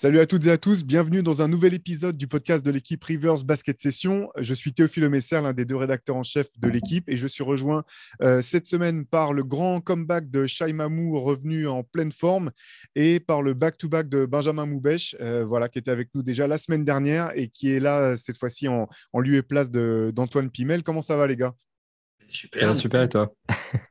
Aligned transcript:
Salut 0.00 0.20
à 0.20 0.26
toutes 0.26 0.46
et 0.46 0.52
à 0.52 0.58
tous, 0.58 0.84
bienvenue 0.84 1.24
dans 1.24 1.42
un 1.42 1.48
nouvel 1.48 1.74
épisode 1.74 2.16
du 2.16 2.28
podcast 2.28 2.64
de 2.64 2.70
l'équipe 2.70 3.02
Rivers 3.02 3.42
Basket 3.42 3.80
Session. 3.80 4.30
Je 4.38 4.54
suis 4.54 4.72
Théophile 4.72 5.08
Messer, 5.08 5.40
l'un 5.40 5.52
des 5.52 5.64
deux 5.64 5.74
rédacteurs 5.74 6.14
en 6.14 6.22
chef 6.22 6.46
de 6.60 6.68
l'équipe, 6.68 7.08
et 7.08 7.16
je 7.16 7.26
suis 7.26 7.42
rejoint 7.42 7.82
euh, 8.22 8.40
cette 8.40 8.68
semaine 8.68 9.04
par 9.04 9.32
le 9.32 9.42
grand 9.42 9.80
comeback 9.80 10.30
de 10.30 10.46
Shai 10.46 10.72
Mamou, 10.72 11.18
revenu 11.18 11.66
en 11.66 11.82
pleine 11.82 12.12
forme, 12.12 12.52
et 12.94 13.18
par 13.18 13.42
le 13.42 13.54
back-to-back 13.54 14.08
de 14.08 14.24
Benjamin 14.24 14.66
Moubèche, 14.66 15.16
euh, 15.20 15.44
voilà, 15.44 15.68
qui 15.68 15.80
était 15.80 15.90
avec 15.90 16.10
nous 16.14 16.22
déjà 16.22 16.46
la 16.46 16.58
semaine 16.58 16.84
dernière 16.84 17.36
et 17.36 17.48
qui 17.48 17.72
est 17.72 17.80
là 17.80 18.16
cette 18.16 18.38
fois-ci 18.38 18.68
en, 18.68 18.86
lieu 19.18 19.34
et 19.34 19.42
place 19.42 19.68
d'Antoine 19.68 20.50
Pimel. 20.50 20.84
Comment 20.84 21.02
ça 21.02 21.16
va 21.16 21.26
les 21.26 21.34
gars? 21.34 21.56
Super. 22.28 22.60
Ça 22.60 22.66
va 22.66 22.72
super 22.74 23.02
et 23.02 23.08
toi 23.08 23.34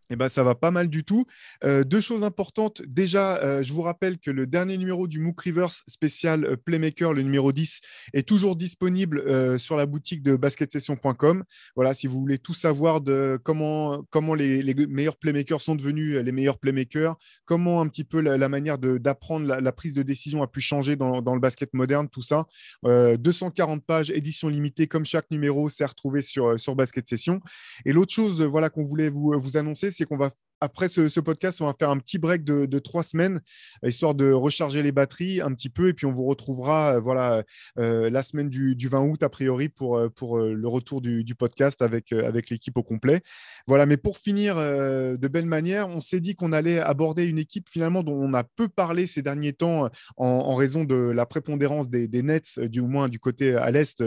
eh 0.10 0.16
ben, 0.16 0.30
ça 0.30 0.44
va 0.44 0.56
pas 0.56 0.72
mal 0.72 0.88
du 0.88 1.04
tout. 1.04 1.26
Euh, 1.64 1.84
deux 1.84 2.02
choses 2.02 2.24
importantes. 2.24 2.82
Déjà, 2.88 3.38
euh, 3.44 3.62
je 3.62 3.74
vous 3.74 3.82
rappelle 3.82 4.20
que 4.20 4.32
le 4.32 4.48
dernier 4.48 4.78
numéro 4.78 5.08
du 5.08 5.20
MOOC 5.20 5.42
Rivers 5.42 5.72
spécial 5.88 6.46
euh, 6.46 6.56
Playmaker, 6.56 7.14
le 7.14 7.24
numéro 7.24 7.52
10, 7.52 7.82
est 8.14 8.28
toujours 8.28 8.56
disponible 8.56 9.58
sur 9.60 9.76
la 9.76 9.86
boutique 9.86 10.24
de 10.24 10.36
basketsession.com. 10.36 11.44
Voilà, 11.76 11.94
si 11.94 12.08
vous 12.08 12.20
voulez 12.20 12.38
tout 12.38 12.54
savoir 12.54 13.02
de 13.02 13.40
comment, 13.44 14.04
comment 14.10 14.34
les, 14.34 14.74
meilleurs 14.88 15.18
playmakers 15.18 15.62
sont 15.62 15.76
devenus 15.76 16.18
les 16.18 16.32
meilleurs 16.32 16.58
playmakers, 16.58 17.16
comment 17.46 17.82
un 17.82 17.88
petit 17.88 18.04
peu 18.04 18.20
la, 18.22 18.50
manière 18.50 18.78
d'apprendre 18.78 19.46
la, 19.46 19.72
prise 19.72 19.94
de 19.94 20.04
décision 20.04 20.42
a 20.44 20.48
pu 20.48 20.62
changer 20.62 20.96
dans, 20.96 21.22
dans 21.22 21.34
le 21.34 21.40
basket 21.40 21.74
moderne, 21.74 22.10
tout 22.10 22.22
ça. 22.22 22.46
240 22.84 23.86
pages, 23.86 24.10
édition 24.12 24.50
limitée, 24.50 24.88
comme 24.88 25.06
chaque 25.06 25.30
numéro, 25.32 25.70
c'est 25.70 25.86
retrouvé 25.86 26.22
sur, 26.22 26.60
sur 26.60 26.76
Basket 26.76 27.08
Session. 27.08 27.42
Et 27.86 27.94
l'autre 27.94 28.14
chose 28.14 28.27
voilà, 28.30 28.70
qu'on 28.70 28.84
voulait 28.84 29.10
vous, 29.10 29.34
vous 29.38 29.58
annoncer, 29.58 29.92
c'est 29.92 30.06
qu'on 30.06 30.18
va 30.18 30.32
après 30.60 30.88
ce, 30.88 31.20
podcast, 31.20 31.62
on 31.62 31.66
va 31.66 31.74
faire 31.74 31.90
un 31.90 31.98
petit 31.98 32.18
break 32.18 32.44
de, 32.44 32.80
trois 32.80 33.04
semaines, 33.04 33.42
histoire 33.84 34.16
de 34.16 34.32
recharger 34.32 34.82
les 34.84 34.92
batteries 34.92 35.42
un 35.42 35.54
petit 35.54 35.70
peu. 35.70 35.90
Et 35.90 35.94
puis, 35.94 36.06
on 36.06 36.12
vous 36.12 36.26
retrouvera 36.26 36.96
euh, 36.96 37.00
voilà, 37.00 37.44
euh, 37.80 38.10
la 38.10 38.24
semaine 38.24 38.50
du, 38.50 38.76
20 38.88 39.02
août, 39.04 39.24
a 39.24 39.30
priori, 39.30 39.70
pour, 39.70 39.98
euh, 39.98 40.10
pour 40.10 40.40
le 40.40 40.68
retour 40.68 41.02
du, 41.02 41.24
podcast 41.36 41.82
avec, 41.82 42.12
avec 42.14 42.50
l'équipe 42.50 42.78
au 42.78 42.84
complet. 42.84 43.22
Voilà, 43.68 43.86
mais 43.86 43.98
pour 43.98 44.18
finir 44.18 44.56
de 44.56 45.28
belle 45.28 45.46
manière, 45.46 45.90
on 45.90 46.00
s'est 46.00 46.22
dit 46.22 46.36
qu'on 46.36 46.54
allait 46.54 46.80
aborder 46.80 47.28
une 47.28 47.38
équipe 47.38 47.68
finalement 47.70 48.02
dont 48.02 48.14
on 48.14 48.34
a 48.34 48.44
peu 48.44 48.70
parlé 48.70 49.08
ces 49.08 49.22
derniers 49.22 49.54
temps 49.54 49.90
en, 50.16 50.56
raison 50.56 50.86
de 50.86 50.96
la 50.96 51.26
prépondérance 51.26 51.90
des, 51.90 52.24
Nets, 52.24 52.60
du 52.60 52.82
moins 52.82 53.10
du 53.10 53.20
côté 53.20 53.56
à 53.56 53.70
l'Est, 53.72 54.02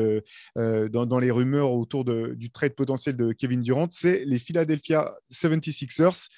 dans, 0.57 1.19
les 1.19 1.31
rumeurs 1.31 1.73
autour 1.73 2.05
du 2.05 2.51
trade 2.51 2.75
potentiel 2.75 3.17
de 3.17 3.33
Kevin 3.33 3.61
Durant. 3.61 3.89
C'est 3.91 4.25
les 4.25 4.39
Philadelphia 4.39 5.15
76ers 5.33 6.29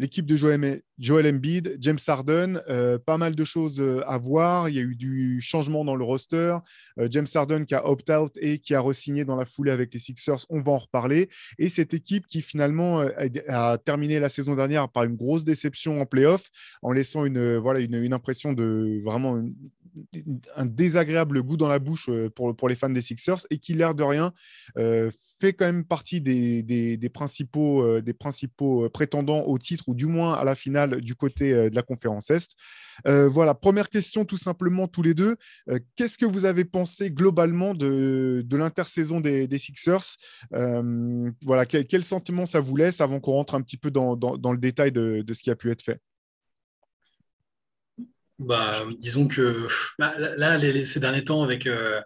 l'équipe 0.00 0.24
de 0.24 0.34
Joel, 0.34 1.26
Embiid, 1.26 1.76
James 1.78 1.98
Harden, 2.06 2.62
euh, 2.70 2.98
pas 2.98 3.18
mal 3.18 3.36
de 3.36 3.44
choses 3.44 3.82
euh, 3.82 4.00
à 4.06 4.16
voir. 4.16 4.70
Il 4.70 4.74
y 4.74 4.78
a 4.78 4.82
eu 4.82 4.96
du 4.96 5.42
changement 5.42 5.84
dans 5.84 5.94
le 5.94 6.02
roster. 6.02 6.56
Euh, 6.98 7.06
James 7.10 7.26
Harden 7.32 7.66
qui 7.66 7.74
a 7.74 7.86
opt-out 7.86 8.32
et 8.40 8.58
qui 8.58 8.74
a 8.74 8.80
re-signé 8.80 9.26
dans 9.26 9.36
la 9.36 9.44
foulée 9.44 9.70
avec 9.70 9.92
les 9.92 10.00
Sixers, 10.00 10.46
on 10.48 10.60
va 10.60 10.72
en 10.72 10.78
reparler. 10.78 11.28
Et 11.58 11.68
cette 11.68 11.92
équipe 11.92 12.26
qui 12.26 12.40
finalement 12.40 13.00
a, 13.48 13.76
terminé 13.76 14.18
la 14.18 14.30
saison 14.30 14.54
dernière 14.54 14.88
par 14.88 15.04
une 15.04 15.16
grosse 15.16 15.44
déception 15.44 16.00
en 16.00 16.06
playoff, 16.06 16.48
en 16.80 16.92
laissant 16.92 17.26
une, 17.26 17.56
voilà, 17.58 17.80
une 17.80 18.14
impression 18.14 18.54
de 18.54 19.02
vraiment 19.04 19.42
un 20.56 20.66
désagréable 20.66 21.42
goût 21.42 21.56
dans 21.56 21.68
la 21.68 21.78
bouche 21.78 22.08
euh, 22.08 22.30
pour, 22.30 22.54
pour 22.54 22.68
les 22.68 22.74
fans 22.74 22.90
des 22.90 23.02
Sixers 23.02 23.46
et 23.50 23.58
qui, 23.58 23.74
l'air 23.74 23.94
de 23.94 24.02
rien, 24.02 24.32
euh, 24.78 25.10
fait 25.40 25.52
quand 25.52 25.64
même 25.64 25.84
partie 25.84 26.20
des, 26.20 26.62
des, 26.62 27.08
principaux, 27.08 27.82
euh, 27.82 28.00
des 28.00 28.12
principaux 28.12 28.88
prétendants 28.90 29.42
au 29.42 29.58
titre 29.58 29.84
ou 29.88 29.94
du 29.94 30.06
moins 30.06 30.34
à 30.34 30.44
la 30.44 30.54
finale 30.54 31.00
du 31.00 31.14
côté 31.14 31.52
de 31.52 31.74
la 31.74 31.82
conférence 31.82 32.30
Est. 32.30 32.50
voilà, 33.04 33.54
première 33.54 33.88
question 33.88 34.24
tout 34.24 34.36
simplement 34.36 34.88
tous 34.88 35.02
les 35.02 35.14
deux. 35.14 35.36
Qu'est-ce 35.96 36.18
que 36.18 36.26
vous 36.26 36.44
avez 36.44 36.64
pensé 36.64 37.10
globalement 37.10 37.74
de, 37.74 38.42
de 38.44 38.56
l'intersaison 38.56 39.20
des, 39.20 39.46
des, 39.46 39.58
Sixers? 39.58 40.16
Voilà, 40.50 41.66
quel, 41.66 42.04
sentiment 42.04 42.46
ça 42.46 42.60
vous 42.60 42.76
laisse 42.76 43.00
avant 43.00 43.20
qu'on 43.20 43.32
rentre 43.32 43.54
un 43.54 43.62
petit 43.62 43.76
peu 43.76 43.90
dans, 43.90 44.16
dans, 44.16 44.36
dans 44.36 44.52
le 44.52 44.58
détail 44.58 44.92
de, 44.92 45.22
de 45.22 45.32
ce 45.32 45.42
qui 45.42 45.50
a 45.50 45.56
pu 45.56 45.70
être 45.70 45.82
fait? 45.82 46.00
Bah, 48.40 48.84
disons 48.98 49.28
que 49.28 49.66
bah, 49.98 50.14
là, 50.18 50.58
ces 50.86 50.98
derniers 50.98 51.24
temps, 51.24 51.42
avec, 51.42 51.66
euh, 51.66 52.00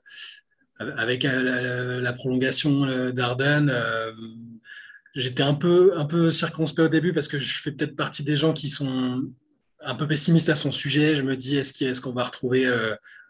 avec 0.81 1.25
euh, 1.25 2.01
la, 2.01 2.13
prolongation 2.13 2.85
euh, 2.85 3.13
d'Arden, 3.13 3.73
j'étais 5.15 5.45
un 5.45 5.55
peu, 5.55 5.97
un 5.97 6.05
peu 6.05 6.33
circonspect 6.33 6.87
au 6.87 6.89
début 6.89 7.13
parce 7.13 7.29
que 7.29 7.39
je 7.39 7.63
fais 7.63 7.71
peut-être 7.71 7.95
partie 7.95 8.25
des 8.25 8.37
gens 8.37 8.53
qui 8.53 8.69
sont 8.69 9.23
un 9.81 9.95
peu 9.95 10.09
pessimistes 10.09 10.49
à 10.49 10.57
son 10.57 10.73
sujet. 10.73 11.15
Je 11.15 11.23
me 11.23 11.37
dis, 11.37 11.57
est-ce 11.57 12.01
qu'on 12.01 12.13
va 12.13 12.25
retrouver 12.25 12.67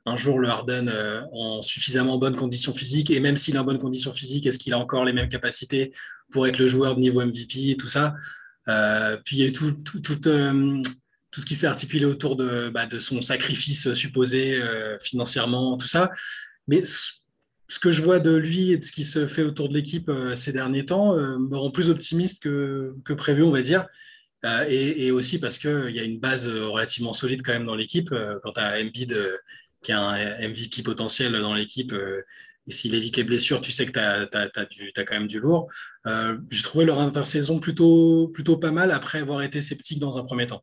un 0.07 0.17
jour 0.17 0.39
le 0.39 0.49
Harden 0.49 0.91
en 1.33 1.61
suffisamment 1.61 2.17
bonne 2.17 2.37
condition 2.37 2.73
physique 2.73 3.11
Et 3.11 3.21
même 3.21 3.37
s'il 3.37 3.57
est 3.57 3.59
en 3.59 3.65
bonne 3.65 3.79
condition 3.79 4.15
physique, 4.15 4.47
est-ce 4.47 4.59
qu'il 4.59 4.73
a 4.73 4.79
encore 4.79 5.05
les 5.05 5.13
mêmes 5.13 5.29
capacités 5.29 5.93
pour 6.31 6.47
être 6.47 6.59
le 6.59 6.69
joueur 6.69 6.95
de 6.95 7.01
niveau 7.01 7.23
MVP 7.23 7.71
et 7.71 7.77
tout 7.77 7.89
ça? 7.89 8.15
Puis 9.25 9.37
il 9.37 9.39
y 9.41 9.43
a 9.43 9.49
eu 9.49 9.53
tout 9.53 9.75
tout 11.35 11.41
ce 11.41 11.47
qui 11.47 11.57
s'est 11.57 11.67
articulé 11.67 12.05
autour 12.05 12.37
de, 12.37 12.71
bah, 12.73 12.87
son 13.01 13.21
sacrifice 13.21 13.93
supposé 13.95 14.63
euh, 14.63 14.97
financièrement, 15.01 15.77
tout 15.77 15.89
ça. 15.89 16.13
Mais 16.69 16.85
ce 16.85 17.79
que 17.81 17.91
je 17.91 18.03
vois 18.03 18.21
de 18.21 18.37
lui 18.37 18.71
et 18.71 18.77
de 18.77 18.85
ce 18.85 18.93
qui 18.93 19.05
se 19.05 19.27
fait 19.27 19.43
autour 19.43 19.69
de 19.69 19.75
l'équipe 19.75 20.09
euh, 20.09 20.37
ces 20.37 20.53
derniers 20.53 20.87
temps 20.87 21.17
euh, 21.17 21.37
me 21.39 21.57
rend 21.57 21.73
plus 21.73 21.91
optimiste 21.91 22.41
que, 22.41 22.95
prévu, 23.15 23.43
on 23.43 23.51
va 23.51 23.63
dire. 23.63 23.87
Et, 24.69 25.11
aussi 25.11 25.41
parce 25.41 25.59
qu'il 25.59 25.91
y 25.91 25.99
a 25.99 26.05
une 26.05 26.21
base 26.21 26.47
relativement 26.47 27.15
solide 27.15 27.41
quand 27.43 27.55
même 27.55 27.65
dans 27.65 27.75
l'équipe. 27.75 28.11
Quant 28.43 28.53
à 28.57 28.79
Embiid, 28.79 29.17
qui 29.83 29.91
a 29.91 30.01
un 30.01 30.49
MVP 30.49 30.83
potentiel 30.83 31.33
dans 31.33 31.55
l'équipe, 31.55 31.95
et 32.67 32.71
s'il 32.71 32.95
évite 32.95 33.17
les 33.17 33.25
blessures, 33.25 33.63
tu 33.63 33.73
sais 33.73 33.87
que 33.87 33.93
tu 33.93 33.99
as, 33.99 34.29
as, 34.35 35.05
quand 35.05 35.15
même 35.15 35.29
du 35.29 35.41
lourd. 35.41 35.71
J'ai 36.51 36.63
trouvé 36.63 36.85
leur 36.85 37.01
intersaison 37.01 37.59
plutôt, 37.59 38.29
plutôt 38.35 38.59
pas 38.59 38.71
mal 38.71 38.91
après 38.91 39.21
avoir 39.21 39.41
été 39.41 39.63
sceptique 39.63 39.99
dans 39.99 40.19
un 40.19 40.25
premier 40.25 40.47
temps. 40.47 40.63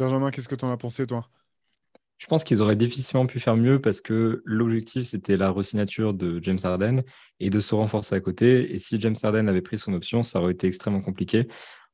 Benjamin, 0.00 0.30
qu'est-ce 0.30 0.48
que 0.48 0.54
tu 0.54 0.64
en 0.64 0.72
as 0.72 0.78
pensé, 0.78 1.06
toi? 1.06 1.28
Je 2.16 2.26
pense 2.26 2.42
qu'ils 2.42 2.62
auraient 2.62 2.74
difficilement 2.74 3.26
pu 3.26 3.38
faire 3.38 3.54
mieux 3.54 3.82
parce 3.82 4.00
que 4.00 4.40
l'objectif, 4.46 5.06
c'était 5.06 5.36
la 5.36 5.50
resignature 5.50 6.14
de 6.14 6.42
James 6.42 6.58
Harden 6.64 7.02
et 7.38 7.50
de 7.50 7.60
se 7.60 7.74
renforcer 7.74 8.14
à 8.14 8.20
côté. 8.20 8.72
Et 8.72 8.78
si 8.78 8.98
James 8.98 9.16
Harden 9.22 9.46
avait 9.46 9.60
pris 9.60 9.76
son 9.76 9.92
option, 9.92 10.22
ça 10.22 10.40
aurait 10.40 10.52
été 10.52 10.66
extrêmement 10.66 11.02
compliqué. 11.02 11.48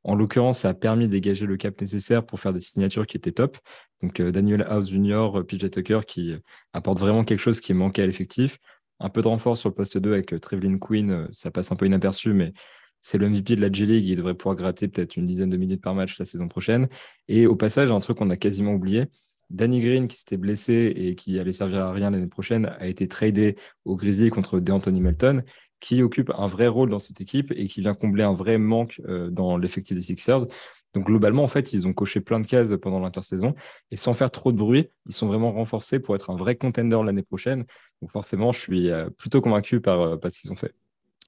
En 0.04 0.14
l'occurrence, 0.14 0.60
ça 0.60 0.68
a 0.68 0.74
permis 0.74 1.06
de 1.06 1.10
dégager 1.10 1.46
le 1.46 1.56
cap 1.56 1.80
nécessaire 1.80 2.24
pour 2.24 2.38
faire 2.38 2.52
des 2.52 2.60
signatures 2.60 3.08
qui 3.08 3.16
étaient 3.16 3.32
top. 3.32 3.58
Donc 4.00 4.20
euh, 4.20 4.30
Daniel 4.30 4.62
House 4.68 4.88
Jr., 4.88 5.38
euh, 5.38 5.42
PJ 5.42 5.68
Tucker 5.68 6.00
qui 6.06 6.30
euh, 6.30 6.38
apporte 6.72 7.00
vraiment 7.00 7.24
quelque 7.24 7.40
chose 7.40 7.58
qui 7.58 7.74
manquait 7.74 8.02
à 8.02 8.06
l'effectif. 8.06 8.58
Un 9.00 9.08
peu 9.08 9.20
de 9.20 9.26
renfort 9.26 9.56
sur 9.56 9.68
le 9.68 9.74
poste 9.74 9.98
2 9.98 10.12
avec 10.12 10.40
Trevlin 10.40 10.78
Quinn, 10.78 11.26
ça 11.32 11.50
passe 11.50 11.72
un 11.72 11.76
peu 11.76 11.86
inaperçu, 11.86 12.32
mais 12.34 12.52
c'est 13.00 13.18
le 13.18 13.28
MVP 13.28 13.56
de 13.56 13.60
la 13.60 13.70
G-League. 13.70 14.06
Il 14.06 14.16
devrait 14.16 14.34
pouvoir 14.34 14.56
gratter 14.56 14.88
peut-être 14.88 15.16
une 15.16 15.26
dizaine 15.26 15.50
de 15.50 15.56
minutes 15.56 15.82
par 15.82 15.94
match 15.94 16.18
la 16.18 16.24
saison 16.24 16.48
prochaine. 16.48 16.88
Et 17.28 17.46
au 17.46 17.56
passage, 17.56 17.90
un 17.90 18.00
truc 18.00 18.18
qu'on 18.18 18.30
a 18.30 18.36
quasiment 18.36 18.72
oublié, 18.74 19.06
Danny 19.50 19.80
Green, 19.80 20.08
qui 20.08 20.16
s'était 20.16 20.36
blessé 20.36 20.92
et 20.96 21.14
qui 21.14 21.38
allait 21.38 21.52
servir 21.52 21.80
à 21.80 21.92
rien 21.92 22.10
l'année 22.10 22.26
prochaine, 22.26 22.66
a 22.78 22.86
été 22.86 23.06
tradé 23.06 23.56
au 23.84 23.96
Grizzly 23.96 24.30
contre 24.30 24.58
DeAnthony 24.60 25.00
Melton, 25.00 25.42
qui 25.80 26.02
occupe 26.02 26.32
un 26.36 26.46
vrai 26.46 26.66
rôle 26.66 26.90
dans 26.90 26.98
cette 26.98 27.20
équipe 27.20 27.52
et 27.54 27.66
qui 27.66 27.80
vient 27.80 27.94
combler 27.94 28.24
un 28.24 28.32
vrai 28.32 28.58
manque 28.58 29.00
euh, 29.06 29.30
dans 29.30 29.56
l'effectif 29.56 29.96
des 29.96 30.02
Sixers. 30.02 30.46
Donc 30.94 31.06
globalement, 31.06 31.44
en 31.44 31.48
fait, 31.48 31.74
ils 31.74 31.86
ont 31.86 31.92
coché 31.92 32.20
plein 32.20 32.40
de 32.40 32.46
cases 32.46 32.72
pendant 32.80 33.00
l'intersaison 33.00 33.54
et 33.90 33.96
sans 33.96 34.14
faire 34.14 34.30
trop 34.30 34.50
de 34.50 34.56
bruit, 34.56 34.88
ils 35.06 35.12
sont 35.12 35.26
vraiment 35.26 35.52
renforcés 35.52 36.00
pour 36.00 36.14
être 36.16 36.30
un 36.30 36.36
vrai 36.36 36.56
contender 36.56 36.98
l'année 37.04 37.22
prochaine. 37.22 37.66
Donc 38.00 38.10
forcément, 38.10 38.50
je 38.50 38.58
suis 38.58 38.90
euh, 38.90 39.10
plutôt 39.10 39.42
convaincu 39.42 39.76
euh, 39.86 40.16
par 40.16 40.32
ce 40.32 40.40
qu'ils 40.40 40.52
ont 40.52 40.56
fait. 40.56 40.74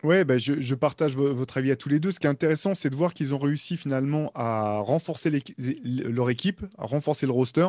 Oui, 0.05 0.23
bah, 0.23 0.39
je, 0.39 0.75
partage 0.77 1.17
votre 1.17 1.59
avis 1.59 1.73
à 1.73 1.77
tous 1.77 1.89
les 1.89 1.99
deux. 1.99 2.13
Ce 2.13 2.21
qui 2.21 2.29
est 2.29 2.31
intéressant, 2.31 2.75
c'est 2.75 2.89
de 2.89 2.95
voir 2.95 3.15
qu'ils 3.15 3.35
ont 3.35 3.39
réussi 3.39 3.77
finalement 3.77 4.31
à 4.37 4.79
renforcer 4.79 5.43
leur 5.59 6.31
équipe, 6.31 6.65
à 6.79 6.87
renforcer 6.87 7.27
le 7.27 7.33
roster, 7.33 7.69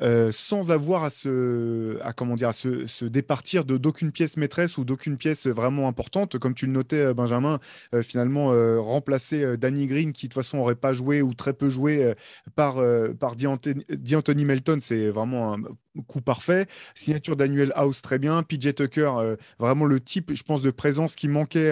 euh, 0.00 0.30
sans 0.32 0.70
avoir 0.70 1.04
à 1.04 1.10
se, 1.10 1.98
à, 2.02 2.12
comment 2.12 2.36
dire, 2.36 2.48
à 2.48 2.52
se, 2.52 3.04
départir 3.04 3.64
de 3.64 3.76
d'aucune 3.76 4.12
pièce 4.12 4.36
maîtresse 4.36 4.78
ou 4.78 4.84
d'aucune 4.84 5.16
pièce 5.16 5.46
vraiment 5.46 5.88
importante. 5.88 6.38
Comme 6.38 6.54
tu 6.54 6.66
le 6.66 6.72
notais, 6.72 6.96
euh, 6.96 7.14
Benjamin, 7.14 7.58
euh, 7.94 8.02
finalement, 8.02 8.52
remplacer 8.82 9.56
Danny 9.56 9.86
Green, 9.86 10.12
qui 10.12 10.26
de 10.26 10.32
toute 10.32 10.42
façon 10.42 10.58
n'aurait 10.58 10.74
pas 10.74 10.92
joué 10.92 11.22
ou 11.22 11.34
très 11.34 11.52
peu 11.52 11.68
joué 11.68 12.14
par, 12.54 12.80
par 13.18 13.36
D'Anthony 13.36 14.44
Melton, 14.44 14.78
c'est 14.80 15.08
vraiment 15.08 15.54
un 15.54 15.62
coup 16.06 16.20
parfait. 16.20 16.66
Signature 16.94 17.36
Daniel 17.36 17.72
House, 17.74 18.02
très 18.02 18.18
bien. 18.18 18.42
PJ 18.42 18.74
Tucker, 18.74 19.36
vraiment 19.58 19.84
le 19.84 20.00
type, 20.00 20.34
je 20.34 20.42
pense, 20.42 20.62
de 20.62 20.70
présence 20.70 21.14
qui 21.16 21.28
manquait 21.28 21.70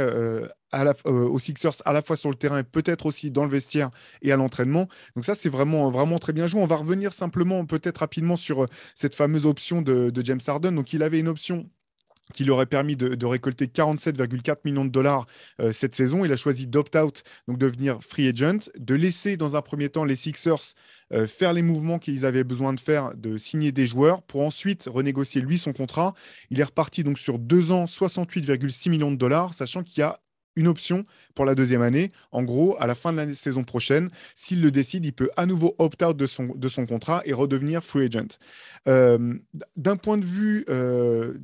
euh, 0.72 1.28
aux 1.28 1.38
Sixers 1.40 1.82
à 1.84 1.92
la 1.92 2.00
fois 2.00 2.16
sur 2.16 2.30
le 2.30 2.36
terrain 2.36 2.58
et 2.58 2.62
peut-être 2.62 3.06
aussi 3.06 3.30
dans 3.30 3.44
le 3.44 3.50
vestiaire 3.50 3.90
et 4.22 4.30
à 4.30 4.36
l'entraînement. 4.36 4.88
Donc 5.16 5.24
ça, 5.24 5.34
c'est 5.34 5.48
vraiment, 5.48 5.90
vraiment 5.90 6.18
très 6.20 6.32
bien 6.32 6.46
joué. 6.46 6.60
On 6.60 6.66
va 6.66 6.76
revenir 6.76 7.12
simplement 7.12 7.64
peut-être 7.66 7.98
rapidement 7.98 8.36
sur 8.36 8.64
euh, 8.64 8.66
cette 8.94 9.16
fameuse 9.16 9.46
option 9.46 9.82
de, 9.82 10.12
James 10.22 10.40
Harden. 10.46 10.72
Donc 10.72 10.92
il 10.92 11.02
avait 11.02 11.18
une 11.18 11.28
option 11.28 11.68
qui 12.32 12.44
lui 12.44 12.52
aurait 12.52 12.66
permis 12.66 12.94
de, 12.94 13.26
récolter 13.26 13.66
47,4 13.66 14.58
millions 14.64 14.84
de 14.84 14.90
dollars 14.90 15.26
euh, 15.60 15.72
cette 15.72 15.96
saison. 15.96 16.24
Il 16.24 16.30
a 16.30 16.36
choisi 16.36 16.68
d'opt-out, 16.68 17.24
donc 17.48 17.58
de 17.58 17.66
devenir 17.66 17.98
free 18.02 18.28
agent, 18.28 18.70
de 18.78 18.94
laisser 18.94 19.36
dans 19.36 19.56
un 19.56 19.62
premier 19.62 19.88
temps 19.88 20.04
les 20.04 20.16
Sixers 20.16 20.74
faire 21.26 21.52
les 21.52 21.62
mouvements 21.62 21.98
qu'ils 21.98 22.24
avaient 22.24 22.44
besoin 22.44 22.72
de 22.72 22.78
faire, 22.78 23.16
de 23.16 23.36
signer 23.36 23.72
des 23.72 23.84
joueurs, 23.84 24.22
pour 24.22 24.42
ensuite 24.42 24.84
renégocier 24.88 25.40
lui 25.40 25.58
son 25.58 25.72
contrat. 25.72 26.14
Il 26.50 26.60
est 26.60 26.62
reparti 26.62 27.02
donc 27.02 27.18
sur 27.18 27.40
deux 27.40 27.72
ans, 27.72 27.86
68,6 27.86 28.90
millions 28.90 29.10
de 29.10 29.16
dollars, 29.16 29.52
sachant 29.52 29.82
qu'il 29.82 29.98
y 29.98 30.02
a 30.04 30.20
une 30.60 30.68
option 30.68 31.04
pour 31.34 31.44
la 31.46 31.54
deuxième 31.54 31.82
année. 31.82 32.12
En 32.32 32.42
gros, 32.42 32.76
à 32.78 32.86
la 32.86 32.94
fin 32.94 33.12
de 33.12 33.16
la 33.16 33.34
saison 33.34 33.64
prochaine, 33.64 34.08
s'il 34.34 34.60
le 34.60 34.70
décide, 34.70 35.04
il 35.06 35.12
peut 35.12 35.30
à 35.36 35.46
nouveau 35.46 35.74
opt-out 35.78 36.16
de 36.16 36.26
son, 36.26 36.54
de 36.54 36.68
son 36.68 36.86
contrat 36.86 37.22
et 37.24 37.32
redevenir 37.32 37.82
free 37.82 38.06
agent. 38.06 38.38
Euh, 38.88 39.34
d'un 39.76 39.96
point, 39.96 40.18
de 40.18 40.24
vue, 40.24 40.64
euh, 40.68 41.34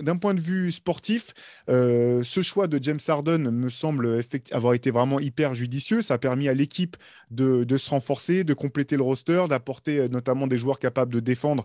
d'un 0.00 0.16
point 0.16 0.34
de 0.34 0.40
vue 0.40 0.72
sportif, 0.72 1.32
euh, 1.68 2.22
ce 2.24 2.42
choix 2.42 2.66
de 2.66 2.82
James 2.82 2.98
Harden 3.06 3.50
me 3.50 3.68
semble 3.68 4.20
avoir 4.50 4.74
été 4.74 4.90
vraiment 4.90 5.20
hyper 5.20 5.54
judicieux. 5.54 6.02
Ça 6.02 6.14
a 6.14 6.18
permis 6.18 6.48
à 6.48 6.54
l'équipe 6.54 6.96
de, 7.30 7.62
de, 7.64 7.76
se 7.78 7.90
renforcer, 7.90 8.42
de 8.42 8.54
compléter 8.54 8.96
le 8.96 9.02
roster, 9.02 9.44
d'apporter 9.48 10.08
notamment 10.08 10.48
des 10.48 10.58
joueurs 10.58 10.80
capables 10.80 11.12
de 11.12 11.20
défendre 11.20 11.64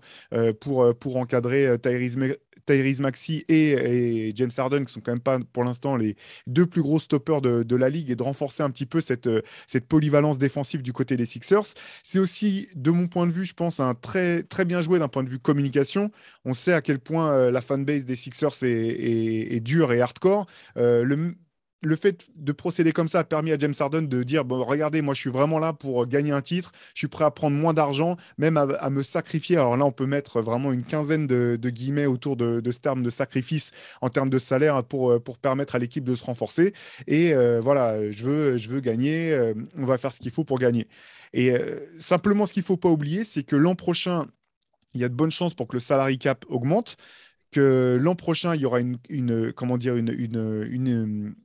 pour, 0.60 0.96
pour 0.96 1.18
encadrer 1.18 1.78
Tyrese 1.82 2.18
Tyrese 2.66 3.00
Maxi 3.00 3.46
et, 3.50 4.32
James 4.36 4.52
Harden, 4.58 4.86
qui 4.86 4.94
sont 4.94 5.02
quand 5.02 5.12
même 5.12 5.20
pas 5.20 5.40
pour 5.54 5.64
l'instant 5.64 5.96
les 5.96 6.16
deux 6.48 6.66
plus 6.66 6.82
gros 6.82 7.00
stoppers 7.00 7.42
de, 7.42 7.76
la 7.76 7.90
ligue, 7.90 8.12
et 8.12 8.16
de 8.16 8.24
renforcer 8.24 8.64
un 8.64 8.70
petit 8.70 8.86
peu 8.86 9.02
cette, 9.02 9.28
euh, 9.28 9.42
cette 9.68 9.88
polyvalence 9.88 10.38
défensive 10.38 10.82
du 10.82 10.94
côté 10.94 11.18
des 11.18 11.26
Sixers. 11.26 11.74
C'est 12.04 12.20
aussi, 12.20 12.68
de 12.76 12.92
mon 12.92 13.08
point 13.08 13.28
de 13.28 13.32
vue, 13.32 13.46
je 13.46 13.54
pense, 13.54 13.80
un 13.80 13.96
très, 13.96 14.44
très 14.44 14.66
bien 14.66 14.82
joué 14.82 15.00
d'un 15.00 15.08
point 15.08 15.24
de 15.24 15.30
vue 15.30 15.40
communication. 15.40 16.12
On 16.46 16.54
sait 16.54 16.74
à 16.74 16.82
quel 16.82 17.00
point 17.00 17.32
euh, 17.32 17.52
la 17.52 17.62
fanbase 17.62 18.06
des 18.06 18.16
Sixers 18.16 18.64
est, 18.64 19.56
est, 19.56 19.60
dure 19.60 19.92
et 19.94 20.02
hardcore. 20.02 20.48
Euh, 20.78 21.04
le 21.04 21.36
le 21.82 21.96
fait 21.96 22.28
de 22.36 22.52
procéder 22.52 22.92
comme 22.92 23.08
ça 23.08 23.20
a 23.20 23.24
permis 23.24 23.52
à 23.52 23.58
James 23.58 23.74
Harden 23.78 24.04
de 24.04 24.24
dire 24.24 24.46
bon, 24.46 24.64
regardez, 24.64 25.02
moi 25.02 25.14
je 25.14 25.20
suis 25.20 25.30
vraiment 25.30 25.60
là 25.60 25.74
pour 25.74 26.06
gagner 26.06 26.32
un 26.32 26.42
titre, 26.42 26.72
je 26.94 27.00
suis 27.00 27.08
prêt 27.08 27.26
à 27.26 27.32
prendre 27.32 27.58
moins 27.58 27.74
d'argent, 27.74 28.18
même 28.38 28.58
à, 28.58 28.90
me 28.90 29.04
sacrifier. 29.04 29.58
Alors 29.58 29.78
là, 29.78 29.86
on 29.86 29.92
peut 29.92 30.06
mettre 30.06 30.42
vraiment 30.42 30.72
une 30.72 30.84
quinzaine 30.84 31.28
de, 31.28 31.58
guillemets 31.70 32.06
autour 32.06 32.36
de, 32.36 32.62
ce 32.72 32.80
terme 32.80 33.04
de 33.04 33.10
sacrifice 33.10 33.72
en 34.02 34.10
termes 34.10 34.30
de 34.30 34.40
salaire 34.40 34.84
pour, 34.84 35.22
pour 35.24 35.38
permettre 35.38 35.76
à 35.76 35.80
l'équipe 35.80 36.04
de 36.04 36.16
se 36.16 36.24
renforcer. 36.24 36.74
Et 37.08 37.34
euh, 37.34 37.60
voilà, 37.62 38.12
je 38.12 38.26
veux, 38.26 38.58
je 38.58 38.70
veux 38.70 38.80
gagner, 38.80 39.32
euh, 39.32 39.54
on 39.78 39.86
va 39.86 39.98
faire 39.98 40.14
ce 40.14 40.20
qu'il 40.20 40.32
faut 40.32 40.44
pour 40.44 40.60
gagner. 40.60 40.88
Et 41.34 41.52
euh, 41.52 41.80
simplement, 41.98 42.46
ce 42.46 42.54
qu'il 42.54 42.62
ne 42.62 42.66
faut 42.66 42.78
pas 42.78 42.90
oublier, 42.90 43.24
c'est 43.24 43.44
que 43.44 43.56
l'an 43.56 43.76
prochain, 43.76 44.28
il 44.94 45.02
y 45.02 45.04
a 45.04 45.10
de 45.10 45.16
bonnes 45.16 45.32
chances 45.32 45.54
pour 45.54 45.68
que 45.68 45.76
le 45.76 45.80
salary 45.80 46.18
cap 46.18 46.46
augmente 46.50 46.98
que 47.52 47.98
l'an 48.00 48.16
prochain, 48.16 48.56
il 48.56 48.62
y 48.62 48.66
aura 48.66 48.80
une, 48.80 49.52
comment 49.54 49.78
dire, 49.78 49.98
une 49.98 51.36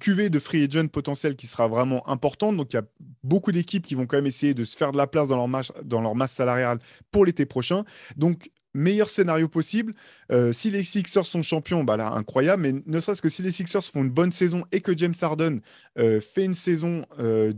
cuvée 0.00 0.30
de 0.30 0.38
free 0.38 0.64
agent 0.64 0.88
potentiel 0.88 1.36
qui 1.36 1.46
sera 1.46 1.68
vraiment 1.68 2.08
importante. 2.08 2.56
Donc, 2.56 2.72
il 2.72 2.76
y 2.76 2.78
a 2.78 2.84
beaucoup 3.22 3.52
d'équipes 3.52 3.86
qui 3.86 3.94
vont 3.94 4.06
quand 4.06 4.16
même 4.16 4.26
essayer 4.26 4.54
de 4.54 4.64
se 4.64 4.76
faire 4.76 4.92
de 4.92 4.96
la 4.96 5.06
place 5.06 5.28
dans 5.28 5.36
leur, 5.36 6.14
masse 6.14 6.32
salariale 6.32 6.78
pour 7.10 7.24
l'été 7.24 7.46
prochain. 7.46 7.84
Donc, 8.16 8.50
meilleur 8.74 9.08
scénario 9.08 9.48
possible. 9.48 9.94
Euh, 10.30 10.52
si 10.52 10.70
les 10.70 10.84
Sixers 10.84 11.24
sont 11.24 11.42
champions, 11.42 11.82
bah 11.82 11.96
là, 11.96 12.12
incroyable. 12.12 12.62
Mais 12.62 12.74
ne 12.84 13.00
serait-ce 13.00 13.22
que 13.22 13.28
si 13.28 13.42
les 13.42 13.50
Sixers 13.50 13.82
font 13.82 14.02
une 14.02 14.10
bonne 14.10 14.32
saison 14.32 14.64
et 14.70 14.80
que 14.80 14.96
James 14.96 15.14
Harden 15.20 15.60
euh, 15.98 16.20
fait 16.20 16.44
une 16.44 16.54
saison 16.54 17.06
euh, 17.18 17.52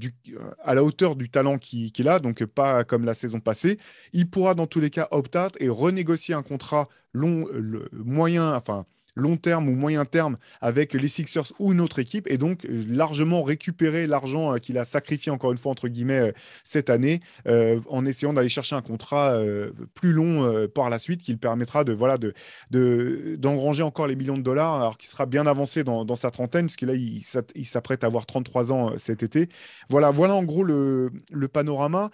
à 0.62 0.74
la 0.74 0.84
hauteur 0.84 1.16
du 1.16 1.28
talent 1.28 1.58
qu'il 1.58 2.08
a, 2.08 2.20
donc 2.20 2.44
pas 2.44 2.84
comme 2.84 3.04
la 3.04 3.14
saison 3.14 3.40
passée, 3.40 3.78
il 4.12 4.30
pourra 4.30 4.54
dans 4.54 4.66
tous 4.66 4.80
les 4.80 4.90
cas 4.90 5.08
opt-out 5.10 5.56
et 5.58 5.68
renégocier 5.68 6.34
un 6.34 6.42
contrat 6.42 6.88
long, 7.12 7.46
moyen, 7.92 8.54
enfin 8.54 8.86
long 9.18 9.36
terme 9.36 9.68
ou 9.68 9.74
moyen 9.74 10.04
terme 10.04 10.38
avec 10.60 10.94
les 10.94 11.08
Sixers 11.08 11.52
ou 11.58 11.72
une 11.72 11.80
autre 11.80 11.98
équipe 11.98 12.26
et 12.30 12.38
donc 12.38 12.64
euh, 12.64 12.84
largement 12.88 13.42
récupérer 13.42 14.06
l'argent 14.06 14.54
euh, 14.54 14.58
qu'il 14.58 14.78
a 14.78 14.84
sacrifié 14.84 15.30
encore 15.30 15.52
une 15.52 15.58
fois 15.58 15.72
entre 15.72 15.88
guillemets 15.88 16.18
euh, 16.18 16.32
cette 16.64 16.90
année 16.90 17.20
en 17.88 18.04
essayant 18.04 18.32
d'aller 18.32 18.48
chercher 18.48 18.76
un 18.76 18.82
contrat 18.82 19.40
plus 19.94 20.12
long 20.12 20.68
par 20.68 20.90
la 20.90 20.98
suite 20.98 21.22
qui 21.22 21.32
le 21.32 21.38
permettra 21.38 21.84
de 21.84 21.92
voilà 21.92 22.18
de 22.18 22.34
d'engranger 23.36 23.82
encore 23.82 24.06
les 24.06 24.16
millions 24.16 24.36
de 24.36 24.42
dollars 24.42 24.74
alors 24.74 24.98
qu'il 24.98 25.08
sera 25.08 25.26
bien 25.26 25.46
avancé 25.46 25.84
dans, 25.84 26.14
sa 26.14 26.30
trentaine 26.30 26.66
parce 26.66 26.76
que 26.76 26.86
là 26.86 26.94
il, 26.94 27.24
s'apprête 27.66 28.04
à 28.04 28.06
avoir 28.06 28.26
33 28.26 28.72
ans 28.72 28.92
cet 28.98 29.22
été. 29.22 29.48
Voilà 29.88 30.10
voilà 30.10 30.34
en 30.34 30.44
gros 30.44 30.62
le 30.62 31.10
panorama. 31.48 32.10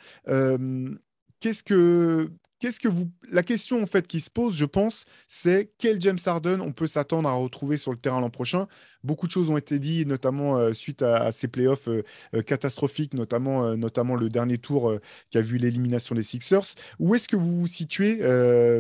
Qu'est-ce 1.41 1.63
que 1.63 2.31
qu'est-ce 2.65 2.81
que 2.81 2.89
vous. 2.89 3.11
La 3.31 3.43
question 3.43 3.83
en 3.83 3.87
fait 3.87 4.07
qui 4.07 4.21
se 4.23 4.31
pose, 4.31 4.57
je 4.57 4.65
pense, 4.65 5.05
c'est 5.29 5.75
quel 5.77 6.01
James 6.01 6.19
Harden 6.25 6.63
on 6.63 6.73
peut 6.73 6.87
s'attendre 6.87 7.29
à 7.29 7.35
retrouver 7.35 7.77
sur 7.77 7.93
le 7.93 7.99
terrain 7.99 8.23
l'an 8.23 8.31
prochain? 8.31 8.69
Beaucoup 9.03 9.27
de 9.27 9.33
choses 9.33 9.51
ont 9.51 9.59
été 9.59 9.79
dites, 9.79 10.09
notamment 10.09 10.57
euh, 10.57 10.73
suite 10.73 11.03
à, 11.03 11.31
ces 11.31 11.47
playoffs 11.47 11.89
euh, 11.89 12.05
euh, 12.35 12.41
catastrophiques, 12.41 13.13
notamment, 13.13 13.77
notamment 13.77 14.15
le 14.15 14.31
dernier 14.31 14.57
tour 14.57 14.99
qui 15.31 15.37
a 15.37 15.43
vu 15.43 15.59
l'élimination 15.59 16.15
des 16.15 16.23
Sixers. 16.23 16.75
Où 16.99 17.15
est-ce 17.15 17.29
que 17.29 17.37
vous 17.37 17.61
vous 17.61 17.67
situez, 17.67 18.21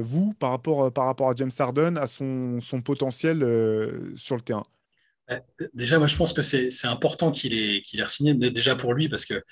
vous, 0.00 0.32
par 0.32 0.50
rapport, 0.50 0.90
par 0.90 1.04
rapport 1.04 1.28
à 1.28 1.34
James 1.34 1.50
Harden, 1.58 1.98
à 1.98 2.06
son, 2.06 2.60
son 2.62 2.80
potentiel 2.80 3.40
sur 4.16 4.36
le 4.36 4.42
terrain? 4.42 4.64
Déjà, 5.72 5.98
moi, 5.98 6.06
je 6.06 6.16
pense 6.16 6.32
que 6.34 6.42
c'est 6.42 6.86
important 6.86 7.30
qu'il 7.30 7.54
ait, 7.54 7.80
qu'il 7.80 8.00
ait 8.00 8.08
signé 8.08 8.34
déjà 8.34 8.76
pour 8.76 8.92
lui 8.92 9.08
parce 9.08 9.24
que 9.24 9.42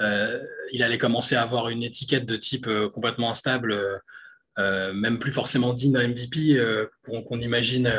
euh, 0.00 0.42
il 0.72 0.82
allait 0.82 0.98
commencer 0.98 1.36
à 1.36 1.42
avoir 1.42 1.68
une 1.68 1.84
étiquette 1.84 2.26
de 2.26 2.36
type 2.36 2.66
euh, 2.66 2.88
complètement 2.88 3.30
instable, 3.30 4.00
euh, 4.58 4.92
même 4.92 5.18
plus 5.20 5.30
forcément 5.30 5.72
digne 5.72 5.92
d'un 5.92 6.08
MVP, 6.08 6.60
qu'on 7.04 7.40
imagine 7.40 7.92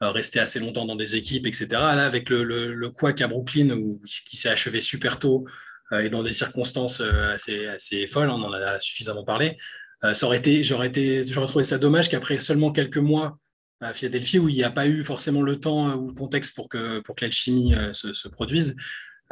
rester 0.00 0.40
assez 0.40 0.58
longtemps 0.58 0.86
dans 0.86 0.96
des 0.96 1.16
équipes, 1.16 1.46
etc. 1.46 1.66
Là, 1.70 2.06
avec 2.06 2.30
le, 2.30 2.88
quack 2.90 3.20
à 3.20 3.28
Brooklyn, 3.28 3.70
où, 3.70 4.00
qui 4.26 4.36
s'est 4.36 4.48
achevé 4.48 4.80
super 4.80 5.18
tôt 5.18 5.44
et 5.92 6.08
dans 6.08 6.22
des 6.22 6.32
circonstances 6.32 7.00
assez, 7.00 7.66
assez 7.66 8.06
folles, 8.06 8.30
on 8.30 8.42
en 8.42 8.52
a 8.52 8.78
suffisamment 8.78 9.24
parlé, 9.24 9.58
j'aurais 10.02 10.42
j'aurais 10.62 11.46
trouvé 11.46 11.64
ça 11.64 11.78
dommage 11.78 12.08
qu'après 12.08 12.38
seulement 12.38 12.72
quelques 12.72 12.98
mois 12.98 13.38
à 13.84 13.92
Philadelphie, 13.92 14.38
où 14.38 14.48
il 14.48 14.56
n'y 14.56 14.64
a 14.64 14.70
pas 14.70 14.86
eu 14.86 15.04
forcément 15.04 15.42
le 15.42 15.60
temps 15.60 15.88
euh, 15.88 15.94
ou 15.94 16.08
le 16.08 16.14
contexte 16.14 16.54
pour 16.54 16.68
que, 16.68 17.00
pour 17.00 17.16
que 17.16 17.24
l'alchimie 17.24 17.74
euh, 17.74 17.92
se, 17.92 18.28
produise, 18.28 18.76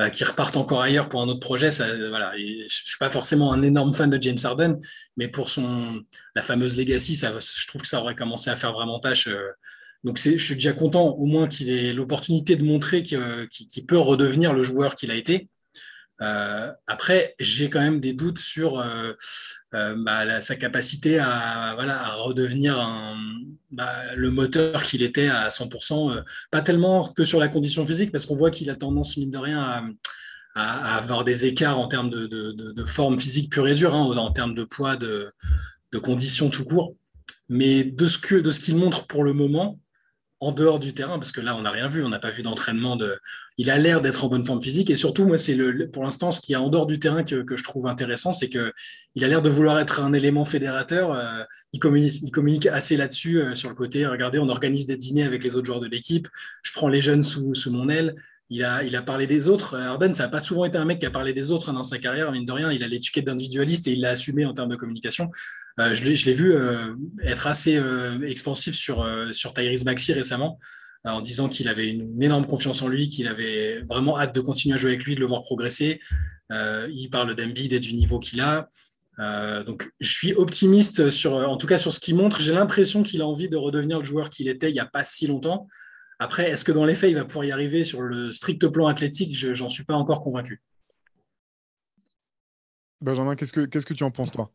euh, 0.01 0.09
qui 0.11 0.25
repartent 0.25 0.57
encore 0.57 0.83
ailleurs 0.83 1.09
pour 1.09 1.23
un 1.23 1.29
autre 1.29 1.41
projet. 1.41 1.71
voilà. 1.71 2.33
je 2.37 2.65
ne 2.65 2.69
suis 2.69 2.99
pas 2.99 3.11
forcément 3.11 3.53
un 3.53 3.63
énorme 3.63 3.93
fan 3.95 4.11
de 4.11 4.21
James 4.21 4.39
Harden, 4.43 4.79
mais 5.17 5.29
pour 5.29 5.51
son, 5.51 6.03
la 6.35 6.43
fameuse 6.43 6.77
legacy, 6.77 7.15
je 7.15 7.67
trouve 7.67 7.83
que 7.83 7.89
ça 7.89 8.01
aurait 8.01 8.15
commencé 8.15 8.51
à 8.51 8.57
faire 8.57 8.73
vraiment 8.73 9.01
tâche. 9.01 9.29
donc 10.05 10.19
je 10.19 10.37
suis 10.37 10.55
déjà 10.55 10.73
content 10.73 11.09
au 11.09 11.27
moins 11.27 11.49
qu'il 11.49 11.71
ait 11.71 11.93
l'opportunité 11.93 12.57
de 12.57 12.65
montrer 12.65 13.03
qu'il 13.03 13.87
peut 13.87 13.99
redevenir 13.99 14.53
le 14.53 14.63
joueur 14.63 14.95
qu'il 14.95 15.11
a 15.11 15.15
été. 15.15 15.49
Euh, 16.23 16.73
après, 16.87 17.35
j'ai 17.41 17.69
quand 17.69 17.81
même 17.81 18.01
des 18.01 18.13
doutes 18.13 18.39
sur 18.39 18.79
euh, 18.79 19.13
euh, 19.75 19.95
bah, 19.99 20.41
sa 20.41 20.55
capacité 20.55 21.19
à, 21.19 21.73
voilà, 21.75 22.11
redevenir 22.11 22.77
bah, 23.71 24.15
le 24.15 24.31
moteur 24.31 24.83
qu'il 24.85 25.03
était 25.03 25.29
à 25.29 25.49
100%. 25.49 26.23
pas 26.51 26.61
tellement 26.61 27.13
que 27.13 27.25
sur 27.25 27.41
la 27.41 27.49
condition 27.49 27.87
physique, 27.87 28.13
parce 28.13 28.27
qu'on 28.27 28.37
voit 28.37 28.51
qu'il 28.51 28.71
a 28.71 28.77
tendance, 28.77 29.17
mine 29.17 29.31
de 29.31 29.39
rien, 29.39 29.95
à, 30.55 30.97
avoir 30.97 31.25
des 31.25 31.47
écarts 31.47 31.79
en 31.79 31.89
termes 31.89 32.11
de, 32.11 32.85
forme 32.85 33.19
physique 33.19 33.51
pure 33.51 33.67
et 33.67 33.75
dure, 33.75 33.95
hein, 33.95 34.17
en 34.17 34.31
termes 34.31 34.55
de 34.55 34.65
poids, 34.65 34.97
de, 34.97 35.33
conditions 36.03 36.51
tout 36.51 36.65
court. 36.65 36.95
Mais 37.49 37.85
de 37.85 38.07
ce 38.07 38.61
qu'il 38.61 38.77
montre 38.77 39.07
pour 39.07 39.25
le 39.25 39.33
moment, 39.33 39.79
en 40.43 40.51
dehors 40.51 40.81
du 40.81 40.93
terrain, 40.93 41.21
parce 41.21 41.31
que 41.31 41.41
là, 41.41 41.55
on 41.55 41.63
n'a 41.63 41.71
rien 41.71 41.87
vu, 41.87 42.05
on 42.05 42.09
n'a 42.09 42.19
pas 42.19 42.33
vu 42.33 42.43
d'entraînement. 42.43 42.97
De... 42.97 43.17
Il 43.59 43.71
a 43.71 43.79
l'air 43.79 44.01
d'être 44.01 44.25
en 44.25 44.29
bonne 44.29 44.45
forme 44.45 44.61
physique. 44.61 44.91
Et 44.91 44.97
surtout, 44.97 45.25
moi, 45.25 45.39
c'est 45.39 45.57
pour 45.93 46.03
l'instant 46.03 46.33
ce 46.33 46.41
qui 46.41 46.55
est 46.55 46.57
en 46.57 46.69
dehors 46.69 46.87
du 46.87 46.99
terrain 46.99 47.23
que, 47.23 47.45
je 47.57 47.63
trouve 47.63 47.87
intéressant, 47.87 48.33
c'est 48.33 48.49
qu'il 48.49 49.25
a 49.25 49.29
l'air 49.29 49.41
de 49.41 49.49
vouloir 49.49 49.79
être 49.79 50.01
un 50.01 50.13
élément 50.13 50.45
fédérateur. 50.45 51.13
Euh, 51.13 51.45
il, 51.73 51.79
communique, 51.79 52.67
assez 52.67 52.97
là-dessus, 52.97 53.41
euh, 53.41 53.55
sur 53.55 53.69
le 53.69 53.77
côté. 53.77 54.05
Regardez, 54.05 54.41
on 54.41 54.49
organise 54.49 54.87
des 54.87 54.97
dîners 54.97 55.23
avec 55.23 55.45
les 55.45 55.55
autres 55.55 55.67
joueurs 55.67 55.81
de 55.81 55.87
l'équipe. 55.87 56.27
Je 56.65 56.73
prends 56.73 56.89
les 56.89 57.01
jeunes 57.01 57.23
sous 57.23 57.71
mon 57.71 57.89
aile. 57.89 58.17
Il 58.53 58.97
a, 58.97 59.03
parlé 59.03 59.27
des 59.27 59.49
autres. 59.49 59.79
Arden, 59.79 60.13
ça 60.13 60.25
n'a 60.25 60.29
pas 60.29 60.39
souvent 60.41 60.67
été 60.67 60.77
un 60.77 60.85
mec 60.85 60.99
qui 60.99 61.07
a 61.07 61.11
parlé 61.11 61.33
des 61.33 61.51
autres 61.51 61.71
hein, 61.71 61.73
dans 61.73 61.85
sa 61.85 61.99
carrière, 61.99 62.31
mine 62.33 62.45
de 62.45 62.53
rien. 62.53 62.71
Il 62.71 62.85
a 62.85 62.89
l'étiquette 62.89 63.25
d'individualiste 63.25 63.87
et 63.87 63.93
il 63.93 64.01
l'a 64.01 64.11
assumé 64.11 64.45
en 64.45 64.53
termes 64.53 64.69
de 64.69 64.77
communication. 64.77 65.31
Euh, 65.81 65.95
je 65.95 66.05
l'ai 66.05 66.35
vu 66.35 66.55
euh, 66.55 66.95
être 67.25 67.47
assez 67.47 67.79
euh, 67.79 68.21
expansif 68.27 68.75
sur, 68.75 69.09
sur 69.33 69.55
Tyrese 69.55 69.85
Maxi 69.87 70.13
récemment, 70.13 70.59
en 71.05 71.23
disant 71.23 71.49
qu'il 71.49 71.67
avait 71.67 71.89
une, 71.89 72.23
énorme 72.23 72.47
confiance 72.47 72.83
en 72.83 72.89
lui, 72.89 73.09
qu'il 73.09 73.27
avait 73.27 73.81
vraiment 73.89 74.21
hâte 74.21 74.35
de 74.35 74.41
continuer 74.41 74.75
à 74.75 74.77
jouer 74.77 74.91
avec 74.91 75.05
lui, 75.05 75.15
de 75.15 75.21
le 75.21 75.27
voir 75.27 75.43
progresser. 75.43 76.01
il 76.51 77.09
parle 77.11 77.35
d'Embiid 77.35 77.73
et 77.73 77.81
du 77.81 77.95
niveau 77.95 78.19
qu'il 78.19 78.43
a. 78.43 78.69
donc, 79.65 79.91
je 79.99 80.13
suis 80.13 80.35
optimiste 80.35 81.11
sur, 81.11 81.37
en 81.37 81.57
tout 81.57 81.67
cas 81.67 81.79
sur 81.79 81.91
ce 81.91 82.01
qu'il 82.01 82.17
montre. 82.17 82.43
J'ai 82.43 82.53
l'impression 82.53 83.03
qu'il 83.03 83.23
a 83.23 83.27
envie 83.27 83.49
de 83.49 83.57
redevenir 83.57 83.99
le 83.99 84.05
joueur 84.05 84.29
qu'il 84.29 84.49
était 84.49 84.69
il 84.69 84.75
n'y 84.75 84.81
a 84.81 84.85
pas 84.87 85.05
si 85.05 85.27
longtemps. 85.27 85.69
Après, 86.23 86.51
est-ce 86.51 86.65
que 86.65 86.71
dans 86.71 86.85
les 86.85 86.95
faits, 86.95 87.11
il 87.11 87.17
va 87.17 87.25
pouvoir 87.25 87.47
y 87.47 87.51
arriver 87.51 87.83
sur 87.83 88.01
le 88.01 88.31
strict 88.31 88.69
plan 88.69 88.87
athlétique? 88.87 89.37
Je 89.37 89.61
n'en 89.61 89.69
suis 89.69 89.83
pas 89.83 89.95
encore 89.95 90.23
convaincu. 90.23 90.63
Benjamin, 93.01 93.35
qu'est-ce 93.35 93.53
que, 93.53 93.67
qu'est-ce 93.67 93.87
que 93.87 93.93
tu 93.93 94.05
en 94.05 94.13
penses, 94.13 94.31
toi? 94.31 94.53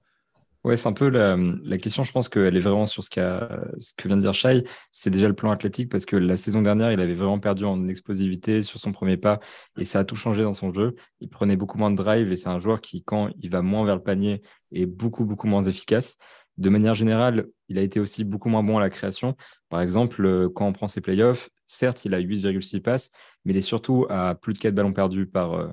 Ouais, 0.63 0.77
c'est 0.77 0.87
un 0.87 0.93
peu 0.93 1.09
la, 1.09 1.77
question. 1.77 2.05
Je 2.05 2.11
pense 2.13 2.29
qu'elle 2.29 2.55
est 2.55 2.61
vraiment 2.61 2.85
sur 2.85 3.03
ce, 3.03 3.09
ce, 3.09 3.93
que 3.97 4.07
vient 4.07 4.15
de 4.15 4.21
dire 4.21 4.33
Shai. 4.33 4.63
C'est 4.93 5.09
déjà 5.09 5.27
le 5.27 5.33
plan 5.33 5.51
athlétique 5.51 5.91
parce 5.91 6.05
que 6.05 6.15
la 6.15 6.37
saison 6.37 6.61
dernière, 6.61 6.93
il 6.93 7.01
avait 7.01 7.13
vraiment 7.13 7.39
perdu 7.39 7.65
en 7.65 7.89
explosivité 7.89 8.61
sur 8.61 8.79
son 8.79 8.93
premier 8.93 9.17
pas 9.17 9.41
et 9.77 9.83
ça 9.83 9.99
a 9.99 10.03
tout 10.05 10.15
changé 10.15 10.43
dans 10.43 10.53
son 10.53 10.73
jeu. 10.73 10.95
Il 11.19 11.27
prenait 11.27 11.57
beaucoup 11.57 11.77
moins 11.77 11.91
de 11.91 11.97
drive 11.97 12.31
et 12.31 12.37
c'est 12.37 12.49
un 12.49 12.59
joueur 12.59 12.79
qui, 12.79 13.03
quand 13.03 13.29
il 13.41 13.51
va 13.51 13.61
moins 13.61 13.85
vers 13.85 13.95
le 13.95 14.03
panier, 14.03 14.41
est 14.71 14.85
beaucoup, 14.85 15.25
beaucoup 15.25 15.47
moins 15.47 15.63
efficace. 15.63 16.15
De 16.57 16.69
manière 16.69 16.95
générale, 16.95 17.47
il 17.67 17.77
a 17.77 17.81
été 17.81 17.99
aussi 17.99 18.23
beaucoup 18.23 18.49
moins 18.49 18.63
bon 18.63 18.77
à 18.77 18.81
la 18.81 18.89
création. 18.89 19.35
Par 19.69 19.81
exemple, 19.81 20.25
euh, 20.25 20.49
quand 20.49 20.65
on 20.65 20.73
prend 20.73 20.87
ses 20.87 21.01
playoffs, 21.01 21.49
certes, 21.67 22.05
il 22.05 22.13
a 22.13 22.19
8,6 22.19 22.81
passes, 22.81 23.11
mais 23.45 23.53
il 23.53 23.57
est 23.57 23.61
surtout 23.61 24.05
à 24.09 24.35
plus 24.35 24.53
de 24.53 24.59
4 24.59 24.73
ballons 24.73 24.93
perdus 24.93 25.27
par, 25.27 25.53
euh, 25.53 25.71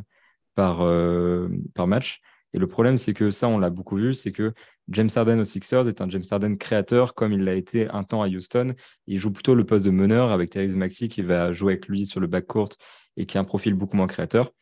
euh, 0.58 1.48
par 1.74 1.86
match. 1.86 2.20
Et 2.52 2.58
le 2.58 2.68
problème, 2.68 2.96
c'est 2.96 3.14
que 3.14 3.30
ça, 3.32 3.48
on 3.48 3.58
l'a 3.58 3.70
beaucoup 3.70 3.96
vu, 3.96 4.14
c'est 4.14 4.30
que 4.30 4.52
James 4.88 5.08
Harden 5.14 5.40
aux 5.40 5.44
Sixers 5.44 5.88
est 5.88 6.00
un 6.00 6.08
James 6.08 6.24
Harden 6.30 6.56
créateur, 6.56 7.14
comme 7.14 7.32
il 7.32 7.42
l'a 7.42 7.54
été 7.54 7.88
un 7.88 8.04
temps 8.04 8.22
à 8.22 8.28
Houston. 8.28 8.74
Il 9.06 9.18
joue 9.18 9.32
plutôt 9.32 9.54
le 9.54 9.64
poste 9.64 9.84
de 9.84 9.90
meneur 9.90 10.30
avec 10.30 10.50
Therese 10.50 10.76
Maxi 10.76 11.08
qui 11.08 11.22
va 11.22 11.52
jouer 11.52 11.72
avec 11.72 11.88
lui 11.88 12.06
sur 12.06 12.20
le 12.20 12.28
backcourt 12.28 12.70
et 13.16 13.26
qui 13.26 13.38
a 13.38 13.40
un 13.40 13.44
profil 13.44 13.74
beaucoup 13.74 13.96
moins 13.96 14.06
créateur. 14.06 14.52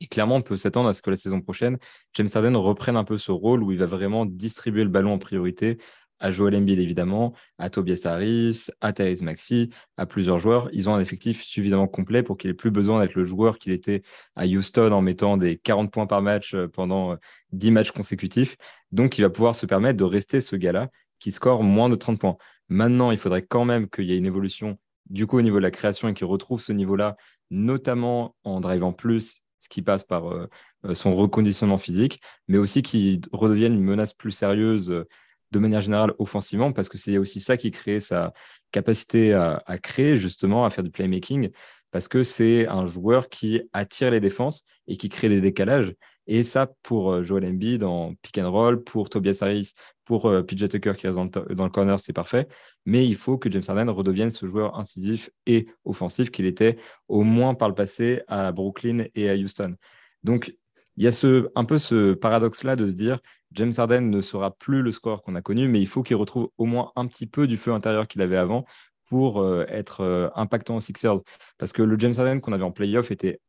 Et 0.00 0.06
clairement, 0.06 0.36
on 0.36 0.42
peut 0.42 0.56
s'attendre 0.56 0.88
à 0.88 0.94
ce 0.94 1.02
que 1.02 1.10
la 1.10 1.16
saison 1.16 1.40
prochaine, 1.40 1.78
James 2.14 2.28
Harden 2.34 2.56
reprenne 2.56 2.96
un 2.96 3.04
peu 3.04 3.18
ce 3.18 3.30
rôle 3.30 3.62
où 3.62 3.72
il 3.72 3.78
va 3.78 3.86
vraiment 3.86 4.24
distribuer 4.24 4.84
le 4.84 4.90
ballon 4.90 5.12
en 5.12 5.18
priorité 5.18 5.78
à 6.22 6.30
Joel 6.30 6.54
Embiid 6.54 6.78
évidemment, 6.78 7.34
à 7.58 7.68
Tobias 7.68 8.02
Harris, 8.04 8.68
à 8.80 8.92
Therese 8.92 9.22
Maxi, 9.22 9.70
à 9.96 10.06
plusieurs 10.06 10.38
joueurs. 10.38 10.70
Ils 10.72 10.88
ont 10.88 10.94
un 10.94 11.00
effectif 11.00 11.42
suffisamment 11.42 11.88
complet 11.88 12.22
pour 12.22 12.38
qu'il 12.38 12.48
ait 12.48 12.54
plus 12.54 12.70
besoin 12.70 13.00
d'être 13.00 13.16
le 13.16 13.24
joueur 13.24 13.58
qu'il 13.58 13.72
était 13.72 14.02
à 14.36 14.46
Houston 14.46 14.92
en 14.92 15.02
mettant 15.02 15.36
des 15.36 15.58
40 15.58 15.92
points 15.92 16.06
par 16.06 16.22
match 16.22 16.54
euh, 16.54 16.68
pendant 16.68 17.16
10 17.50 17.68
euh, 17.68 17.70
matchs 17.72 17.90
consécutifs. 17.90 18.56
Donc, 18.92 19.18
il 19.18 19.22
va 19.22 19.30
pouvoir 19.30 19.54
se 19.56 19.66
permettre 19.66 19.98
de 19.98 20.04
rester 20.04 20.40
ce 20.40 20.54
gars-là 20.54 20.90
qui 21.18 21.32
score 21.32 21.64
moins 21.64 21.88
de 21.88 21.96
30 21.96 22.20
points. 22.20 22.36
Maintenant, 22.68 23.10
il 23.10 23.18
faudrait 23.18 23.42
quand 23.42 23.64
même 23.64 23.90
qu'il 23.90 24.04
y 24.04 24.12
ait 24.12 24.18
une 24.18 24.26
évolution 24.26 24.78
du 25.10 25.26
coup 25.26 25.38
au 25.38 25.42
niveau 25.42 25.56
de 25.56 25.62
la 25.62 25.72
création 25.72 26.08
et 26.08 26.14
qu'il 26.14 26.26
retrouve 26.26 26.60
ce 26.62 26.72
niveau-là, 26.72 27.16
notamment 27.50 28.36
en 28.44 28.60
drivant 28.60 28.92
plus, 28.92 29.40
ce 29.58 29.68
qui 29.68 29.82
passe 29.82 30.04
par 30.04 30.32
euh, 30.32 30.48
son 30.94 31.14
reconditionnement 31.14 31.78
physique, 31.78 32.20
mais 32.46 32.58
aussi 32.58 32.82
qu'il 32.82 33.20
redevienne 33.32 33.74
une 33.74 33.82
menace 33.82 34.14
plus 34.14 34.30
sérieuse 34.30 35.04
de 35.52 35.58
manière 35.58 35.82
générale 35.82 36.14
offensivement, 36.18 36.72
parce 36.72 36.88
que 36.88 36.98
c'est 36.98 37.18
aussi 37.18 37.40
ça 37.40 37.56
qui 37.56 37.70
crée 37.70 38.00
sa 38.00 38.32
capacité 38.72 39.34
à, 39.34 39.62
créer, 39.82 40.16
justement, 40.16 40.64
à 40.64 40.70
faire 40.70 40.82
du 40.82 40.90
playmaking, 40.90 41.50
parce 41.90 42.08
que 42.08 42.24
c'est 42.24 42.66
un 42.66 42.86
joueur 42.86 43.28
qui 43.28 43.60
attire 43.72 44.10
les 44.10 44.20
défenses 44.20 44.64
et 44.88 44.96
qui 44.96 45.10
crée 45.10 45.28
des 45.28 45.42
décalages. 45.42 45.94
Et 46.28 46.44
ça, 46.44 46.72
pour 46.82 47.12
euh, 47.12 47.22
Joel 47.24 47.44
Embiid 47.44 47.82
en 47.82 48.14
pick 48.22 48.38
and 48.38 48.50
roll, 48.50 48.82
pour 48.84 49.10
Tobias 49.10 49.38
Harris, 49.40 49.72
pour 50.04 50.26
euh, 50.26 50.42
PJ 50.42 50.68
Tucker 50.68 50.94
qui 50.96 51.08
reste 51.08 51.18
dans 51.18 51.64
le, 51.64 51.68
corner, 51.70 51.98
c'est 51.98 52.12
parfait. 52.12 52.46
Mais 52.86 53.06
il 53.06 53.16
faut 53.16 53.38
que 53.38 53.50
James 53.50 53.62
Harden 53.66 53.90
redevienne 53.90 54.30
ce 54.30 54.46
joueur 54.46 54.78
incisif 54.78 55.30
et 55.46 55.66
offensif 55.84 56.30
qu'il 56.30 56.46
était 56.46 56.76
au 57.08 57.24
moins 57.24 57.54
par 57.54 57.68
le 57.68 57.74
passé 57.74 58.22
à 58.28 58.52
Brooklyn 58.52 59.06
et 59.16 59.28
à 59.28 59.34
Houston. 59.34 59.74
Donc, 60.22 60.54
il 60.96 61.04
y 61.04 61.06
a 61.06 61.12
ce, 61.12 61.50
un 61.54 61.64
peu 61.64 61.78
ce 61.78 62.12
paradoxe-là 62.12 62.76
de 62.76 62.88
se 62.88 62.94
dire 62.94 63.20
James 63.52 63.72
Harden 63.76 64.02
ne 64.02 64.20
sera 64.20 64.50
plus 64.50 64.82
le 64.82 64.92
score 64.92 65.22
qu'on 65.22 65.34
a 65.34 65.42
connu, 65.42 65.68
mais 65.68 65.80
il 65.80 65.86
faut 65.86 66.02
qu'il 66.02 66.16
retrouve 66.16 66.50
au 66.58 66.64
moins 66.64 66.92
un 66.96 67.06
petit 67.06 67.26
peu 67.26 67.46
du 67.46 67.56
feu 67.56 67.72
intérieur 67.72 68.08
qu'il 68.08 68.22
avait 68.22 68.36
avant 68.36 68.64
pour 69.08 69.42
euh, 69.42 69.66
être 69.68 70.00
euh, 70.00 70.30
impactant 70.34 70.76
aux 70.76 70.80
Sixers. 70.80 71.18
Parce 71.58 71.72
que 71.72 71.82
le 71.82 71.98
James 71.98 72.14
Harden 72.16 72.40
qu'on 72.40 72.52
avait 72.52 72.64
en 72.64 72.72
playoff 72.72 73.10
était 73.10 73.40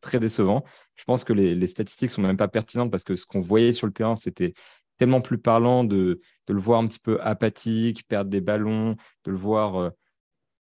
très 0.00 0.18
décevant. 0.18 0.64
Je 0.96 1.04
pense 1.04 1.22
que 1.22 1.32
les, 1.32 1.66
statistiques 1.66 2.10
sont 2.10 2.22
même 2.22 2.36
pas 2.36 2.48
pertinentes 2.48 2.90
parce 2.90 3.04
que 3.04 3.14
ce 3.14 3.24
qu'on 3.24 3.40
voyait 3.40 3.72
sur 3.72 3.86
le 3.86 3.92
terrain, 3.92 4.16
c'était 4.16 4.52
tellement 4.98 5.20
plus 5.20 5.38
parlant 5.38 5.84
de, 5.84 6.20
le 6.48 6.60
voir 6.60 6.80
un 6.80 6.88
petit 6.88 6.98
peu 6.98 7.20
apathique, 7.20 8.06
perdre 8.08 8.30
des 8.30 8.40
ballons, 8.40 8.96
de 9.24 9.30
le 9.30 9.36
voir 9.36 9.76
euh, 9.76 9.90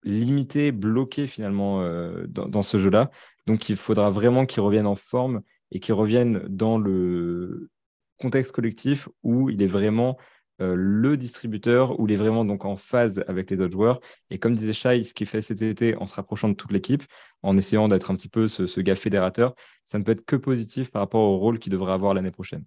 limité, 0.04 0.72
bloqué 0.72 1.28
finalement 1.28 1.84
dans, 2.28 2.62
ce 2.62 2.78
jeu-là. 2.78 3.12
Donc 3.48 3.68
il 3.68 3.76
faudra 3.76 4.10
vraiment 4.10 4.46
qu'il 4.46 4.62
revienne 4.62 4.88
en 4.88 4.96
forme 4.96 5.42
et 5.72 5.80
qu'il 5.80 5.94
revienne 5.94 6.44
dans 6.48 6.78
le, 6.78 7.70
contexte 8.18 8.52
collectif 8.52 9.10
où 9.24 9.50
il 9.50 9.62
est 9.62 9.68
vraiment 9.68 10.18
euh, 10.60 10.74
le 10.76 11.18
distributeur, 11.18 12.00
où 12.00 12.08
il 12.08 12.14
est 12.14 12.18
vraiment 12.18 12.44
donc 12.44 12.66
en 12.66 12.76
phase 12.76 13.24
avec 13.28 13.50
les 13.52 13.62
autres 13.62 13.74
joueurs. 13.74 14.00
Et 14.32 14.40
comme 14.40 14.56
disait 14.56 14.74
Shai, 14.74 15.04
ce 15.04 15.14
qu'il 15.14 15.28
fait 15.28 15.42
cet 15.42 15.62
été 15.62 15.96
en 15.96 16.08
se 16.08 16.16
rapprochant 16.16 16.50
de 16.50 16.56
toute 16.56 16.72
l'équipe, 16.72 17.04
en 17.44 17.58
essayant 17.58 17.88
d'être 17.88 18.10
un 18.10 18.16
petit 18.16 18.30
peu 18.30 18.48
ce, 18.48 18.80
gars 18.82 18.96
fédérateur, 18.96 19.54
ça 19.86 20.00
ne 20.00 20.04
peut 20.04 20.12
être 20.12 20.26
que 20.26 20.36
positif 20.36 20.90
par 20.90 21.02
rapport 21.02 21.22
au 21.22 21.38
rôle 21.38 21.60
qu'il 21.60 21.72
devrait 21.72 21.94
avoir 21.94 22.14
l'année 22.14 22.32
prochaine. 22.32 22.66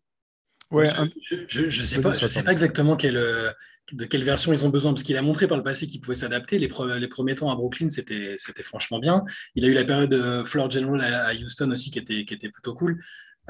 Ouais, 0.70 0.88
je 1.48 1.62
ne 1.62 1.70
sais, 1.70 2.00
pas, 2.00 2.14
sais 2.14 2.42
pas 2.44 2.52
exactement 2.52 2.96
euh, 3.04 3.50
de 3.92 4.04
quelle 4.04 4.22
version 4.22 4.52
ils 4.52 4.64
ont 4.64 4.68
besoin, 4.68 4.92
parce 4.92 5.02
qu'il 5.02 5.16
a 5.16 5.22
montré 5.22 5.48
par 5.48 5.56
le 5.56 5.64
passé 5.64 5.86
qu'il 5.86 6.00
pouvait 6.00 6.14
s'adapter. 6.14 6.58
Les, 6.58 6.68
les, 6.98 7.08
premiers 7.08 7.34
temps 7.34 7.50
à 7.50 7.56
Brooklyn, 7.56 7.90
c'était 7.90 8.36
franchement 8.62 9.00
bien. 9.00 9.24
Il 9.56 9.64
a 9.64 9.68
eu 9.68 9.74
la 9.74 9.84
période 9.84 10.10
de 10.10 10.42
floor 10.44 10.70
general 10.70 11.00
à, 11.02 11.34
Houston 11.34 11.70
aussi 11.72 11.90
qui 11.90 11.98
était, 11.98 12.24
qui 12.24 12.34
était 12.34 12.50
plutôt 12.50 12.74
cool. 12.74 13.00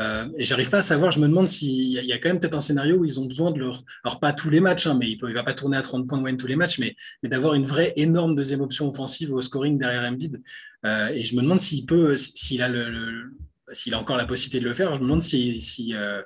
Euh, 0.01 0.27
et 0.39 0.45
j'arrive 0.45 0.71
pas 0.71 0.79
à 0.79 0.83
savoir, 0.83 1.11
je 1.11 1.21
me 1.21 1.29
demande 1.29 1.47
s'il 1.47 1.91
y, 1.93 2.13
a 2.13 2.19
quand 2.19 2.31
même 2.31 2.41
peut-être 2.41 2.55
un 2.55 2.63
scénario 2.63 2.97
où 2.97 3.05
ils 3.05 3.21
ont 3.21 3.27
besoin 3.27 3.51
de 3.51 3.59
leur. 3.59 3.83
Alors, 4.03 4.19
pas 4.19 4.33
tous 4.33 4.49
les 4.49 4.61
matchs, 4.61 4.87
hein, 4.87 4.97
mais 4.99 5.11
il 5.11 5.19
ne 5.23 5.33
va 5.35 5.43
pas 5.43 5.53
tourner 5.53 5.77
à 5.77 5.83
30 5.83 6.07
points 6.07 6.17
de 6.17 6.23
moyenne 6.23 6.39
tous 6.39 6.47
les 6.47 6.57
matchs, 6.57 6.79
mais, 6.79 6.97
mais 7.23 7.29
d'avoir 7.29 7.53
une 7.55 7.65
vraie 7.65 7.93
énorme 7.97 8.35
deuxième 8.35 8.63
option 8.63 8.89
offensive 8.89 9.35
au 9.35 9.43
scoring 9.43 9.79
derrière 9.79 10.03
Embiid. 10.03 10.41
Euh, 10.87 11.09
et 11.09 11.23
je 11.23 11.37
me 11.37 11.43
demande 11.43 11.61
s'il 11.61 11.85
peut, 11.85 12.17
s'il 12.17 12.63
a 12.63 12.69
le, 12.69 13.31
s'il 13.73 13.95
a 13.95 13.99
encore 13.99 14.17
la 14.17 14.27
possibilité 14.27 14.61
de 14.61 14.69
le 14.69 14.75
faire, 14.75 14.95
je 14.95 15.01
me 15.01 15.05
demande 15.05 15.23
si, 15.23 15.95
euh, 15.95 16.23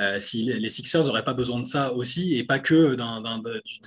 euh, 0.00 0.18
les 0.34 0.70
Sixers 0.70 1.04
n'auraient 1.04 1.24
pas 1.24 1.34
besoin 1.34 1.60
de 1.60 1.66
ça 1.66 1.92
aussi 1.92 2.36
et 2.36 2.44
pas 2.44 2.58
que 2.58 2.96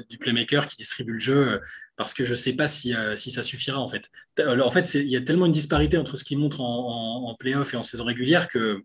du, 0.10 0.18
playmaker 0.18 0.66
qui 0.66 0.76
distribue 0.76 1.14
le 1.14 1.20
jeu, 1.20 1.62
parce 1.96 2.14
que 2.14 2.24
je 2.24 2.32
ne 2.32 2.36
sais 2.36 2.54
pas 2.54 2.68
si, 2.68 2.94
si, 3.16 3.32
ça 3.32 3.44
suffira 3.44 3.80
en 3.80 3.88
fait. 3.88 4.10
En 4.40 4.72
fait, 4.72 4.94
il 4.96 5.10
y 5.10 5.18
a 5.18 5.22
tellement 5.22 5.46
une 5.46 5.52
disparité 5.52 5.98
entre 5.98 6.18
ce 6.18 6.24
qu'il 6.24 6.38
montre 6.38 6.62
en, 6.62 7.30
en, 7.30 7.36
playoff 7.36 7.74
et 7.74 7.78
en 7.78 7.84
saison 7.84 8.06
régulière 8.06 8.48
que 8.48 8.84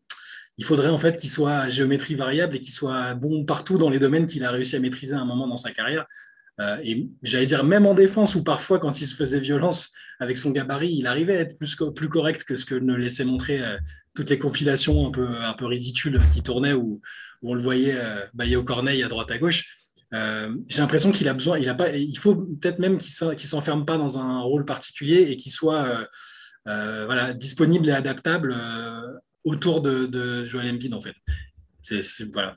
il 0.58 0.64
faudrait 0.64 0.88
en 0.88 0.98
fait 0.98 1.16
qu'il 1.16 1.30
soit 1.30 1.56
à 1.56 1.68
géométrie 1.68 2.16
variable 2.16 2.56
et 2.56 2.60
qu'il 2.60 2.72
soit 2.72 3.14
bon 3.14 3.44
partout 3.44 3.78
dans 3.78 3.90
les 3.90 4.00
domaines 4.00 4.26
qu'il 4.26 4.44
a 4.44 4.50
réussi 4.50 4.74
à 4.74 4.80
maîtriser 4.80 5.14
à 5.14 5.20
un 5.20 5.24
moment 5.24 5.46
dans 5.46 5.56
sa 5.56 5.70
carrière. 5.70 6.06
Euh, 6.60 6.78
et 6.82 7.08
j'allais 7.22 7.46
dire, 7.46 7.64
même 7.64 7.86
en 7.86 7.94
défense, 7.94 8.34
ou 8.34 8.42
parfois 8.42 8.78
quand 8.78 9.00
il 9.00 9.06
se 9.06 9.14
faisait 9.14 9.40
violence 9.40 9.90
avec 10.18 10.38
son 10.38 10.50
gabarit, 10.50 10.92
il 10.92 11.06
arrivait 11.06 11.36
à 11.36 11.40
être 11.40 11.58
plus, 11.58 11.76
correct 11.76 12.44
que 12.44 12.56
ce 12.56 12.64
que 12.64 12.74
ne 12.74 12.94
laissaient 12.94 13.24
montrer 13.24 13.62
euh, 13.64 13.76
toutes 14.14 14.30
les 14.30 14.38
compilations 14.38 15.06
un 15.06 15.10
peu, 15.10 15.26
un 15.26 15.54
ridicules 15.60 16.20
qui 16.32 16.42
tournaient 16.42 16.72
où, 16.72 17.00
on 17.42 17.54
le 17.54 17.62
voyait 17.62 17.94
euh, 17.96 18.26
bailler 18.34 18.56
au 18.56 18.64
corneille 18.64 19.04
à 19.04 19.08
droite 19.08 19.30
à 19.30 19.38
gauche. 19.38 19.76
J'ai 20.10 20.80
l'impression 20.80 21.12
qu'il 21.12 21.28
a 21.28 21.34
besoin, 21.34 21.58
il, 21.58 21.68
a 21.68 21.74
pas, 21.74 21.94
il 21.94 22.18
faut 22.18 22.34
peut-être 22.34 22.80
même 22.80 22.98
qu'il 22.98 23.12
ne 23.28 23.36
s'enferme 23.36 23.84
pas 23.84 23.96
dans 23.96 24.18
un 24.18 24.40
rôle 24.40 24.64
particulier 24.64 25.28
et 25.30 25.36
qu'il 25.36 25.52
soit 25.52 26.08
disponible 27.34 27.90
et 27.90 27.92
adaptable 27.92 28.56
autour 29.44 29.82
de, 29.82 30.06
de 30.06 30.46
Joel 30.46 30.70
Embiid, 30.70 30.94
en 30.94 31.00
fait. 31.00 31.14
Voilà. 32.32 32.56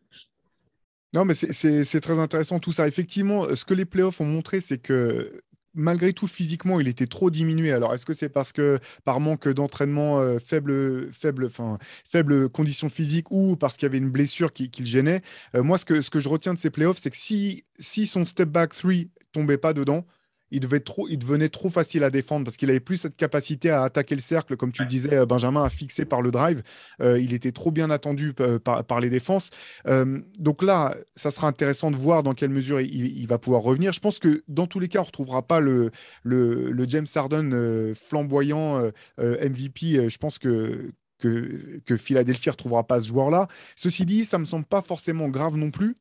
Non, 1.13 1.25
mais 1.25 1.34
c'est 1.34 2.01
très 2.01 2.20
intéressant 2.20 2.60
tout 2.60 2.72
ça. 2.72 2.88
Effectivement, 2.88 3.53
ce 3.56 3.65
que 3.65 3.74
les 3.74 3.86
playoffs 3.86 4.22
ont 4.22 4.25
montré, 4.25 4.62
c'est 4.62 4.77
que 4.77 5.44
malgré 5.74 6.13
tout, 6.13 6.27
physiquement, 6.27 6.80
il 6.80 6.88
était 6.88 7.08
trop 7.08 7.30
diminué. 7.30 7.72
Alors, 7.72 7.94
est-ce 7.94 8.06
que 8.06 8.13
c'est 8.13 8.30
parce 8.30 8.51
que 8.51 8.80
par 9.03 9.20
manque 9.20 9.48
d'entraînement, 9.48 10.20
euh, 10.20 10.39
faible, 10.39 11.12
faible, 11.13 11.46
enfin, 11.46 11.77
faible 12.06 12.50
condition 12.50 12.89
physique 12.89 13.32
ou 13.32 13.56
parce 13.56 13.75
qu'il 13.77 13.86
y 13.86 13.89
avait 13.89 13.98
une 13.98 14.10
blessure 14.10 14.53
qui, 14.53 14.70
le 14.77 14.86
gênait 14.86 15.22
euh, 15.56 15.63
Moi, 15.63 15.77
ce 15.77 15.86
que, 15.86 16.20
je 16.20 16.30
retiens 16.30 16.53
de 16.53 16.60
ces 16.60 16.70
playoffs, 16.70 17.00
c'est 17.01 17.10
que 17.12 17.18
si, 17.18 17.63
si 17.80 18.08
son 18.08 18.25
step 18.25 18.50
back 18.50 18.74
3 18.74 18.91
tombait 19.32 19.58
pas 19.58 19.74
dedans, 19.74 20.06
il, 20.51 20.60
devait 20.60 20.79
trop, 20.79 21.08
il 21.10 21.17
devenait 21.17 21.50
trop 21.50 21.70
facile 21.70 22.03
à 22.03 22.10
défendre 22.10 22.46
parce 22.46 22.58
qu'il 22.58 22.70
avait 22.70 22.79
plus 22.79 22.98
cette 22.98 23.15
capacité 23.15 23.70
à 23.70 23.84
attaquer 23.84 24.15
le 24.15 24.22
cercle, 24.22 24.58
comme 24.58 24.72
tu 24.72 24.84
le 24.84 24.88
disais, 24.88 25.15
euh, 25.15 25.25
Benjamin, 25.25 25.63
à 25.63 25.70
fixer 25.70 26.05
par 26.05 26.22
le 26.22 26.31
drive. 26.31 26.62
Euh, 27.01 27.20
il 27.20 27.34
était 27.34 27.51
trop 27.51 27.72
bien 27.72 27.89
attendu 27.89 28.34
euh, 28.39 28.60
par, 28.60 29.00
les 29.00 29.10
défenses. 29.10 29.50
donc 30.38 30.62
là, 30.63 30.96
ça 31.15 31.31
sera 31.31 31.48
intéressant 31.48 31.91
de 31.91 31.96
voir 31.96 32.24
dans 32.24 32.34
quelle 32.34 32.50
mesure 32.50 32.81
il, 32.81 33.25
va 33.25 33.38
pouvoir 33.38 33.62
revenir. 33.62 33.93
Je 33.93 34.00
pense 34.00 34.20
que 34.20 34.43
dans 34.48 34.67
tous 34.67 34.79
les 34.79 34.88
cas, 34.88 35.00
on 35.00 35.03
ne 35.03 35.05
retrouvera 35.08 35.41
pas 35.41 35.60
le, 35.60 35.91
le, 36.24 36.86
James 36.88 37.08
Harden 37.15 37.93
flamboyant 37.96 38.91
MVP. 39.17 40.10
Je 40.10 40.17
pense 40.17 40.38
que, 40.38 40.91
que, 41.20 41.79
que 41.86 41.98
Philadelphie 41.98 42.50
ne 42.50 42.51
retrouvera 42.51 42.84
pas 42.86 43.00
ce 43.00 43.08
joueur-là. 43.08 43.48
Ceci 43.75 44.05
dit, 44.05 44.25
ça 44.25 44.38
ne 44.38 44.41
me 44.41 44.46
semble 44.46 44.65
pas 44.65 44.81
forcément 44.81 45.29
grave 45.29 45.55
non 45.55 45.72
plus 45.72 45.96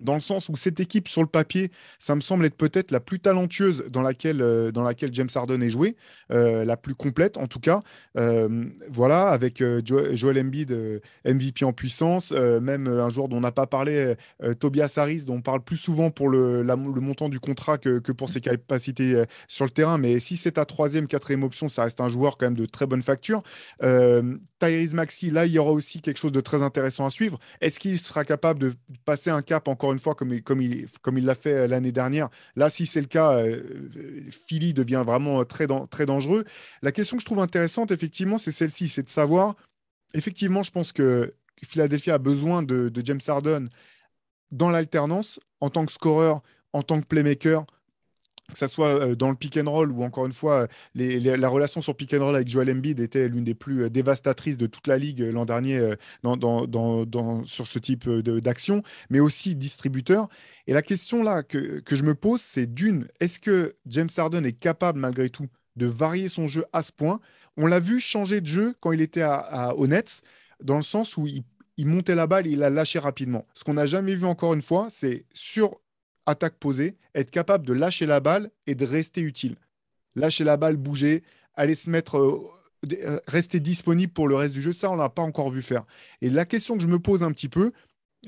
dans 0.00 0.14
le 0.14 0.20
sens 0.20 0.48
où 0.48 0.56
cette 0.56 0.80
équipe, 0.80 1.08
sur 1.08 1.22
le 1.22 1.28
papier, 1.28 1.70
ça 1.98 2.14
me 2.14 2.20
semble 2.20 2.44
être 2.44 2.56
peut-être 2.56 2.90
la 2.90 3.00
plus 3.00 3.20
talentueuse 3.20 3.84
dans 3.90 4.02
laquelle, 4.02 4.42
euh, 4.42 4.72
dans 4.72 4.82
laquelle 4.82 5.14
James 5.14 5.28
Harden 5.34 5.62
est 5.62 5.70
joué, 5.70 5.96
euh, 6.30 6.64
la 6.64 6.76
plus 6.76 6.94
complète 6.94 7.36
en 7.38 7.46
tout 7.46 7.60
cas. 7.60 7.80
Euh, 8.16 8.64
voilà, 8.88 9.28
avec 9.28 9.62
Joel 9.84 10.38
Embiid, 10.38 11.00
MVP 11.24 11.64
en 11.64 11.72
puissance, 11.72 12.32
même 12.32 12.88
un 12.88 13.08
joueur 13.08 13.28
dont 13.28 13.36
on 13.36 13.40
n'a 13.40 13.52
pas 13.52 13.66
parlé, 13.66 14.14
Tobias 14.58 14.94
Harris, 14.96 15.24
dont 15.24 15.36
on 15.36 15.42
parle 15.42 15.62
plus 15.62 15.76
souvent 15.76 16.10
pour 16.10 16.28
le, 16.28 16.62
le 16.62 16.76
montant 16.76 17.28
du 17.28 17.40
contrat 17.40 17.78
que, 17.78 17.98
que, 17.98 18.12
pour 18.12 18.28
ses 18.28 18.40
capacités 18.40 19.22
sur 19.48 19.64
le 19.64 19.70
terrain. 19.70 19.98
Mais 19.98 20.20
si 20.20 20.36
c'est 20.36 20.52
ta 20.52 20.64
troisième, 20.64 21.06
quatrième 21.06 21.42
option, 21.42 21.68
ça 21.68 21.84
reste 21.84 22.00
un 22.00 22.08
joueur 22.08 22.36
quand 22.36 22.46
même 22.46 22.56
de 22.56 22.66
très 22.66 22.86
bonne 22.86 23.02
facture. 23.02 23.42
Tyrese 23.80 24.94
Maxi, 24.94 25.30
là, 25.30 25.46
il 25.46 25.52
y 25.52 25.58
aura 25.58 25.72
aussi 25.72 26.00
quelque 26.00 26.18
chose 26.18 26.32
de 26.32 26.40
très 26.40 26.62
intéressant 26.62 27.06
à 27.06 27.10
suivre. 27.10 27.38
Est-ce 27.60 27.78
qu'il 27.78 27.98
sera 27.98 28.24
capable 28.24 28.60
de 28.60 28.72
passer 29.04 29.30
un 29.30 29.42
cap 29.42 29.68
encore 29.68 29.83
encore 29.84 29.92
une 29.92 29.98
fois, 29.98 30.14
comme, 30.14 30.32
il, 30.62 31.24
l'a 31.24 31.34
fait 31.34 31.68
l'année 31.68 31.92
dernière. 31.92 32.30
Là, 32.56 32.70
si 32.70 32.86
c'est 32.86 33.02
le 33.02 33.06
cas, 33.06 33.38
Philly 34.46 34.72
devient 34.72 35.02
vraiment 35.04 35.44
très, 35.44 35.66
très 35.90 36.06
dangereux. 36.06 36.44
La 36.80 36.90
question 36.90 37.18
que 37.18 37.20
je 37.20 37.26
trouve 37.26 37.40
intéressante, 37.40 37.90
effectivement, 37.90 38.38
c'est 38.38 38.50
celle-ci, 38.50 38.88
c'est 38.88 39.02
de 39.02 39.10
savoir, 39.10 39.56
effectivement, 40.14 40.62
je 40.62 40.70
pense 40.70 40.92
que 40.92 41.34
Philadelphie 41.62 42.10
a 42.10 42.18
besoin 42.18 42.62
de, 42.62 42.88
de 42.88 43.04
James 43.04 43.20
Harden 43.26 43.68
dans 44.50 44.70
l'alternance, 44.70 45.38
en 45.60 45.68
tant 45.68 45.84
que 45.84 45.92
scoreur, 45.92 46.40
en 46.72 46.82
tant 46.82 47.00
que 47.00 47.06
playmaker, 47.06 47.66
que 48.52 48.58
ce 48.58 48.66
soit 48.66 48.88
euh, 48.88 49.14
dans 49.14 49.30
le 49.30 49.36
pick 49.36 49.56
and 49.56 49.70
roll 49.70 49.90
ou 49.90 50.02
encore 50.02 50.26
une 50.26 50.32
fois, 50.32 50.68
la 50.94 51.48
relation 51.48 51.80
sur 51.80 51.96
pick 51.96 52.12
and 52.14 52.24
roll 52.24 52.34
avec 52.34 52.48
Joel 52.48 52.70
Embiid 52.70 53.00
était 53.00 53.28
l'une 53.28 53.44
des 53.44 53.54
plus 53.54 53.84
euh, 53.84 53.90
dévastatrices 53.90 54.56
de 54.56 54.66
toute 54.66 54.86
la 54.86 54.98
ligue 54.98 55.22
euh, 55.22 55.32
l'an 55.32 55.44
dernier 55.44 55.94
sur 57.44 57.66
ce 57.66 57.78
type 57.78 58.08
d'action, 58.08 58.82
mais 59.10 59.20
aussi 59.20 59.54
distributeur. 59.54 60.28
Et 60.66 60.72
la 60.72 60.82
question 60.82 61.22
là 61.22 61.42
que, 61.42 61.82
je 61.90 62.02
me 62.02 62.14
pose, 62.14 62.40
c'est 62.40 62.72
d'une, 62.72 63.08
est-ce 63.20 63.38
que 63.38 63.76
James 63.86 64.08
Harden 64.16 64.44
est 64.44 64.52
capable 64.52 64.98
malgré 64.98 65.30
tout 65.30 65.48
de 65.76 65.86
varier 65.86 66.28
son 66.28 66.46
jeu 66.46 66.64
à 66.72 66.82
ce 66.82 66.92
point? 66.92 67.20
On 67.56 67.66
l'a 67.66 67.80
vu 67.80 68.00
changer 68.00 68.40
de 68.40 68.46
jeu 68.46 68.74
quand 68.80 68.92
il 68.92 69.00
était 69.00 69.22
à, 69.22 69.34
à, 69.34 69.74
Nets, 69.74 70.22
dans 70.62 70.76
le 70.76 70.82
sens 70.82 71.16
où 71.16 71.26
il, 71.26 71.44
il 71.76 71.86
montait 71.86 72.14
la 72.14 72.26
balle 72.26 72.46
et 72.46 72.50
il 72.50 72.58
la 72.58 72.70
lâchait 72.70 72.98
rapidement. 72.98 73.46
Ce 73.54 73.64
qu'on 73.64 73.74
n'a 73.74 73.86
jamais 73.86 74.14
vu 74.14 74.26
encore 74.26 74.54
une 74.54 74.62
fois, 74.62 74.88
c'est 74.90 75.24
sur 75.32 75.80
attaque 76.26 76.56
posée, 76.58 76.96
être 77.14 77.30
capable 77.30 77.66
de 77.66 77.72
lâcher 77.72 78.06
la 78.06 78.20
balle 78.20 78.50
et 78.66 78.74
de 78.74 78.84
rester 78.84 79.20
utile. 79.20 79.56
Lâcher 80.16 80.44
la 80.44 80.56
balle, 80.56 80.76
bouger, 80.76 81.22
aller 81.54 81.74
se 81.74 81.90
mettre, 81.90 82.18
euh, 82.18 82.40
euh, 83.04 83.20
rester 83.26 83.60
disponible 83.60 84.12
pour 84.12 84.28
le 84.28 84.36
reste 84.36 84.54
du 84.54 84.62
jeu, 84.62 84.72
ça, 84.72 84.90
on 84.90 84.96
l'a 84.96 85.08
pas 85.08 85.22
encore 85.22 85.50
vu 85.50 85.62
faire. 85.62 85.84
Et 86.20 86.30
la 86.30 86.44
question 86.44 86.76
que 86.76 86.82
je 86.82 86.88
me 86.88 86.98
pose 86.98 87.22
un 87.22 87.32
petit 87.32 87.48
peu, 87.48 87.72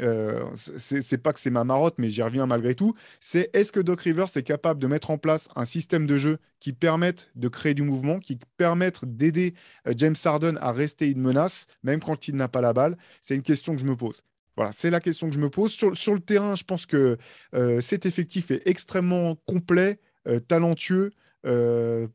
euh, 0.01 0.45
c'est 0.57 1.19
pas 1.19 1.33
que 1.33 1.41
c'est 1.41 1.51
ma 1.51 1.65
marotte, 1.65 1.95
mais 1.97 2.11
j'y 2.11 2.23
reviens 2.23 2.45
malgré 2.47 2.75
tout, 2.75 2.95
c'est 3.21 3.49
est-ce 3.55 3.73
que 3.73 3.81
Doc 3.81 4.03
Rivers 4.03 4.29
est 4.37 4.43
capable 4.43 4.79
de 4.81 4.87
mettre 4.87 5.11
en 5.11 5.17
place 5.17 5.49
un 5.57 5.65
système 5.65 6.07
de 6.07 6.19
jeu 6.19 6.39
qui 6.61 6.75
permette 6.75 7.31
de 7.35 7.49
créer 7.49 7.73
du 7.73 7.83
mouvement, 7.83 8.21
qui 8.21 8.39
permette 8.59 9.05
d'aider 9.07 9.55
James 9.97 10.17
Harden 10.23 10.59
à 10.61 10.73
rester 10.73 11.11
une 11.11 11.23
menace, 11.23 11.67
même 11.83 12.01
quand 12.01 12.29
il 12.29 12.37
n'a 12.37 12.49
pas 12.49 12.61
la 12.61 12.75
balle? 12.75 12.99
C'est 13.23 13.35
une 13.35 13.43
question 13.43 13.73
que 13.73 13.81
je 13.81 13.87
me 13.87 13.97
pose. 13.97 14.23
Voilà, 14.57 14.73
c'est 14.73 14.91
la 14.91 15.01
question 15.01 15.29
que 15.29 15.35
je 15.35 15.41
me 15.41 15.51
pose. 15.51 15.73
Sur, 15.73 16.15
le 16.15 16.21
terrain, 16.21 16.57
je 16.57 16.65
pense 16.65 16.87
que 16.87 17.19
euh, 17.55 17.81
cet 17.83 18.07
effectif 18.07 18.51
est 18.51 18.63
extrêmement 18.67 19.37
complet, 19.47 20.01
euh, 20.27 20.41
talentueux, 20.41 21.13
euh, 21.45 22.09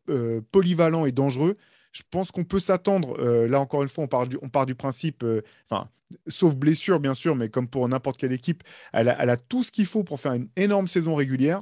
polyvalent 0.52 1.06
et 1.06 1.12
dangereux. 1.12 1.56
Je 1.92 2.02
pense 2.10 2.32
qu'on 2.32 2.44
peut 2.44 2.60
s'attendre, 2.60 3.22
là 3.22 3.60
encore 3.60 3.84
une 3.84 3.90
fois, 3.90 4.06
on 4.06 4.08
part 4.08 4.26
du, 4.26 4.38
on 4.42 4.50
part 4.50 4.66
du 4.66 4.76
principe, 4.76 5.26
sauf 6.28 6.56
blessure 6.56 7.02
bien 7.02 7.14
sûr, 7.14 7.36
mais 7.36 7.50
comme 7.50 7.68
pour 7.68 7.88
n'importe 7.88 8.18
quelle 8.18 8.32
équipe, 8.32 8.64
elle 8.94 9.10
a, 9.10 9.38
tout 9.38 9.64
ce 9.64 9.72
qu'il 9.72 9.86
faut 9.86 10.06
pour 10.06 10.20
faire 10.20 10.32
une 10.32 10.48
énorme 10.56 10.88
saison 10.88 11.16
régulière. 11.16 11.62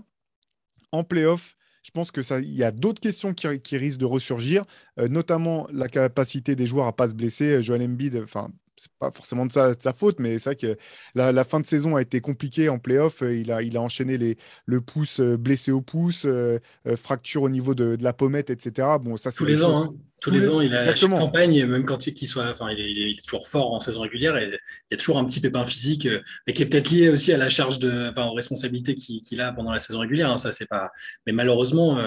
En 0.92 1.04
playoff, 1.04 1.56
je 1.82 1.90
pense 1.90 2.12
que 2.12 2.22
ça, 2.22 2.40
y 2.42 2.64
a 2.64 2.70
d'autres 2.70 3.02
questions 3.02 3.34
qui, 3.34 3.60
qui, 3.60 3.78
risquent 3.78 4.00
de 4.00 4.06
ressurgir, 4.06 4.66
notamment 4.98 5.68
la 5.74 5.88
capacité 5.88 6.56
des 6.56 6.68
joueurs 6.68 6.86
à 6.86 6.96
pas 6.96 7.08
se 7.08 7.16
blesser. 7.16 7.64
Joel 7.64 7.82
Embiid, 7.82 8.22
enfin, 8.24 8.52
c'est 8.80 8.92
pas 8.98 9.12
forcément 9.12 9.46
de 9.46 9.52
sa, 9.52 9.94
faute, 9.94 10.20
mais 10.20 10.40
c'est 10.40 10.52
vrai 10.52 10.56
que 10.56 10.78
la, 11.14 11.44
fin 11.44 11.60
de 11.60 11.66
saison 11.66 11.98
a 11.98 12.02
été 12.02 12.22
compliquée 12.22 12.70
en 12.70 12.80
playoff. 12.80 13.22
Euh, 13.22 13.36
il 13.36 13.52
a, 13.52 13.62
il 13.62 13.76
a 13.76 13.82
enchaîné 13.82 14.18
les, 14.18 14.38
le 14.66 14.80
pouce 14.80 15.20
euh, 15.20 15.36
blessé 15.36 15.72
au 15.72 15.82
pouce, 15.82 16.24
euh, 16.26 16.60
fracture 16.96 17.44
au 17.44 17.50
niveau 17.50 17.76
de, 17.76 17.98
la 18.00 18.14
pommette, 18.14 18.50
etc. 18.50 18.88
Bon, 19.02 19.18
ça, 19.18 19.34
tous 19.34 19.44
les 19.44 19.64
ans, 19.66 19.84
hein. 19.84 19.94
tous, 20.22 20.32
les, 20.32 20.50
ans, 20.50 20.62
il 20.62 20.74
a 20.74 20.96
chaque 20.96 21.10
campagne, 21.10 21.66
même 21.66 21.84
quand 21.84 22.08
il, 22.08 22.28
soit, 22.28 22.50
enfin, 22.50 22.70
il 22.72 23.10
est, 23.10 23.22
toujours 23.22 23.48
fort 23.50 23.74
en 23.74 23.82
saison 23.82 24.02
régulière. 24.02 24.38
Et 24.38 24.46
il 24.46 24.92
y 24.92 24.94
a 24.94 24.98
toujours 24.98 25.18
un 25.18 25.26
petit 25.26 25.42
pépin 25.42 25.66
physique, 25.66 26.08
mais 26.48 26.54
qui 26.54 26.64
est 26.64 26.66
peut-être 26.66 26.90
lié 26.90 27.10
aussi 27.10 27.34
à 27.34 27.38
la 27.38 27.50
charge 27.50 27.80
de, 27.80 28.10
enfin, 28.10 28.28
aux 28.28 28.34
responsabilités 28.34 28.96
qu'il 28.96 29.42
a 29.42 29.52
pendant 29.52 29.74
la 29.74 29.80
saison 29.80 30.00
régulière. 30.00 30.32
Hein. 30.32 30.38
ça, 30.38 30.54
c'est 30.54 30.68
pas. 30.68 30.90
Mais 31.26 31.34
malheureusement. 31.34 32.00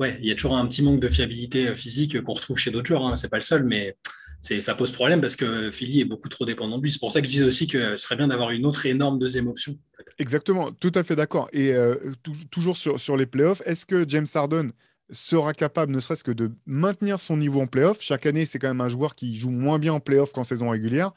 ouais, 0.00 0.16
il 0.22 0.26
y 0.26 0.32
a 0.32 0.34
toujours 0.34 0.56
un 0.56 0.66
petit 0.66 0.82
manque 0.82 1.00
de 1.00 1.08
fiabilité 1.08 1.76
physique 1.76 2.22
qu'on 2.22 2.32
retrouve 2.32 2.56
chez 2.56 2.70
d'autres 2.70 2.86
joueurs. 2.86 3.04
Hein. 3.04 3.16
C'est 3.16 3.28
pas 3.28 3.36
le 3.36 3.42
seul, 3.42 3.64
mais 3.64 3.96
ça 4.40 4.74
pose 4.74 4.92
problème 4.92 5.20
parce 5.20 5.36
que 5.36 5.70
Philly 5.70 6.00
est 6.00 6.04
beaucoup 6.04 6.28
trop 6.28 6.44
dépendant 6.44 6.78
de 6.78 6.82
lui. 6.82 6.92
C'est 6.92 7.00
pour 7.00 7.12
ça 7.12 7.20
que 7.20 7.26
je 7.26 7.32
dis 7.32 7.42
aussi 7.42 7.66
que 7.66 7.96
ce 7.96 8.02
serait 8.02 8.16
bien 8.16 8.28
d'avoir 8.28 8.50
une 8.50 8.66
autre 8.66 8.86
énorme 8.86 9.18
deuxième 9.18 9.48
option. 9.48 9.76
Exactement, 10.18 10.70
tout 10.72 10.92
à 10.94 11.02
fait 11.02 11.16
d'accord. 11.16 11.48
Et 11.52 11.72
euh, 11.72 11.96
toujours 12.50 12.76
sur, 12.76 13.16
les 13.16 13.26
playoffs, 13.26 13.62
est-ce 13.66 13.86
que 13.86 14.08
James 14.08 14.26
Harden 14.32 14.70
sera 15.10 15.54
capable 15.54 15.92
ne 15.92 16.00
serait-ce 16.00 16.24
que 16.24 16.32
de 16.32 16.52
maintenir 16.66 17.18
son 17.18 17.36
niveau 17.36 17.60
en 17.60 17.66
playoff 17.66 17.98
Chaque 18.00 18.26
année, 18.26 18.46
c'est 18.46 18.58
quand 18.58 18.68
même 18.68 18.80
un 18.80 18.88
joueur 18.88 19.14
qui 19.14 19.36
joue 19.36 19.50
moins 19.50 19.78
bien 19.78 19.94
en 19.94 20.00
playoff 20.00 20.32
qu'en 20.32 20.44
saison 20.44 20.70
régulière. 20.70 21.12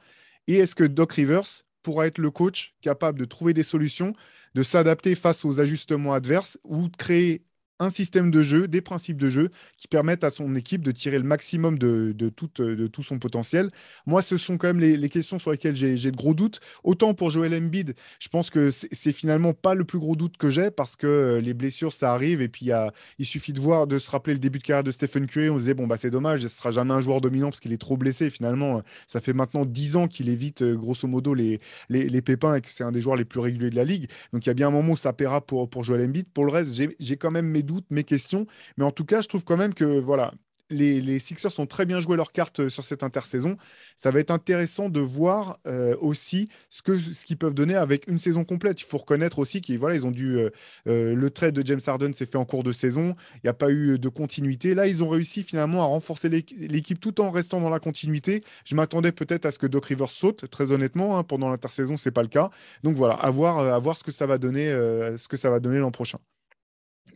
Et 0.48 0.56
est-ce 0.56 0.76
que 0.76 0.84
Doc 0.84 1.14
Rivers 1.14 1.64
pourra 1.84 2.08
être 2.08 2.18
le 2.18 2.32
coach 2.32 2.76
capable 2.82 3.20
de 3.20 3.26
trouver 3.26 3.54
des 3.54 3.64
solutions, 3.64 4.14
de 4.56 4.64
s'adapter 4.64 5.16
face 5.16 5.46
aux 5.46 5.60
ajustements 5.60 6.14
adverses 6.14 6.58
ou 6.64 6.88
de 6.88 6.96
créer 6.96 7.44
un 7.82 7.90
système 7.90 8.30
de 8.30 8.44
jeu, 8.44 8.68
des 8.68 8.82
principes 8.82 9.18
de 9.18 9.30
jeu 9.30 9.50
qui 9.78 9.88
permettent 9.88 10.24
à 10.24 10.30
son 10.30 10.56
équipe 10.56 10.84
de 10.84 10.92
tirer 10.92 11.18
le 11.18 11.24
maximum 11.24 11.80
de, 11.80 12.14
de, 12.16 12.30
tout, 12.30 12.50
de 12.58 12.88
tout, 12.88 13.02
son 13.02 13.18
potentiel. 13.18 13.72
Moi, 14.06 14.22
ce 14.22 14.38
sont 14.38 14.58
quand 14.58 14.68
même 14.68 14.80
les, 14.80 15.10
questions 15.10 15.40
sur 15.40 15.52
lesquelles 15.52 15.76
j'ai 15.76 16.12
de 16.12 16.16
gros 16.16 16.36
doutes. 16.36 16.60
Autant 16.84 17.14
pour 17.16 17.32
Joel 17.32 17.56
Embiid, 17.56 17.96
je 18.20 18.30
pense 18.30 18.52
que 18.52 18.70
c'est 18.70 19.12
finalement 19.12 19.54
pas 19.54 19.74
le 19.74 19.84
plus 19.84 19.98
gros 19.98 20.16
doute 20.16 20.38
que 20.38 20.52
j'ai 20.52 20.70
parce 20.70 20.96
que 20.96 21.08
euh, 21.08 21.42
les 21.42 21.56
blessures, 21.56 21.92
ça 21.92 22.14
arrive. 22.14 22.42
Et 22.42 22.48
puis, 22.48 22.70
il 23.18 23.26
suffit 23.26 23.52
de 23.52 23.60
voir, 23.60 23.88
de 23.88 23.98
se 23.98 24.12
rappeler 24.12 24.34
le 24.34 24.40
début 24.40 24.60
de 24.60 24.64
carrière 24.64 24.84
de 24.84 24.92
Stephen 24.92 25.26
Curry. 25.26 25.50
On 25.50 25.56
se 25.56 25.64
disait, 25.64 25.74
bon, 25.74 25.88
bah, 25.88 25.98
c'est 25.98 26.12
dommage, 26.12 26.42
ce 26.42 26.50
sera 26.50 26.70
jamais 26.70 26.94
un 26.94 27.02
joueur 27.02 27.20
dominant 27.20 27.50
parce 27.50 27.60
qu'il 27.60 27.74
est 27.74 27.82
trop 27.82 27.98
blessé. 27.98 28.30
finalement, 28.30 28.84
ça 29.08 29.22
fait 29.22 29.34
maintenant 29.34 29.66
10 29.66 29.96
ans 29.96 30.08
qu'il 30.08 30.30
évite, 30.30 30.62
euh, 30.62 30.76
grosso 30.76 31.08
modo, 31.08 31.34
les, 31.34 31.60
les, 31.90 32.08
les 32.08 32.22
pépins 32.22 32.54
et 32.54 32.62
que 32.62 32.70
c'est 32.70 32.84
un 32.84 32.92
des 32.92 33.02
joueurs 33.02 33.16
les 33.16 33.26
plus 33.26 33.40
réguliers 33.40 33.72
de 33.72 33.76
la 33.76 33.86
ligue. 33.86 34.08
Donc, 34.34 34.46
il 34.46 34.50
y 34.50 34.52
a 34.52 34.54
bien 34.54 34.68
un 34.68 34.72
moment 34.72 34.94
où 34.94 34.98
ça 34.98 35.14
paiera 35.14 35.42
pour, 35.42 35.68
pour 35.68 35.84
Joel 35.84 36.08
Embiid. 36.08 36.28
Pour 36.32 36.46
le 36.46 36.52
reste, 36.52 36.80
j'ai 37.00 37.18
quand 37.18 37.32
même 37.32 37.48
mes 37.48 37.64
doutes, 37.64 37.71
mes 37.90 38.04
questions. 38.04 38.46
Mais 38.78 38.84
en 38.84 38.92
tout 38.92 39.06
cas, 39.06 39.22
je 39.22 39.28
trouve 39.28 39.44
quand 39.44 39.58
même 39.58 39.74
que 39.74 40.00
voilà, 40.00 40.34
les, 40.72 41.20
Sixers 41.20 41.60
ont 41.60 41.66
très 41.66 41.86
bien 41.86 42.00
joué 42.00 42.16
leurs 42.16 42.32
cartes 42.32 42.62
euh, 42.62 42.70
sur 42.70 42.84
cette 42.84 43.04
intersaison. 43.04 43.58
Ça 43.98 44.12
va 44.12 44.20
être 44.20 44.32
intéressant 44.32 44.90
de 44.90 45.00
voir 45.00 45.60
euh, 45.68 45.96
aussi 46.00 46.50
ce 46.70 46.82
que 46.82 47.00
ce 47.00 47.26
qu'ils 47.26 47.38
peuvent 47.38 47.54
donner 47.54 47.76
avec 47.76 48.08
une 48.08 48.20
saison 48.20 48.44
complète. 48.44 48.82
Il 48.82 48.86
faut 48.86 48.98
reconnaître 48.98 49.40
aussi 49.40 49.62
qu'ils 49.62 49.78
voilà, 49.78 49.96
ils 49.96 50.06
ont 50.06 50.12
dû 50.12 50.38
euh, 50.38 50.50
le 50.86 51.30
trade 51.30 51.54
de 51.54 51.66
James 51.66 51.80
Harden 51.86 52.14
s'est 52.14 52.26
fait 52.26 52.38
en 52.38 52.46
cours 52.46 52.64
de 52.64 52.72
saison. 52.72 53.16
Il 53.36 53.42
n'y 53.46 53.50
a 53.50 53.54
pas 53.54 53.72
eu 53.72 54.00
de 54.00 54.10
continuité. 54.10 54.74
Là, 54.74 54.88
ils 54.88 55.04
ont 55.04 55.10
réussi 55.10 55.44
finalement 55.44 55.82
à 55.82 55.86
renforcer 55.86 56.30
l'équipe 56.30 57.00
tout 57.00 57.22
en 57.22 57.32
restant 57.32 57.62
dans 57.62 57.70
la 57.70 57.80
continuité. 57.80 58.44
Je 58.66 58.76
m'attendais 58.76 59.12
peut-être 59.12 59.46
à 59.46 59.52
ce 59.52 59.60
que 59.60 59.68
Doc 59.68 59.86
Rivers 59.86 60.12
saute. 60.12 60.50
Très 60.50 60.72
honnêtement, 60.72 61.18
hein, 61.18 61.24
pendant 61.24 61.50
l'intersaison, 61.50 61.98
c'est 61.98 62.12
pas 62.12 62.24
le 62.24 62.28
cas. 62.28 62.50
Donc 62.84 62.96
voilà, 62.96 63.16
à 63.16 63.30
voir, 63.32 63.60
à 63.60 63.80
voir 63.80 63.98
ce 63.98 64.04
que 64.04 64.12
ça 64.12 64.26
va 64.26 64.38
donner, 64.38 64.68
ce 64.72 65.28
que 65.28 65.38
ça 65.38 65.50
va 65.50 65.60
donner 65.60 65.80
l'an 65.80 65.92
prochain. 65.92 66.20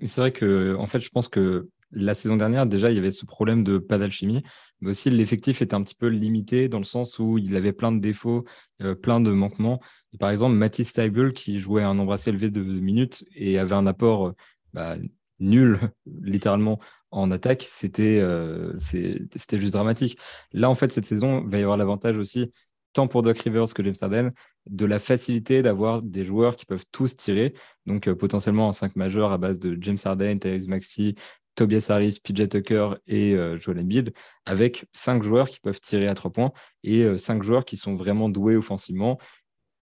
C'est 0.03 0.21
vrai 0.21 0.31
que, 0.31 0.75
en 0.77 0.87
fait, 0.87 0.99
je 0.99 1.09
pense 1.09 1.27
que 1.27 1.69
la 1.91 2.13
saison 2.13 2.35
dernière, 2.35 2.65
déjà, 2.65 2.91
il 2.91 2.95
y 2.95 2.99
avait 2.99 3.11
ce 3.11 3.25
problème 3.25 3.63
de 3.63 3.77
pas 3.77 3.97
d'alchimie, 3.97 4.43
mais 4.81 4.91
aussi 4.91 5.09
l'effectif 5.09 5.61
était 5.61 5.75
un 5.75 5.83
petit 5.83 5.95
peu 5.95 6.07
limité 6.07 6.67
dans 6.67 6.79
le 6.79 6.83
sens 6.85 7.19
où 7.19 7.37
il 7.37 7.55
avait 7.55 7.73
plein 7.73 7.91
de 7.91 7.99
défauts, 7.99 8.45
euh, 8.81 8.95
plein 8.95 9.19
de 9.21 9.31
manquements. 9.31 9.79
par 10.19 10.29
exemple, 10.29 10.55
Mathis 10.55 10.89
Steibel, 10.89 11.33
qui 11.33 11.59
jouait 11.59 11.83
un 11.83 11.93
nombre 11.93 12.13
assez 12.13 12.29
élevé 12.29 12.49
de 12.49 12.61
minutes 12.61 13.25
et 13.35 13.59
avait 13.59 13.75
un 13.75 13.87
apport 13.87 14.33
bah, 14.73 14.97
nul, 15.39 15.79
littéralement, 16.21 16.79
en 17.11 17.31
attaque, 17.31 17.65
c'était 17.69 18.19
euh, 18.19 18.77
juste 18.77 19.73
dramatique. 19.73 20.17
Là, 20.51 20.69
en 20.69 20.75
fait, 20.75 20.91
cette 20.91 21.05
saison, 21.05 21.43
il 21.45 21.49
va 21.49 21.59
y 21.59 21.61
avoir 21.61 21.77
l'avantage 21.77 22.17
aussi 22.17 22.51
tant 22.95 23.07
pour 23.07 23.21
Doc 23.21 23.37
Rivers 23.39 23.73
que 23.75 23.83
James 23.83 23.95
Harden, 24.01 24.31
de 24.67 24.85
la 24.85 24.99
facilité 24.99 25.61
d'avoir 25.61 26.01
des 26.01 26.23
joueurs 26.23 26.55
qui 26.55 26.65
peuvent 26.65 26.85
tous 26.91 27.15
tirer. 27.15 27.53
Donc, 27.85 28.07
euh, 28.07 28.15
potentiellement 28.15 28.69
en 28.69 28.71
5 28.71 28.95
majeurs 28.95 29.31
à 29.31 29.37
base 29.37 29.59
de 29.59 29.77
James 29.81 29.97
Harden, 30.03 30.39
Tyrese 30.39 30.67
Maxi, 30.67 31.15
Tobias 31.55 31.87
Harris, 31.89 32.19
PJ 32.23 32.49
Tucker 32.49 32.95
et 33.05 33.33
euh, 33.33 33.57
Joel 33.57 33.79
Embiid, 33.79 34.13
avec 34.45 34.85
5 34.93 35.21
joueurs 35.21 35.49
qui 35.49 35.59
peuvent 35.59 35.79
tirer 35.79 36.07
à 36.07 36.15
3 36.15 36.31
points 36.31 36.51
et 36.83 37.17
5 37.17 37.39
euh, 37.39 37.43
joueurs 37.43 37.65
qui 37.65 37.75
sont 37.75 37.95
vraiment 37.95 38.29
doués 38.29 38.55
offensivement 38.55 39.19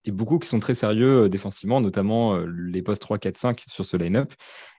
et 0.05 0.11
beaucoup 0.11 0.39
qui 0.39 0.49
sont 0.49 0.61
très 0.61 0.75
sérieux 0.75 1.29
défensivement, 1.29 1.81
notamment 1.81 2.37
les 2.39 2.81
postes 2.83 3.03
3, 3.03 3.19
4, 3.19 3.37
5 3.37 3.65
sur 3.67 3.85
ce 3.85 3.97
line-up. 3.97 4.33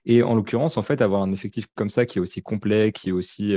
Et 0.06 0.22
en 0.22 0.34
l'occurrence, 0.34 0.78
en 0.78 0.82
fait, 0.82 1.02
avoir 1.02 1.20
un 1.20 1.32
effectif 1.32 1.66
comme 1.74 1.90
ça 1.90 2.06
qui 2.06 2.16
est 2.16 2.20
aussi 2.22 2.40
complet, 2.40 2.92
qui 2.92 3.10
est 3.10 3.12
aussi 3.12 3.54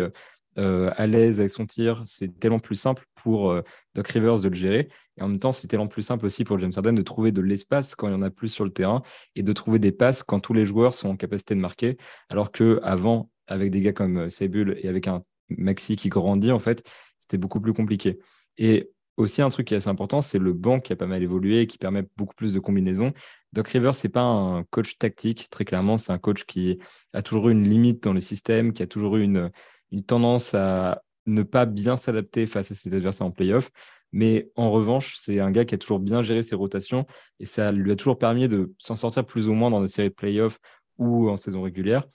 euh, 0.57 0.91
à 0.97 1.07
l'aise 1.07 1.39
avec 1.39 1.49
son 1.49 1.65
tir, 1.65 2.01
c'est 2.05 2.39
tellement 2.39 2.59
plus 2.59 2.75
simple 2.75 3.05
pour 3.15 3.51
euh, 3.51 3.61
Doc 3.95 4.07
Rivers 4.09 4.39
de 4.39 4.49
le 4.49 4.53
gérer. 4.53 4.89
Et 5.17 5.21
en 5.21 5.29
même 5.29 5.39
temps, 5.39 5.51
c'est 5.51 5.67
tellement 5.67 5.87
plus 5.87 6.01
simple 6.01 6.25
aussi 6.25 6.43
pour 6.43 6.59
James 6.59 6.71
Harden 6.75 6.93
de 6.93 7.01
trouver 7.01 7.31
de 7.31 7.41
l'espace 7.41 7.95
quand 7.95 8.07
il 8.07 8.11
y 8.11 8.15
en 8.15 8.21
a 8.21 8.29
plus 8.29 8.49
sur 8.49 8.65
le 8.65 8.71
terrain 8.71 9.01
et 9.35 9.43
de 9.43 9.53
trouver 9.53 9.79
des 9.79 9.91
passes 9.91 10.23
quand 10.23 10.39
tous 10.39 10.53
les 10.53 10.65
joueurs 10.65 10.93
sont 10.93 11.09
en 11.09 11.15
capacité 11.15 11.55
de 11.55 11.59
marquer. 11.59 11.97
Alors 12.29 12.51
qu'avant, 12.51 13.29
avec 13.47 13.71
des 13.71 13.81
gars 13.81 13.93
comme 13.93 14.17
euh, 14.17 14.29
Sebul 14.29 14.77
et 14.81 14.87
avec 14.87 15.07
un 15.07 15.23
Maxi 15.49 15.95
qui 15.95 16.09
grandit, 16.09 16.51
en 16.51 16.59
fait, 16.59 16.83
c'était 17.19 17.37
beaucoup 17.37 17.61
plus 17.61 17.73
compliqué. 17.73 18.19
Et 18.57 18.89
aussi, 19.17 19.41
un 19.41 19.49
truc 19.49 19.67
qui 19.67 19.73
est 19.73 19.77
assez 19.77 19.89
important, 19.89 20.21
c'est 20.21 20.39
le 20.39 20.53
banc 20.53 20.79
qui 20.79 20.93
a 20.93 20.95
pas 20.95 21.05
mal 21.05 21.21
évolué 21.21 21.61
et 21.61 21.67
qui 21.67 21.77
permet 21.77 22.03
beaucoup 22.17 22.33
plus 22.35 22.53
de 22.53 22.59
combinaisons. 22.59 23.13
Doc 23.53 23.67
Rivers, 23.67 23.95
c'est 23.95 24.09
pas 24.09 24.23
un 24.23 24.63
coach 24.63 24.97
tactique, 24.97 25.49
très 25.49 25.65
clairement, 25.65 25.97
c'est 25.97 26.11
un 26.11 26.17
coach 26.17 26.45
qui 26.45 26.79
a 27.13 27.21
toujours 27.21 27.49
eu 27.49 27.51
une 27.51 27.69
limite 27.69 28.03
dans 28.03 28.13
le 28.13 28.21
système, 28.21 28.71
qui 28.73 28.81
a 28.81 28.87
toujours 28.87 29.17
eu 29.17 29.23
une, 29.23 29.51
une 29.91 30.03
tendance 30.03 30.53
à 30.53 31.03
ne 31.25 31.43
pas 31.43 31.65
bien 31.65 31.97
s'adapter 31.97 32.47
face 32.47 32.71
à 32.71 32.75
ses 32.75 32.93
adversaires 32.93 33.27
en 33.27 33.31
playoff. 33.31 33.69
Mais 34.11 34.49
en 34.55 34.71
revanche, 34.71 35.15
c'est 35.19 35.39
un 35.39 35.51
gars 35.51 35.65
qui 35.65 35.75
a 35.75 35.77
toujours 35.77 35.99
bien 35.99 36.21
géré 36.21 36.43
ses 36.43 36.55
rotations 36.55 37.05
et 37.39 37.45
ça 37.45 37.71
lui 37.71 37.91
a 37.91 37.95
toujours 37.95 38.17
permis 38.17 38.47
de 38.47 38.73
s'en 38.77 38.95
sortir 38.95 39.25
plus 39.25 39.47
ou 39.47 39.53
moins 39.53 39.69
dans 39.69 39.81
des 39.81 39.87
séries 39.87 40.09
de 40.09 40.13
playoffs 40.13 40.59
ou 40.97 41.29
en 41.29 41.37
saison 41.37 41.61
régulière. 41.61 42.05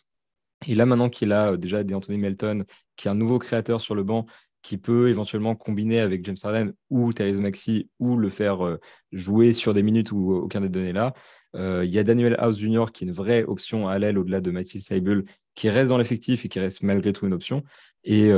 Et 0.66 0.74
là, 0.74 0.86
maintenant 0.86 1.10
qu'il 1.10 1.32
a 1.32 1.52
euh, 1.52 1.56
déjà 1.56 1.82
des 1.82 1.94
Anthony 1.94 2.18
Melton, 2.18 2.64
qui 2.96 3.08
est 3.08 3.10
un 3.10 3.14
nouveau 3.14 3.38
créateur 3.38 3.80
sur 3.80 3.94
le 3.94 4.02
banc, 4.02 4.26
qui 4.62 4.78
peut 4.78 5.08
éventuellement 5.08 5.54
combiner 5.54 6.00
avec 6.00 6.24
James 6.24 6.36
Harden 6.42 6.72
ou 6.90 7.12
Therese 7.12 7.38
Maxi 7.38 7.88
ou 7.98 8.16
le 8.16 8.28
faire 8.28 8.64
euh, 8.64 8.80
jouer 9.12 9.52
sur 9.52 9.72
des 9.72 9.82
minutes 9.82 10.12
où 10.12 10.32
aucun 10.32 10.60
des 10.60 10.68
données 10.68 10.92
là. 10.92 11.14
Euh, 11.56 11.84
il 11.84 11.90
y 11.90 11.98
a 11.98 12.04
Daniel 12.04 12.36
House 12.38 12.58
Jr. 12.58 12.86
qui 12.92 13.04
est 13.04 13.08
une 13.08 13.12
vraie 13.12 13.44
option 13.44 13.88
à 13.88 13.98
l'aile 13.98 14.18
au-delà 14.18 14.40
de 14.40 14.50
Mathieu 14.50 14.80
Seibel, 14.80 15.24
qui 15.54 15.68
reste 15.68 15.88
dans 15.88 15.98
l'effectif 15.98 16.44
et 16.44 16.48
qui 16.48 16.60
reste 16.60 16.82
malgré 16.82 17.12
tout 17.12 17.26
une 17.26 17.32
option. 17.32 17.64
Et 18.04 18.30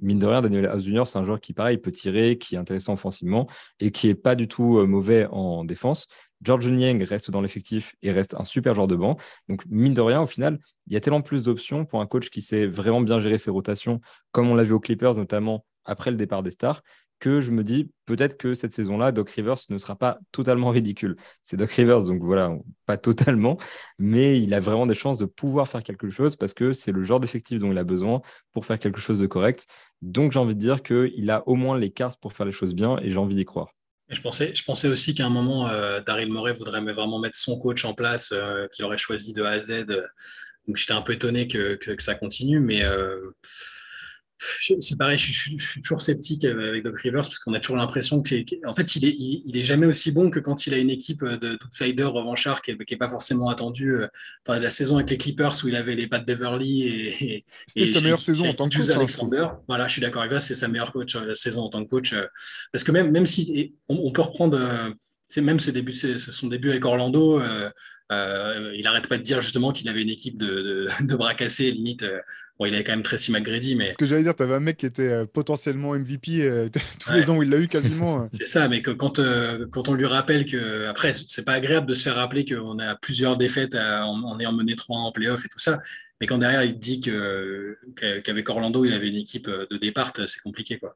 mine 0.00 0.18
de 0.18 0.26
rien, 0.26 0.40
Daniel 0.40 0.66
House 0.66 0.84
Jr., 0.84 1.02
c'est 1.06 1.18
un 1.18 1.24
joueur 1.24 1.40
qui, 1.40 1.52
pareil, 1.52 1.76
peut 1.76 1.90
tirer, 1.90 2.38
qui 2.38 2.54
est 2.54 2.58
intéressant 2.58 2.94
offensivement 2.94 3.48
et 3.80 3.90
qui 3.90 4.06
n'est 4.06 4.14
pas 4.14 4.34
du 4.34 4.48
tout 4.48 4.86
mauvais 4.86 5.26
en 5.30 5.64
défense. 5.64 6.08
George 6.42 6.70
Niang 6.70 7.02
reste 7.02 7.30
dans 7.30 7.42
l'effectif 7.42 7.94
et 8.00 8.12
reste 8.12 8.34
un 8.34 8.44
super 8.44 8.74
joueur 8.74 8.86
de 8.86 8.96
banc. 8.96 9.18
Donc, 9.48 9.64
mine 9.68 9.92
de 9.92 10.00
rien, 10.00 10.22
au 10.22 10.26
final, 10.26 10.58
il 10.86 10.94
y 10.94 10.96
a 10.96 11.00
tellement 11.00 11.20
plus 11.20 11.42
d'options 11.42 11.84
pour 11.84 12.00
un 12.00 12.06
coach 12.06 12.30
qui 12.30 12.40
sait 12.40 12.66
vraiment 12.66 13.00
bien 13.00 13.20
gérer 13.20 13.38
ses 13.38 13.50
rotations, 13.50 14.00
comme 14.32 14.48
on 14.48 14.54
l'a 14.54 14.62
vu 14.62 14.72
aux 14.72 14.80
Clippers, 14.80 15.16
notamment 15.16 15.66
après 15.84 16.10
le 16.10 16.16
départ 16.16 16.42
des 16.42 16.50
stars, 16.50 16.82
que 17.20 17.40
je 17.40 17.52
me 17.52 17.62
dis 17.62 17.90
peut-être 18.06 18.36
que 18.36 18.54
cette 18.54 18.72
saison-là, 18.72 19.12
Doc 19.12 19.30
Rivers 19.30 19.58
ne 19.68 19.78
sera 19.78 19.96
pas 19.96 20.18
totalement 20.32 20.70
ridicule. 20.70 21.16
C'est 21.44 21.56
Doc 21.56 21.70
Rivers, 21.70 22.04
donc 22.04 22.22
voilà, 22.22 22.56
pas 22.86 22.96
totalement, 22.96 23.58
mais 23.98 24.40
il 24.40 24.52
a 24.54 24.60
vraiment 24.60 24.86
des 24.86 24.94
chances 24.94 25.18
de 25.18 25.26
pouvoir 25.26 25.68
faire 25.68 25.84
quelque 25.84 26.10
chose 26.10 26.34
parce 26.34 26.54
que 26.54 26.72
c'est 26.72 26.92
le 26.92 27.02
genre 27.02 27.20
d'effectif 27.20 27.60
dont 27.60 27.70
il 27.70 27.78
a 27.78 27.84
besoin 27.84 28.22
pour 28.52 28.66
faire 28.66 28.78
quelque 28.78 29.00
chose 29.00 29.20
de 29.20 29.26
correct. 29.26 29.66
Donc 30.02 30.32
j'ai 30.32 30.40
envie 30.40 30.56
de 30.56 30.60
dire 30.60 30.82
qu'il 30.82 31.30
a 31.30 31.46
au 31.46 31.54
moins 31.54 31.78
les 31.78 31.90
cartes 31.90 32.20
pour 32.20 32.32
faire 32.32 32.46
les 32.46 32.52
choses 32.52 32.74
bien 32.74 32.98
et 32.98 33.12
j'ai 33.12 33.18
envie 33.18 33.36
d'y 33.36 33.44
croire 33.44 33.70
je 34.10 34.20
pensais, 34.20 34.52
je 34.54 34.64
pensais 34.64 34.88
aussi 34.88 35.14
qu'à 35.14 35.24
un 35.26 35.30
moment, 35.30 35.68
euh, 35.68 36.00
Daryl 36.00 36.32
Morey 36.32 36.52
voudrait 36.52 36.80
vraiment 36.80 37.20
mettre 37.20 37.36
son 37.36 37.58
coach 37.58 37.84
en 37.84 37.94
place, 37.94 38.32
euh, 38.32 38.66
qu'il 38.74 38.84
aurait 38.84 38.98
choisi 38.98 39.32
de 39.32 39.42
A 39.42 39.50
à 39.50 39.58
Z. 39.58 39.86
Donc 40.66 40.76
j'étais 40.76 40.92
un 40.92 41.02
peu 41.02 41.12
étonné 41.12 41.46
que, 41.46 41.76
que, 41.76 42.00
ça 42.02 42.14
continue, 42.14 42.60
mais 42.60 42.82
euh, 42.82 43.30
c'est 44.48 44.96
pareil, 44.96 45.18
je, 45.18 45.32
suis 45.32 45.80
toujours 45.82 46.00
sceptique 46.00 46.44
avec 46.44 46.82
Doc 46.82 46.98
Rivers 46.98 47.22
parce 47.22 47.38
qu'on 47.38 47.52
a 47.52 47.60
toujours 47.60 47.76
l'impression 47.76 48.22
qu'en 48.22 48.74
fait, 48.74 48.96
il 48.96 49.04
est, 49.04 49.16
il, 49.18 49.56
est 49.56 49.64
jamais 49.64 49.86
aussi 49.86 50.12
bon 50.12 50.30
que 50.30 50.40
quand 50.40 50.66
il 50.66 50.74
a 50.74 50.78
une 50.78 50.90
équipe 50.90 51.24
d'outsiders 51.24 52.12
revanchards 52.12 52.62
qui 52.62 52.72
n'est 52.72 52.96
pas 52.96 53.08
forcément 53.08 53.48
attendue. 53.48 53.92
Euh, 53.92 54.08
enfin, 54.46 54.58
la 54.58 54.70
saison 54.70 54.96
avec 54.96 55.10
les 55.10 55.18
Clippers 55.18 55.52
où 55.62 55.68
il 55.68 55.76
avait 55.76 55.94
les 55.94 56.06
pattes 56.06 56.26
Beverly 56.26 56.82
et. 56.86 57.44
C'était 57.68 57.92
sa 57.92 58.00
meilleure 58.00 58.20
saison 58.20 58.48
en 58.48 58.54
tant 58.54 58.68
que 58.68 58.76
coach. 58.76 58.90
Hein, 58.90 58.96
Alexander. 58.96 59.46
Voilà, 59.68 59.86
je 59.86 59.92
suis 59.92 60.02
d'accord 60.02 60.22
avec 60.22 60.32
ça, 60.32 60.40
c'est 60.40 60.56
sa 60.56 60.68
meilleure 60.68 60.92
coach, 60.92 61.14
euh, 61.16 61.26
la 61.26 61.34
saison 61.34 61.62
en 61.62 61.68
tant 61.68 61.84
que 61.84 61.90
coach. 61.90 62.12
Euh, 62.12 62.26
parce 62.72 62.84
que 62.84 62.92
même, 62.92 63.10
même 63.10 63.26
si 63.26 63.74
on, 63.88 64.10
peut 64.12 64.22
reprendre, 64.22 64.58
c'est 65.28 65.42
même 65.42 65.60
ses 65.60 65.72
débuts, 65.72 65.92
son 65.92 66.48
début 66.48 66.70
avec 66.70 66.84
Orlando. 66.84 67.42
il 68.10 68.80
n'arrête 68.84 69.06
pas 69.06 69.18
de 69.18 69.22
dire 69.22 69.40
justement 69.40 69.72
qu'il 69.72 69.88
avait 69.88 70.02
une 70.02 70.08
équipe 70.08 70.38
de, 70.38 70.46
de, 70.46 70.88
de 71.06 71.14
bras 71.14 71.34
cassés, 71.34 71.70
limite 71.70 72.04
Bon, 72.60 72.66
il 72.66 72.74
avait 72.74 72.84
quand 72.84 72.92
même 72.92 73.02
Tracy 73.02 73.32
McGrady, 73.32 73.74
mais. 73.74 73.90
Ce 73.92 73.96
que 73.96 74.04
j'allais 74.04 74.22
dire, 74.22 74.36
tu 74.36 74.42
avais 74.42 74.52
un 74.52 74.60
mec 74.60 74.76
qui 74.76 74.84
était 74.84 75.08
euh, 75.08 75.24
potentiellement 75.24 75.94
MVP 75.94 76.42
euh, 76.42 76.68
tous 77.00 77.12
les 77.14 77.30
ans 77.30 77.38
où 77.38 77.42
il 77.42 77.48
l'a 77.48 77.56
eu 77.56 77.68
quasiment. 77.68 78.24
Euh. 78.24 78.26
c'est 78.36 78.46
ça, 78.46 78.68
mais 78.68 78.82
que, 78.82 78.90
quand, 78.90 79.18
quand 79.70 79.88
on 79.88 79.94
lui 79.94 80.04
rappelle 80.04 80.44
que. 80.44 80.86
Après, 80.86 81.14
c'est 81.14 81.46
pas 81.46 81.54
agréable 81.54 81.86
de 81.86 81.94
se 81.94 82.02
faire 82.02 82.16
rappeler 82.16 82.44
qu'on 82.44 82.78
a 82.78 82.96
plusieurs 82.96 83.38
défaites 83.38 83.74
en, 83.74 84.38
ayant 84.38 84.52
mené 84.52 84.76
3 84.76 84.94
en 84.94 85.10
playoff 85.10 85.42
et 85.42 85.48
tout 85.48 85.58
ça. 85.58 85.80
Mais 86.20 86.26
quand 86.26 86.36
derrière, 86.36 86.62
il 86.62 86.74
te 86.74 86.78
dit 86.78 87.00
qu'avec 87.00 88.50
Orlando, 88.50 88.84
il 88.84 88.92
avait 88.92 89.08
une 89.08 89.16
équipe 89.16 89.48
de 89.48 89.76
départ, 89.78 90.12
c'est 90.26 90.42
compliqué, 90.42 90.78
quoi. 90.78 90.94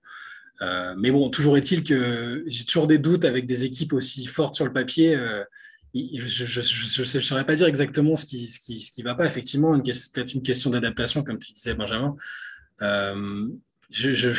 mais 0.98 1.11
bon, 1.11 1.31
toujours 1.31 1.57
est-il 1.57 1.83
que 1.83 2.44
j'ai 2.46 2.66
toujours 2.66 2.87
des 2.87 2.98
doutes 2.98 3.24
avec 3.24 3.46
des 3.46 3.64
équipes 3.64 3.94
aussi 3.94 4.27
fortes 4.27 4.55
sur 4.55 4.66
le 4.66 4.72
papier 4.74 5.18
je 5.95 7.19
ne 7.19 7.23
saurais 7.23 7.47
pas 7.47 7.55
dire 7.55 7.67
exactement 7.67 8.17
ce 8.17 8.27
qui 8.27 8.93
ne 8.99 9.05
va 9.05 9.15
pas. 9.15 9.27
Effectivement, 9.27 9.79
peut-être 9.79 10.35
une 10.35 10.43
question 10.43 10.71
d'adaptation, 10.71 11.23
comme 11.23 11.39
tu 11.39 11.53
disais, 11.53 11.75
Benjamin. 11.75 12.17
Euh, 12.83 13.49
j'ai 13.91 14.33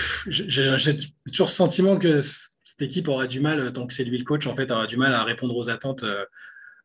toujours 1.32 1.48
le 1.48 1.52
sentiment 1.52 1.98
que 1.98 2.20
cette 2.20 2.82
équipe 2.82 3.08
aura 3.08 3.26
du 3.26 3.39
mal, 3.39 3.72
tant 3.72 3.88
que 3.88 3.94
c'est 3.94 4.04
lui 4.04 4.18
le 4.18 4.26
coach, 4.26 4.48
en 4.48 4.54
fait, 4.54 4.70
aura 4.72 4.88
du 4.88 4.98
mal 4.98 5.13
à 5.13 5.24
répondre 5.24 5.56
aux 5.56 5.70
attentes. 5.70 6.04
Euh, 6.04 6.26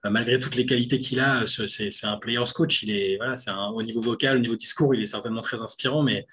malgré 0.05 0.39
toutes 0.39 0.55
les 0.55 0.65
qualités 0.65 0.99
qu'il 0.99 1.21
a, 1.21 1.45
c'est 1.47 2.05
un 2.05 2.17
player's 2.17 2.53
coach. 2.53 2.83
Il 2.83 2.91
est, 2.91 3.17
voilà, 3.17 3.37
c'est 3.37 3.51
au 3.51 3.83
niveau 3.83 4.01
vocal, 4.01 4.39
au 4.39 4.41
niveau 4.41 4.57
discours, 4.57 4.95
il 4.95 5.03
est 5.03 5.07
certainement 5.07 5.43
très 5.43 5.61
inspirant. 5.61 6.03
Mais 6.03 6.27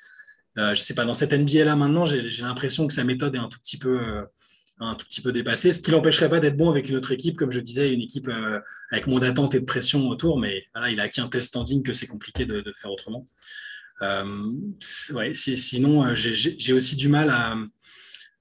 euh, 0.58 0.74
je 0.74 0.82
sais 0.82 0.94
pas, 0.94 1.06
dans 1.06 1.14
cette 1.14 1.34
NBA 1.34 1.66
là 1.66 1.76
maintenant, 1.76 2.06
j'ai 2.06 2.22
l'impression 2.44 2.88
que 2.88 2.94
sa 2.94 3.04
méthode 3.04 3.36
est 3.36 3.40
un 3.40 3.50
tout 3.50 3.60
petit 3.60 3.78
peu, 3.78 4.26
un 4.80 4.96
tout 4.96 5.06
petit 5.06 5.22
peu 5.22 5.32
dépassé, 5.32 5.72
ce 5.72 5.80
qui 5.80 5.92
l'empêcherait 5.92 6.30
pas 6.30 6.40
d'être 6.40 6.58
bon 6.58 6.70
avec 6.70 6.88
une 6.90 6.96
autre 6.96 7.12
équipe, 7.12 7.36
comme 7.36 7.52
je 7.52 7.60
disais, 7.60 7.92
une 7.92 8.02
équipe 8.02 8.28
euh, 8.28 8.60
avec 8.92 9.08
moins 9.08 9.20
d'attente 9.20 9.56
et 9.56 9.60
de 9.60 9.66
pression 9.66 10.08
autour, 10.08 10.40
mais 10.40 10.66
voilà, 10.74 10.92
il 10.92 11.00
a 11.00 11.04
acquis 11.04 11.22
un 11.22 11.30
tel 11.30 11.42
standing 11.42 11.84
que 11.84 11.94
c'est 11.94 12.08
compliqué 12.08 12.46
de, 12.46 12.64
faire 12.76 12.92
autrement. 12.92 13.26
Euh, 14.04 14.52
ouais, 15.14 15.32
sinon, 15.34 16.06
euh, 16.06 16.16
j'ai 16.16 16.74
aussi 16.74 16.96
du 16.96 17.08
mal 17.08 17.30
à, 17.32 17.56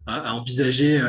envisager 0.07 1.01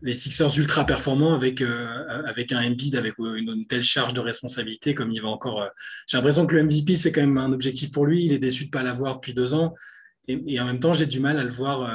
les 0.00 0.14
Sixers 0.14 0.58
ultra 0.58 0.84
performants 0.84 1.34
avec, 1.34 1.62
avec 1.62 2.50
un 2.50 2.66
Embiid 2.66 2.96
avec 2.96 3.14
une, 3.18 3.64
telle 3.68 3.84
charge 3.84 4.12
de 4.12 4.18
responsabilité 4.18 4.92
comme 4.92 5.12
il 5.12 5.22
va 5.22 5.28
encore. 5.28 5.68
j'ai 6.08 6.16
l'impression 6.16 6.44
que 6.48 6.56
le 6.56 6.64
MVP, 6.64 6.96
c'est 6.96 7.12
quand 7.12 7.20
même 7.20 7.38
un 7.38 7.52
objectif 7.52 7.92
pour 7.92 8.06
lui. 8.06 8.24
Il 8.24 8.32
est 8.32 8.40
déçu 8.40 8.64
de 8.64 8.68
ne 8.68 8.72
pas 8.72 8.82
l'avoir 8.82 9.16
depuis 9.16 9.34
deux 9.34 9.54
ans. 9.54 9.74
Et, 10.26 10.42
et, 10.48 10.58
en 10.58 10.64
même 10.64 10.80
temps, 10.80 10.94
j'ai 10.94 11.06
du 11.06 11.20
mal 11.20 11.38
à 11.38 11.44
le 11.44 11.50
voir 11.50 11.88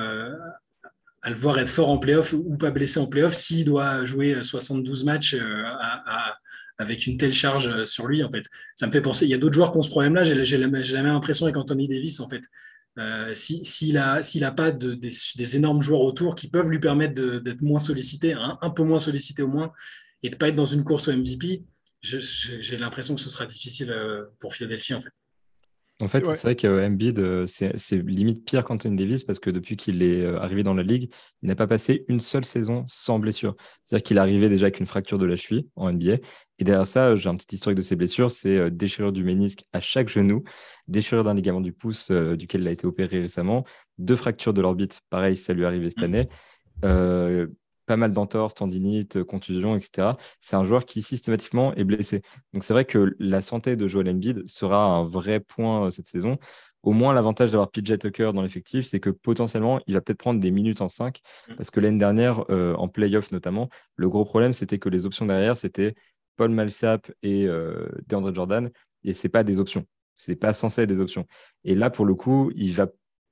à 1.21 1.29
le 1.29 1.35
voir 1.35 1.59
être 1.59 1.69
fort 1.69 1.89
en 1.89 1.97
playoff 1.97 2.33
ou 2.33 2.57
pas 2.57 2.71
blessé 2.71 2.99
en 2.99 3.07
playoff 3.07 3.33
s'il 3.33 3.65
doit 3.65 4.05
jouer 4.05 4.43
72 4.43 5.03
matchs 5.03 5.33
euh, 5.33 5.63
avec 6.77 7.07
une 7.07 7.17
telle 7.17 7.33
charge 7.33 7.67
euh, 7.67 7.85
sur 7.85 8.07
lui. 8.07 8.23
En 8.23 8.31
fait, 8.31 8.43
ça 8.75 8.87
me 8.87 8.91
fait 8.91 9.01
penser. 9.01 9.25
Il 9.25 9.29
y 9.29 9.33
a 9.33 9.37
d'autres 9.37 9.55
joueurs 9.55 9.71
qui 9.71 9.77
ont 9.77 9.81
ce 9.81 9.89
problème-là. 9.89 10.23
J'ai 10.23 10.57
la, 10.57 10.67
même 10.67 11.15
impression 11.15 11.45
avec 11.45 11.57
Anthony 11.57 11.87
Davis. 11.87 12.19
En 12.19 12.27
fait, 12.27 12.43
euh, 12.99 13.33
s'il 13.33 13.93
n'a 13.93 14.51
pas 14.51 14.71
de, 14.71 14.93
des, 14.93 15.55
énormes 15.55 15.81
joueurs 15.81 16.01
autour 16.01 16.35
qui 16.35 16.47
peuvent 16.47 16.69
lui 16.69 16.79
permettre 16.79 17.13
d'être 17.39 17.61
moins 17.61 17.79
sollicité, 17.79 18.33
un 18.33 18.69
peu 18.69 18.83
moins 18.83 18.99
sollicité 18.99 19.41
au 19.41 19.47
moins, 19.47 19.71
et 20.23 20.29
de 20.29 20.35
pas 20.35 20.49
être 20.49 20.55
dans 20.55 20.65
une 20.65 20.83
course 20.83 21.07
au 21.07 21.13
MVP, 21.13 21.63
j'ai 22.01 22.77
l'impression 22.77 23.15
que 23.15 23.21
ce 23.21 23.29
sera 23.29 23.45
difficile 23.45 23.93
pour 24.39 24.53
Philadelphie 24.53 24.93
en 24.93 25.01
fait. 25.01 25.11
En 26.03 26.07
fait, 26.07 26.23
c'est 26.25 26.43
vrai 26.43 26.55
qu'Embiid, 26.55 27.17
euh, 27.17 27.45
c'est 27.47 27.95
limite 28.03 28.45
pire 28.45 28.63
qu'Anthony 28.63 28.95
Davis 28.95 29.23
parce 29.23 29.39
que 29.39 29.49
depuis 29.49 29.77
qu'il 29.77 30.03
est 30.03 30.21
euh, 30.21 30.39
arrivé 30.39 30.61
dans 30.61 30.75
la 30.75 30.83
ligue, 30.83 31.11
il 31.41 31.47
n'a 31.47 31.55
pas 31.55 31.65
passé 31.65 32.05
une 32.07 32.19
seule 32.19 32.45
saison 32.45 32.85
sans 32.87 33.17
blessure. 33.17 33.55
C'est-à-dire 33.81 34.03
qu'il 34.03 34.17
est 34.17 34.19
arrivé 34.19 34.47
déjà 34.47 34.67
avec 34.67 34.79
une 34.79 34.85
fracture 34.85 35.17
de 35.17 35.25
la 35.25 35.35
cheville 35.35 35.67
en 35.75 35.91
NBA. 35.91 36.17
Et 36.59 36.63
derrière 36.63 36.85
ça, 36.85 37.15
j'ai 37.15 37.29
un 37.29 37.35
petit 37.35 37.55
historique 37.55 37.77
de 37.77 37.81
ses 37.81 37.95
blessures 37.95 38.31
c'est 38.31 38.57
euh, 38.57 38.69
déchirure 38.69 39.11
du 39.11 39.23
ménisque 39.23 39.63
à 39.73 39.79
chaque 39.79 40.09
genou, 40.09 40.43
déchirure 40.87 41.23
d'un 41.23 41.33
ligament 41.33 41.61
du 41.61 41.73
pouce 41.73 42.11
duquel 42.11 42.61
il 42.61 42.67
a 42.67 42.71
été 42.71 42.85
opéré 42.85 43.21
récemment, 43.21 43.65
deux 43.97 44.15
fractures 44.15 44.53
de 44.53 44.61
l'orbite, 44.61 45.01
pareil, 45.09 45.35
ça 45.35 45.53
lui 45.53 45.63
est 45.63 45.65
arrivé 45.65 45.89
cette 45.89 46.01
mmh. 46.01 46.03
année 46.83 47.47
pas 47.87 47.97
mal 47.97 48.11
d'entorses, 48.11 48.53
tendinites, 48.53 49.23
contusions, 49.23 49.75
etc. 49.75 50.09
C'est 50.41 50.55
un 50.55 50.63
joueur 50.63 50.85
qui 50.85 51.01
systématiquement 51.01 51.73
est 51.73 51.85
blessé. 51.85 52.21
Donc 52.53 52.63
c'est 52.63 52.73
vrai 52.73 52.85
que 52.85 53.15
la 53.17 53.41
santé 53.41 53.75
de 53.75 53.87
Joel 53.87 54.09
Embiid 54.09 54.47
sera 54.47 54.85
un 54.85 55.03
vrai 55.03 55.39
point 55.39 55.87
euh, 55.87 55.89
cette 55.89 56.07
saison. 56.07 56.37
Au 56.83 56.91
moins, 56.91 57.13
l'avantage 57.13 57.51
d'avoir 57.51 57.71
PJ 57.71 57.97
Tucker 57.97 58.31
dans 58.33 58.43
l'effectif, 58.43 58.85
c'est 58.85 58.99
que 58.99 59.09
potentiellement, 59.09 59.79
il 59.87 59.95
va 59.95 60.01
peut-être 60.01 60.19
prendre 60.19 60.39
des 60.39 60.51
minutes 60.51 60.81
en 60.81 60.89
5. 60.89 61.21
Mm. 61.47 61.55
Parce 61.55 61.71
que 61.71 61.79
l'année 61.79 61.97
dernière, 61.97 62.43
euh, 62.51 62.75
en 62.75 62.87
playoff 62.87 63.31
notamment, 63.31 63.69
le 63.95 64.09
gros 64.09 64.25
problème, 64.25 64.53
c'était 64.53 64.77
que 64.77 64.89
les 64.89 65.05
options 65.05 65.25
derrière, 65.25 65.57
c'était 65.57 65.95
Paul 66.35 66.51
Malsap 66.51 67.11
et 67.23 67.47
euh, 67.47 67.87
DeAndre 68.07 68.35
Jordan. 68.35 68.69
Et 69.03 69.13
ce 69.13 69.27
pas 69.27 69.43
des 69.43 69.59
options. 69.59 69.85
Ce 70.15 70.31
n'est 70.31 70.37
pas 70.37 70.53
censé 70.53 70.81
être 70.81 70.89
des 70.89 71.01
options. 71.01 71.25
Et 71.63 71.73
là, 71.73 71.89
pour 71.89 72.05
le 72.05 72.15
coup, 72.15 72.51
il 72.55 72.73
va 72.73 72.87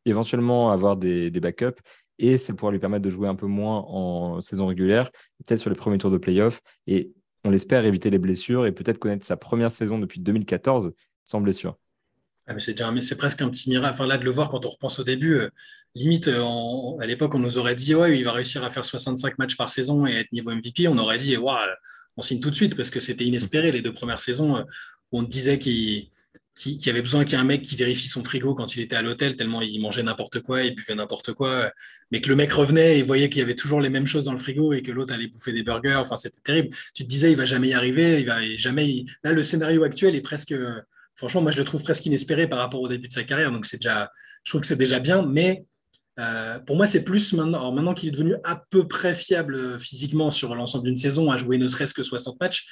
éventuellement 0.05 0.71
avoir 0.71 0.95
des, 0.95 1.31
des 1.31 1.39
backups 1.39 1.81
et 2.19 2.38
ça 2.38 2.54
pourra 2.54 2.71
lui 2.71 2.80
permettre 2.80 3.04
de 3.04 3.10
jouer 3.10 3.28
un 3.28 3.36
peu 3.36 3.47
moins 3.47 3.80
en 3.88 4.41
saison 4.41 4.67
régulière, 4.67 5.12
peut-être 5.45 5.60
sur 5.60 5.69
les 5.69 5.75
premiers 5.75 5.97
tours 5.97 6.12
de 6.12 6.17
playoff. 6.17 6.62
Et 6.88 7.12
on 7.43 7.49
l'espère 7.49 7.86
éviter 7.86 8.10
les 8.10 8.17
blessures 8.17 8.65
et 8.65 8.71
peut-être 8.71 8.97
connaître 8.97 9.25
sa 9.25 9.38
première 9.38 9.71
saison 9.71 9.99
depuis 9.99 10.19
2014 10.19 10.93
sans 11.23 11.41
blessure. 11.41 11.78
Ah, 12.47 12.54
c'est 12.60 13.17
presque 13.17 13.41
un 13.41 13.49
petit 13.49 13.69
miracle. 13.69 13.93
Enfin, 13.93 14.06
là, 14.06 14.17
de 14.17 14.23
le 14.23 14.32
voir 14.32 14.49
quand 14.49 14.65
on 14.65 14.69
repense 14.69 14.99
au 14.99 15.04
début, 15.04 15.36
euh, 15.36 15.49
limite, 15.95 16.28
euh, 16.28 16.97
à 16.99 17.06
l'époque, 17.08 17.34
on 17.34 17.39
nous 17.39 17.58
aurait 17.58 17.75
dit 17.75 17.95
ouais, 17.95 18.17
il 18.17 18.23
va 18.23 18.34
réussir 18.34 18.63
à 18.63 18.69
faire 18.69 18.86
65 18.86 19.38
matchs 19.39 19.58
par 19.58 19.69
saison 19.69 20.06
et 20.06 20.13
être 20.13 20.32
niveau 20.32 20.51
MVP. 20.51 20.88
On 20.88 20.97
aurait 20.99 21.17
dit 21.17 21.38
ouais, 21.38 21.54
on 22.17 22.21
signe 22.21 22.39
tout 22.39 22.51
de 22.51 22.56
suite 22.56 22.75
parce 22.75 22.91
que 22.91 22.99
c'était 22.99 23.25
inespéré 23.25 23.71
les 23.71 23.82
deux 23.82 23.93
premières 23.93 24.19
saisons. 24.19 24.58
Euh, 24.58 24.63
où 25.12 25.19
on 25.19 25.23
disait 25.23 25.60
qu'il 25.60 26.10
qui, 26.55 26.89
avait 26.89 27.01
besoin 27.01 27.25
qu'il 27.25 27.33
y 27.33 27.35
ait 27.35 27.41
un 27.41 27.45
mec 27.45 27.63
qui 27.63 27.75
vérifie 27.75 28.07
son 28.07 28.23
frigo 28.23 28.55
quand 28.55 28.75
il 28.75 28.81
était 28.81 28.95
à 28.95 29.01
l'hôtel, 29.01 29.35
tellement 29.35 29.61
il 29.61 29.79
mangeait 29.81 30.03
n'importe 30.03 30.39
quoi, 30.39 30.63
il 30.63 30.73
buvait 30.73 30.95
n'importe 30.95 31.33
quoi, 31.33 31.71
mais 32.11 32.21
que 32.21 32.29
le 32.29 32.35
mec 32.37 32.51
revenait 32.53 32.97
et 32.97 33.01
voyait 33.01 33.29
qu'il 33.29 33.39
y 33.39 33.41
avait 33.41 33.55
toujours 33.55 33.81
les 33.81 33.89
mêmes 33.89 34.07
choses 34.07 34.23
dans 34.23 34.31
le 34.31 34.37
frigo 34.37 34.71
et 34.71 34.81
que 34.81 34.91
l'autre 34.91 35.13
allait 35.13 35.27
bouffer 35.27 35.51
des 35.51 35.63
burgers. 35.63 35.95
Enfin, 35.95 36.15
c'était 36.15 36.39
terrible. 36.41 36.75
Tu 36.93 37.03
te 37.03 37.09
disais, 37.09 37.29
il 37.31 37.37
va 37.37 37.43
jamais 37.43 37.67
y 37.69 37.73
arriver, 37.73 38.21
il 38.21 38.25
va 38.25 38.39
jamais. 38.55 39.05
Là, 39.23 39.33
le 39.33 39.43
scénario 39.43 39.83
actuel 39.83 40.15
est 40.15 40.21
presque. 40.21 40.55
Franchement, 41.15 41.41
moi, 41.41 41.51
je 41.51 41.57
le 41.57 41.65
trouve 41.65 41.83
presque 41.83 42.05
inespéré 42.05 42.47
par 42.47 42.59
rapport 42.59 42.81
au 42.81 42.87
début 42.87 43.09
de 43.09 43.13
sa 43.13 43.23
carrière. 43.23 43.51
Donc, 43.51 43.65
c'est 43.65 43.77
déjà. 43.77 44.09
Je 44.45 44.51
trouve 44.51 44.61
que 44.61 44.67
c'est 44.67 44.77
déjà 44.77 44.99
bien, 44.99 45.25
mais 45.25 45.65
pour 46.65 46.77
moi, 46.77 46.85
c'est 46.85 47.03
plus 47.03 47.33
maintenant, 47.33 47.71
maintenant 47.73 47.93
qu'il 47.93 48.07
est 48.07 48.13
devenu 48.13 48.35
à 48.45 48.63
peu 48.69 48.87
près 48.87 49.13
fiable 49.13 49.77
physiquement 49.77 50.31
sur 50.31 50.55
l'ensemble 50.55 50.85
d'une 50.85 50.97
saison, 50.97 51.31
à 51.31 51.37
jouer 51.37 51.57
ne 51.57 51.67
serait-ce 51.67 51.93
que 51.93 52.03
60 52.03 52.39
matchs, 52.39 52.65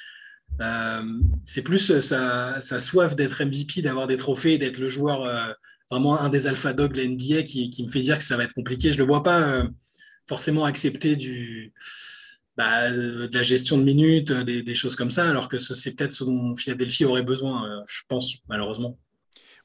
c'est 1.44 1.62
plus 1.62 1.98
sa, 2.00 2.60
soif 2.60 3.16
d'être 3.16 3.44
MVP, 3.44 3.82
d'avoir 3.82 4.06
des 4.06 4.16
trophées, 4.16 4.58
d'être 4.58 4.78
le 4.78 4.88
joueur, 4.88 5.56
vraiment 5.90 6.20
un 6.20 6.28
des 6.28 6.46
alpha 6.46 6.72
dogs 6.72 6.92
de 6.92 7.02
l'NDA 7.02 7.42
qui, 7.42 7.70
qui, 7.70 7.82
me 7.84 7.88
fait 7.88 8.00
dire 8.00 8.18
que 8.18 8.24
ça 8.24 8.36
va 8.36 8.44
être 8.44 8.54
compliqué. 8.54 8.92
Je 8.92 8.98
ne 8.98 9.02
le 9.02 9.08
vois 9.08 9.22
pas 9.22 9.64
forcément 10.28 10.64
accepter 10.64 11.16
bah, 12.56 12.90
de 12.90 13.28
la 13.32 13.42
gestion 13.42 13.78
de 13.78 13.84
minutes, 13.84 14.32
des, 14.32 14.74
choses 14.74 14.96
comme 14.96 15.10
ça, 15.10 15.28
alors 15.28 15.48
que 15.48 15.58
c'est 15.58 15.94
peut-être 15.94 16.12
ce 16.12 16.24
dont 16.24 16.54
Philadelphie 16.56 17.04
aurait 17.04 17.22
besoin, 17.22 17.82
je 17.88 18.02
pense, 18.08 18.36
malheureusement. 18.48 18.98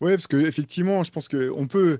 Oui, 0.01 0.11
parce 0.13 0.27
qu'effectivement, 0.27 1.03
je 1.03 1.11
pense 1.11 1.27
qu'on 1.27 1.67
peut 1.67 1.99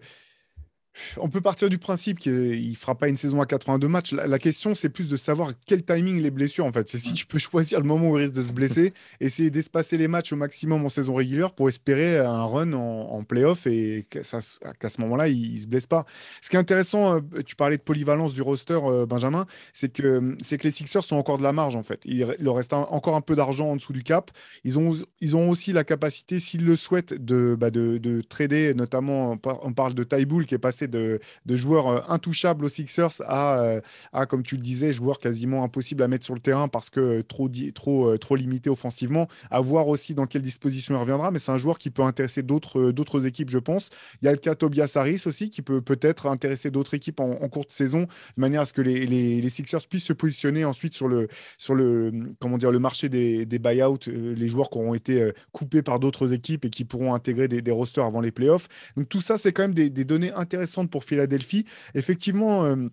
on 1.17 1.29
peut 1.29 1.41
partir 1.41 1.69
du 1.69 1.77
principe 1.77 2.19
qu'il 2.19 2.69
ne 2.69 2.75
fera 2.75 2.95
pas 2.95 3.07
une 3.07 3.17
saison 3.17 3.41
à 3.41 3.45
82 3.45 3.88
matchs. 3.88 4.13
La, 4.13 4.39
question, 4.39 4.75
c'est 4.75 4.89
plus 4.89 5.09
de 5.09 5.17
savoir 5.17 5.51
quel 5.65 5.83
timing 5.83 6.21
les 6.21 6.31
blessures, 6.31 6.65
en 6.65 6.71
fait. 6.71 6.89
C'est 6.89 6.97
si 6.97 7.13
tu 7.13 7.25
peux 7.25 7.39
choisir 7.39 7.79
le 7.79 7.85
moment 7.85 8.09
où 8.09 8.17
il 8.17 8.23
risque 8.23 8.35
de 8.35 8.43
se 8.43 8.51
blesser, 8.51 8.93
essayer 9.19 9.49
d'espacer 9.49 9.97
les 9.97 10.07
matchs 10.07 10.33
au 10.33 10.35
maximum 10.35 10.85
en 10.85 10.89
saison 10.89 11.15
régulière 11.15 11.51
pour 11.51 11.67
espérer 11.67 12.19
un 12.19 12.45
run 12.45 12.73
en, 12.73 13.23
playoff 13.23 13.67
et 13.67 14.07
qu'à 14.09 14.23
ce 14.23 15.01
moment-là, 15.01 15.27
il 15.27 15.55
ne 15.55 15.59
se 15.59 15.67
blesse 15.67 15.88
pas. 15.88 16.05
Ce 16.41 16.49
qui 16.49 16.55
est 16.55 16.59
intéressant, 16.59 17.15
euh, 17.15 17.19
tu 17.45 17.55
parlais 17.55 17.77
de 17.77 17.81
polyvalence 17.81 18.33
du 18.33 18.41
roster, 18.41 18.79
euh, 18.81 19.05
Benjamin, 19.05 19.45
c'est 19.73 19.91
que, 19.91 20.35
que 20.38 20.63
les 20.63 20.71
Sixers 20.71 21.03
sont 21.03 21.17
encore 21.17 21.38
de 21.38 21.43
la 21.43 21.53
marge, 21.53 21.75
en 21.75 21.83
fait. 21.83 22.01
Il, 22.05 22.25
leur 22.39 22.55
reste 22.55 22.73
encore 22.73 23.15
un 23.15 23.21
peu 23.21 23.35
d'argent 23.35 23.67
en 23.67 23.75
dessous 23.75 23.93
du 23.93 24.03
cap. 24.03 24.31
Ils 24.63 24.79
ont, 24.79 24.93
ils 25.19 25.35
ont 25.35 25.49
aussi 25.49 25.73
la 25.73 25.83
capacité, 25.83 26.39
s'ils 26.39 26.65
le 26.65 26.75
souhaitent, 26.75 27.13
de, 27.13 27.55
bah, 27.59 27.69
de, 27.69 27.97
de 27.97 28.21
trader, 28.21 28.73
notamment, 28.73 29.38
on 29.43 29.73
parle 29.73 29.93
de 29.93 30.03
Tybull 30.03 30.45
qui 30.45 30.55
est 30.55 30.59
passé 30.59 30.88
de, 30.89 31.19
joueurs 31.47 31.88
euh, 31.88 31.99
intouchables 32.08 32.65
aux 32.65 32.69
Sixers 32.69 33.21
euh, 33.21 33.82
à, 34.13 34.25
comme 34.25 34.43
tu 34.43 34.56
le 34.56 34.62
disais, 34.62 34.91
joueurs 34.91 35.19
quasiment 35.19 35.63
impossibles 35.63 36.04
à 36.04 36.08
mettre 36.08 36.25
sur 36.25 36.34
le 36.34 36.39
terrain 36.39 36.67
parce 36.67 36.89
que 36.89 37.21
trop, 37.21 37.49
trop, 37.73 38.10
euh, 38.10 38.17
trop 38.17 38.36
limité 38.36 38.69
offensivement. 38.69 39.28
À 39.52 39.62
voir 39.62 39.88
aussi 39.88 40.13
dans 40.13 40.25
quelle 40.25 40.41
disposition 40.41 40.95
il 40.95 40.99
reviendra, 40.99 41.32
mais 41.32 41.39
c'est 41.39 41.52
un 41.52 41.58
joueur 41.58 41.78
qui 41.78 41.89
peut 41.89 42.04
intéresser 42.04 42.43
d'autres, 42.43 43.25
équipes, 43.25 43.49
je 43.49 43.58
pense. 43.58 43.89
Il 44.21 44.25
y 44.25 44.28
a 44.28 44.32
le 44.32 44.38
cas 44.38 44.56
Tobias 44.56 44.91
Harris 44.95 45.23
aussi 45.25 45.49
qui 45.49 45.62
peut 45.62 45.82
peut-être 45.82 46.28
intéresser 46.28 46.71
d'autres 46.71 46.93
équipes 46.93 47.19
en, 47.19 47.49
courte 47.49 47.71
saison, 47.71 48.02
de 48.02 48.41
manière 48.41 48.62
à 48.62 48.65
ce 48.65 48.73
que 48.73 48.82
les, 48.82 49.06
les, 49.06 49.49
Sixers 49.49 49.88
puissent 49.89 50.06
se 50.06 50.13
positionner 50.13 50.63
ensuite 50.65 50.93
sur 50.93 51.08
le, 51.08 51.28
sur 51.58 51.73
le, 51.73 52.12
comment 52.39 52.58
dire, 52.58 52.71
le 52.71 52.80
marché 52.80 53.10
des, 53.10 53.45
des 53.45 53.60
buyouts, 53.60 53.97
les 54.08 54.47
joueurs 54.47 54.69
qui 54.69 54.78
auront 54.78 54.93
été 54.93 55.32
coupés 55.52 55.82
par 55.82 55.99
d'autres 55.99 56.34
équipes 56.34 56.65
et 56.65 56.69
qui 56.69 56.86
pourront 56.86 57.13
intégrer 57.13 57.47
des, 57.47 57.71
rosters 57.71 58.06
avant 58.06 58.21
les 58.21 58.32
playoffs. 58.32 58.67
Donc 58.95 59.10
tout 59.10 59.21
ça, 59.21 59.38
c'est 59.38 59.52
quand 59.52 59.63
même 59.63 59.73
des 59.73 59.89
données 60.06 60.32
intéressantes 60.34 60.79
pour 60.88 61.04
Philadelphie. 61.04 61.65
Effectivement, 61.96 62.65
euh, 62.65 62.88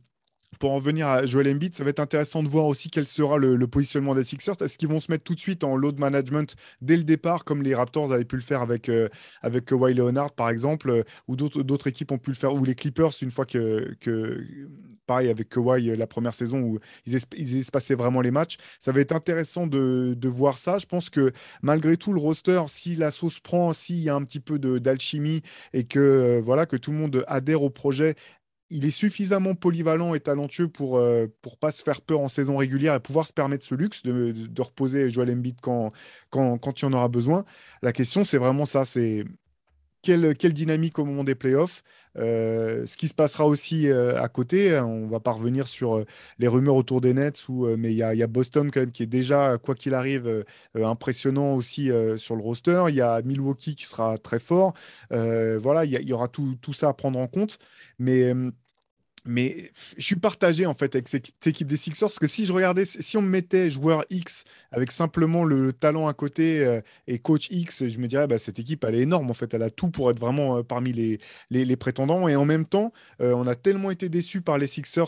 pour 0.59 0.73
en 0.73 0.79
venir 0.79 1.07
à 1.07 1.27
Joel 1.27 1.49
Embiid, 1.49 1.75
ça 1.75 1.85
va 1.85 1.91
être 1.91 2.01
intéressant 2.01 2.43
de 2.43 2.49
voir 2.49 2.67
aussi 2.67 2.91
quel 2.91 3.07
sera 3.07 3.39
le, 3.39 3.67
positionnement 3.67 4.15
des 4.15 4.25
Sixers. 4.25 4.55
Est-ce 4.61 4.79
qu'ils 4.79 4.89
vont 4.89 5.01
se 5.01 5.11
mettre 5.11 5.25
tout 5.25 5.35
de 5.35 5.41
suite 5.41 5.65
en 5.65 5.77
load 5.77 5.99
management 5.99 6.55
dès 6.81 6.97
le 6.97 7.05
départ, 7.05 7.45
comme 7.45 7.63
les 7.63 7.75
Raptors 7.75 8.13
avaient 8.13 8.25
pu 8.25 8.37
le 8.37 8.43
faire 8.43 8.61
avec, 8.61 8.89
euh, 8.89 9.09
Kawhi 9.67 9.95
Leonard, 9.95 10.33
par 10.33 10.49
exemple, 10.49 10.91
euh, 10.91 11.03
ou 11.29 11.37
d'autres 11.37 11.89
équipes 11.89 12.13
ont 12.13 12.19
pu 12.19 12.31
le 12.31 12.37
faire, 12.37 12.55
ou 12.55 12.65
les 12.65 12.75
Clippers, 12.75 13.13
une 13.23 13.31
fois 13.31 13.45
que, 13.45 13.97
pareil, 15.07 15.29
avec 15.29 15.49
Kawhi 15.49 15.97
la 15.97 16.07
première 16.07 16.35
saison, 16.35 16.61
où 16.61 16.79
ils, 17.07 17.57
espaçaient 17.59 17.95
vraiment 17.95 18.21
les 18.21 18.31
matchs. 18.31 18.57
Ça 18.81 18.93
va 18.93 19.01
être 19.01 19.13
intéressant 19.13 19.67
de, 19.67 20.15
de, 20.17 20.29
voir 20.29 20.59
ça. 20.59 20.79
Je 20.79 20.87
pense 20.87 21.11
que 21.11 21.33
malgré 21.63 21.97
tout, 21.97 22.13
le 22.13 22.21
roster, 22.21 22.63
si 22.69 22.95
la 22.97 23.11
sauce 23.11 23.41
prend, 23.41 23.73
s'il 23.73 24.01
y 24.01 24.09
a 24.09 24.15
un 24.15 24.25
petit 24.25 24.41
peu 24.41 24.59
d'alchimie 24.59 25.43
et 25.73 25.85
que, 25.85 26.41
voilà, 26.43 26.67
que 26.67 26.77
tout 26.77 26.93
le 26.93 26.99
monde 26.99 27.25
adhère 27.27 27.63
au 27.63 27.71
projet 27.71 28.15
il 28.71 28.85
est 28.85 28.91
suffisamment 28.91 29.55
polyvalent 29.55 30.15
et 30.15 30.21
talentueux 30.21 30.69
pour 30.69 30.99
ne 30.99 31.05
euh, 31.05 31.27
pas 31.61 31.73
se 31.73 31.83
faire 31.83 32.01
peur 32.01 32.21
en 32.21 32.29
saison 32.29 32.57
régulière 32.57 32.95
et 32.95 33.01
pouvoir 33.01 33.27
se 33.27 33.33
permettre 33.33 33.65
ce 33.65 33.75
luxe 33.75 34.03
de, 34.03 34.33
de, 34.33 34.63
reposer 34.63 35.11
Joel 35.11 35.31
Embiid 35.31 35.61
quand, 35.61 35.93
quand, 36.31 36.59
quand 36.59 36.83
il 36.83 36.87
en 36.87 36.93
aura 36.93 37.09
besoin. 37.09 37.45
La 37.83 37.93
question, 37.93 38.25
c'est 38.25 38.39
vraiment 38.39 38.67
ça, 38.67 38.85
c'est 38.85 39.25
quelle, 40.03 40.35
dynamique 40.53 40.99
au 40.99 41.05
moment 41.05 41.25
des 41.25 41.35
playoffs. 41.35 41.83
Euh, 42.19 42.87
ce 42.87 42.97
qui 42.97 43.09
se 43.09 43.15
passera 43.15 43.47
aussi 43.47 43.89
euh, 43.89 44.21
à 44.21 44.29
côté, 44.29 44.75
hein, 44.75 44.87
on 44.87 45.07
va 45.07 45.21
pas 45.21 45.33
revenir 45.33 45.69
sur 45.69 46.05
les 46.39 46.49
rumeurs 46.49 46.77
autour 46.77 47.01
des 47.01 47.13
Nets, 47.13 47.45
mais 47.79 47.93
il 47.93 47.99
y, 47.99 48.03
a 48.03 48.27
Boston 48.27 48.71
quand 48.71 48.81
même 48.81 48.93
qui 48.93 49.03
est 49.03 49.07
déjà, 49.07 49.59
quoi 49.59 49.75
qu'il 49.75 49.95
arrive, 49.95 50.45
impressionnant 50.75 51.55
aussi 51.55 51.91
sur 52.17 52.37
le 52.37 52.43
roster. 52.43 52.85
Il 52.89 52.95
y 52.95 53.01
a 53.01 53.21
Milwaukee 53.23 53.75
qui 53.75 53.85
sera 53.85 54.19
très 54.19 54.39
fort. 54.39 54.75
voilà, 55.11 55.85
il 55.85 55.93
y, 55.93 56.05
y, 56.05 56.13
aura 56.13 56.29
tout, 56.29 56.57
tout, 56.61 56.73
ça 56.73 56.89
à 56.89 56.93
prendre 56.95 57.19
en 57.19 57.27
compte. 57.27 57.59
Mais 57.99 58.33
mais 59.27 59.71
je 59.97 60.05
suis 60.05 60.17
partagé 60.17 60.67
en 60.67 60.75
fait 60.75 60.95
avec 60.95 61.09
cette 61.09 61.47
équipe 61.47 61.67
des 61.67 61.77
Sixers 61.77 62.09
parce 62.09 62.19
que 62.19 62.27
si 62.27 62.47
je 62.47 62.53
regardais, 62.53 62.85
si 62.85 63.17
on 63.17 63.23
me 63.23 63.29
mettait 63.29 63.71
joueur 63.71 64.05
X 64.11 64.45
avec 64.71 64.93
simplement 64.93 65.45
le 65.45 65.73
talent 65.73 66.09
à 66.09 66.15
côté 66.15 66.65
euh, 66.65 66.81
et 67.07 67.19
coach 67.19 67.49
X, 67.51 67.89
je 67.89 67.99
me 67.99 68.07
dirais 68.09 68.27
bah, 68.27 68.39
cette 68.39 68.59
équipe 68.59 68.85
elle 68.85 68.95
est 68.95 69.01
énorme 69.01 69.31
en 69.31 69.35
fait, 69.35 69.53
elle 69.55 69.63
a 69.63 69.71
tout 69.71 69.89
pour 69.89 70.11
être 70.11 70.21
vraiment 70.21 70.59
euh, 70.59 70.63
parmi 70.63 70.93
les, 70.93 71.19
les, 71.51 71.77
prétendants. 71.77 72.29
Et 72.29 72.37
en 72.37 72.45
même 72.45 72.65
temps 72.65 72.93
euh, 73.21 73.33
on 73.35 73.47
a 73.47 73.55
tellement 73.55 73.91
été 73.91 74.09
déçus 74.09 74.41
par 74.41 74.59
les 74.59 74.67
Sixers 74.67 75.07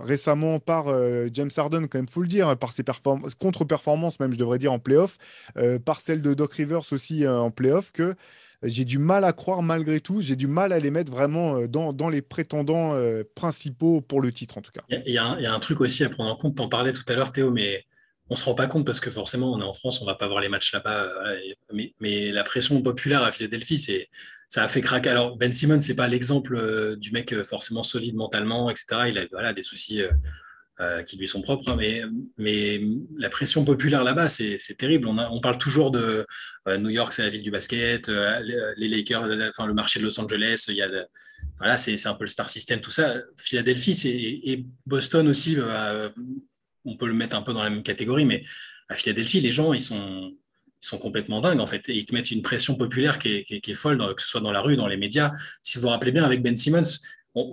récemment 0.00 0.58
par 0.60 0.86
James 1.32 1.50
Harden 1.56 1.86
quand 1.88 1.98
même 1.98 2.08
faut 2.08 2.22
le 2.22 2.28
dire 2.28 2.56
par 2.56 2.72
ses 2.72 2.82
contre-performances 3.38 4.20
même 4.20 4.32
je 4.32 4.38
devrais 4.38 4.58
dire 4.58 4.72
en 4.72 4.78
playoff, 4.78 5.18
par 5.84 6.00
celle 6.00 6.22
de 6.22 6.34
Doc 6.34 6.54
Rivers 6.54 6.92
aussi 6.92 7.26
en 7.26 7.50
playoff 7.50 7.92
que 7.92 8.14
j'ai 8.62 8.84
du 8.84 8.98
mal 8.98 9.24
à 9.24 9.32
croire 9.32 9.62
malgré 9.62 10.00
tout, 10.00 10.20
j'ai 10.20 10.36
du 10.36 10.46
mal 10.46 10.72
à 10.72 10.78
les 10.78 10.90
mettre 10.90 11.12
vraiment 11.12 11.56
euh, 11.56 11.68
dans, 11.68 11.92
dans 11.92 12.08
les 12.08 12.22
prétendants 12.22 12.94
euh, 12.94 13.22
principaux 13.34 14.00
pour 14.00 14.20
le 14.20 14.32
titre 14.32 14.58
en 14.58 14.62
tout 14.62 14.72
cas. 14.72 14.82
Il 14.88 15.12
y, 15.12 15.18
a 15.18 15.52
un 15.52 15.60
truc 15.60 15.80
aussi 15.80 16.04
à 16.04 16.10
prendre 16.10 16.30
en 16.30 16.36
compte, 16.36 16.56
tu 16.56 16.62
en 16.62 16.68
parlais 16.68 16.92
tout 16.92 17.04
à 17.08 17.14
l'heure 17.14 17.32
Théo, 17.32 17.50
mais 17.50 17.84
on 18.30 18.34
ne 18.34 18.38
se 18.38 18.44
rend 18.44 18.54
pas 18.54 18.66
compte 18.66 18.84
parce 18.84 19.00
que 19.00 19.10
forcément 19.10 19.52
on 19.52 19.60
est 19.60 19.64
en 19.64 19.72
France, 19.72 20.00
on 20.00 20.04
ne 20.04 20.10
va 20.10 20.16
pas 20.16 20.28
voir 20.28 20.40
les 20.40 20.48
matchs 20.48 20.72
là-bas, 20.72 21.04
euh, 21.04 21.84
mais, 22.00 22.32
la 22.32 22.44
pression 22.44 22.80
populaire 22.82 23.22
à 23.22 23.30
Philadelphie, 23.30 23.78
c'est 23.78 24.08
ça 24.48 24.64
a 24.64 24.68
fait 24.68 24.80
craquer. 24.80 25.10
Alors 25.10 25.36
Ben 25.36 25.52
Simmons, 25.52 25.80
c'est 25.82 25.94
pas 25.94 26.08
l'exemple 26.08 26.96
du 26.96 27.12
mec 27.12 27.34
forcément 27.42 27.82
solide 27.82 28.16
mentalement, 28.16 28.70
etc. 28.70 29.02
Il 29.08 29.28
a 29.36 29.52
des 29.52 29.62
soucis 29.62 30.00
euh, 30.80 31.02
qui 31.02 31.16
lui 31.16 31.26
sont 31.26 31.42
propres, 31.42 31.74
mais, 31.74 32.02
mais 32.36 32.80
la 33.16 33.28
pression 33.28 33.64
populaire 33.64 34.04
là-bas, 34.04 34.28
c'est 34.28 34.58
terrible. 34.78 35.08
On, 35.08 35.40
parle 35.40 35.58
toujours 35.58 35.90
de 35.90 36.24
euh, 36.68 36.78
New 36.78 36.90
York, 36.90 37.12
c'est 37.12 37.24
la 37.24 37.30
ville 37.30 37.42
du 37.42 37.50
basket, 37.50 38.08
euh, 38.08 38.38
les 38.76 38.86
Lakers, 38.86 39.28
enfin, 39.48 39.66
le 39.66 39.74
marché 39.74 39.98
de 39.98 40.04
Los 40.04 40.20
Angeles, 40.20 40.70
voilà, 41.58 41.76
c'est 41.76 42.06
un 42.06 42.14
peu 42.14 42.22
le 42.22 42.30
star 42.30 42.48
system, 42.48 42.80
tout 42.80 42.92
ça. 42.92 43.16
Philadelphie 43.36 44.40
et 44.44 44.66
Boston 44.86 45.26
aussi, 45.26 45.56
on 46.84 46.96
peut 46.96 47.08
le 47.08 47.14
mettre 47.14 47.34
un 47.34 47.42
peu 47.42 47.52
dans 47.52 47.64
la 47.64 47.70
même 47.70 47.82
catégorie, 47.82 48.24
mais 48.24 48.44
à 48.88 48.94
Philadelphie, 48.94 49.40
les 49.40 49.50
gens, 49.50 49.72
ils 49.72 49.80
sont, 49.80 50.32
ils 50.80 50.86
sont 50.86 50.98
complètement 50.98 51.40
dingues 51.40 51.58
en 51.58 51.66
fait. 51.66 51.88
Et 51.88 51.94
ils 51.96 52.06
te 52.06 52.14
mettent 52.14 52.30
une 52.30 52.42
pression 52.42 52.76
populaire 52.76 53.18
qui 53.18 53.44
est, 53.48 53.60
qui 53.60 53.72
est 53.72 53.74
folle, 53.74 53.98
que 54.14 54.22
ce 54.22 54.28
soit 54.28 54.40
dans 54.40 54.52
la 54.52 54.60
rue, 54.60 54.76
dans 54.76 54.86
les 54.86 54.96
médias. 54.96 55.32
Si 55.64 55.76
vous 55.76 55.82
vous 55.82 55.88
rappelez 55.88 56.12
bien, 56.12 56.24
avec 56.24 56.40
Ben 56.40 56.56
Simmons, 56.56 57.00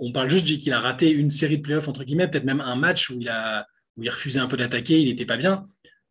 on, 0.00 0.12
parle 0.12 0.28
juste 0.30 0.46
qu'il 0.58 0.72
a 0.72 0.80
raté 0.80 1.10
une 1.10 1.30
série 1.30 1.58
de 1.58 1.62
playoffs, 1.62 1.88
entre 1.88 2.04
guillemets, 2.04 2.28
peut-être 2.28 2.44
même 2.44 2.60
un 2.60 2.76
match 2.76 3.10
où 3.10 3.20
il, 3.20 3.28
a, 3.28 3.66
où 3.96 4.02
il 4.02 4.10
refusait 4.10 4.40
un 4.40 4.46
peu 4.46 4.56
d'attaquer, 4.56 5.00
il 5.00 5.08
n'était 5.08 5.26
pas 5.26 5.36
bien. 5.36 5.66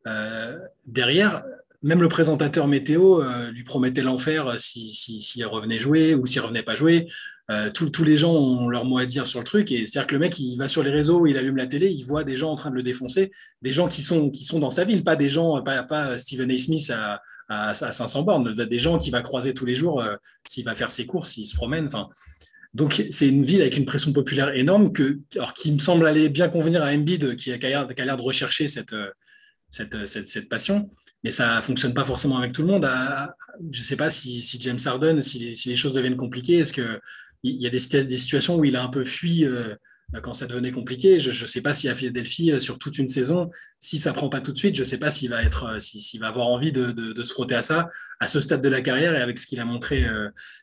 Euh, 0.08 0.58
derrière, 0.86 1.44
même 1.82 2.02
le 2.02 2.10
présentateur 2.10 2.68
météo 2.68 3.22
euh, 3.22 3.52
lui 3.52 3.64
promettait 3.64 4.02
l'enfer 4.02 4.60
s'il 4.60 4.94
si, 4.94 5.22
si, 5.22 5.44
revenait 5.44 5.80
jouer 5.80 6.16
ou 6.16 6.26
s'il 6.26 6.42
revenait 6.42 6.64
pas 6.64 6.76
jouer. 6.76 7.08
Euh, 7.52 7.70
tous 7.70 8.04
les 8.04 8.18
gens 8.18 8.34
ont 8.34 8.70
leur 8.70 8.86
mot 8.86 8.98
à 8.98 9.06
dire 9.06 9.28
sur 9.28 9.40
le 9.40 9.46
truc. 9.46 9.72
Et 9.72 9.86
c'est-à-dire 9.86 10.08
que 10.08 10.16
le 10.16 10.20
mec, 10.20 10.40
il 10.40 10.58
va 10.58 10.68
sur 10.68 10.82
les 10.82 10.90
réseaux, 10.90 11.28
il 11.28 11.38
allume 11.38 11.58
la 11.58 11.68
télé, 11.68 11.92
il 11.92 12.04
voit 12.04 12.24
des 12.24 12.36
gens 12.36 12.52
en 12.52 12.56
train 12.56 12.72
de 12.72 12.76
le 12.76 12.84
défoncer, 12.84 13.32
des 13.62 13.72
gens 13.72 13.88
qui 13.88 14.02
sont, 14.02 14.32
qui 14.32 14.44
sont 14.44 14.60
dans 14.60 14.72
sa 14.72 14.84
ville, 14.84 15.04
pas 15.04 15.16
des 15.16 15.30
gens, 15.30 15.62
pas, 15.62 15.84
pas 15.84 16.18
Stephen 16.18 16.50
A. 16.50 16.58
Smith 16.58 16.90
à, 16.90 17.22
à, 17.48 17.74
500 17.74 18.24
bornes, 18.24 18.56
des 18.56 18.80
gens 18.80 18.98
qu'il 18.98 19.12
va 19.12 19.22
croiser 19.22 19.54
tous 19.54 19.68
les 19.68 19.76
jours 19.76 20.04
s'il 20.48 20.66
va 20.66 20.74
faire 20.74 20.90
ses 20.90 21.06
courses, 21.06 21.34
s'il 21.34 21.46
se 21.46 21.56
promène. 21.56 21.86
Enfin, 21.86 22.10
donc, 22.76 23.06
c'est 23.10 23.30
une 23.30 23.46
ville 23.46 23.62
avec 23.62 23.78
une 23.78 23.86
pression 23.86 24.12
populaire 24.12 24.54
énorme 24.54 24.92
alors, 25.36 25.54
qui 25.54 25.72
me 25.72 25.80
semble 25.80 26.06
aller 26.06 26.28
bien 26.28 26.50
convenir 26.50 26.84
à 26.84 26.92
Embiid, 26.92 27.38
qui 27.38 27.54
a, 27.54 27.58
l'air 27.58 27.88
de 27.88 28.22
rechercher 28.22 28.68
cette, 28.68 28.94
cette, 29.70 30.06
cette, 30.06 30.50
passion. 30.50 30.92
Mais 31.24 31.32
ça 31.32 31.56
ne 31.56 31.62
fonctionne 31.62 31.94
pas 31.94 32.04
forcément 32.04 32.38
avec 32.38 32.52
tout 32.52 32.64
le 32.64 32.68
monde. 32.68 32.86
Je 33.72 33.80
ne 33.80 33.84
sais 33.84 33.96
pas 33.96 34.10
si, 34.10 34.42
James 34.60 34.80
Harden, 34.86 35.22
si, 35.22 35.56
les 35.66 35.76
choses 35.78 35.94
deviennent 35.94 36.18
compliquées, 36.18 36.56
est-ce 36.58 36.74
qu'il 36.74 37.00
y 37.44 37.66
a 37.66 37.70
des, 37.70 37.80
situations 37.80 38.58
où 38.58 38.66
il 38.66 38.76
a 38.76 38.84
un 38.84 38.90
peu 38.90 39.06
fui 39.06 39.46
euh, 39.46 39.52
euh, 39.62 39.76
quand 40.22 40.34
ça 40.34 40.48
devenait 40.48 40.72
compliqué. 40.72 41.20
Je 41.20 41.30
ne 41.30 41.48
sais 41.48 41.62
pas 41.62 41.74
si 41.74 41.90
à 41.90 41.96
Philadelphie, 41.96 42.52
euh, 42.52 42.60
sur 42.60 42.78
toute 42.78 42.98
une 42.98 43.08
saison, 43.08 43.50
si 43.80 43.98
ça 43.98 44.14
prend 44.14 44.30
pas 44.30 44.42
tout 44.42 44.52
de 44.52 44.58
suite, 44.58 44.76
je 44.76 44.82
ne 44.82 44.86
sais 44.86 44.98
pas 44.98 45.12
s'il 45.12 45.30
va, 45.30 45.44
être, 45.44 45.66
euh, 45.66 45.80
s'il 45.80 46.20
va 46.20 46.28
avoir 46.28 46.48
envie 46.48 46.72
de, 46.72 47.24
se 47.24 47.34
frotter 47.34 47.56
à 47.56 47.62
ça 47.62 47.90
à 48.20 48.28
ce 48.28 48.40
stade 48.40 48.62
de 48.62 48.70
la 48.70 48.82
carrière 48.82 49.14
et 49.14 49.22
avec 49.22 49.40
ce 49.40 49.48
qu'il 49.48 49.60
a 49.60 49.66
montré. 49.66 50.06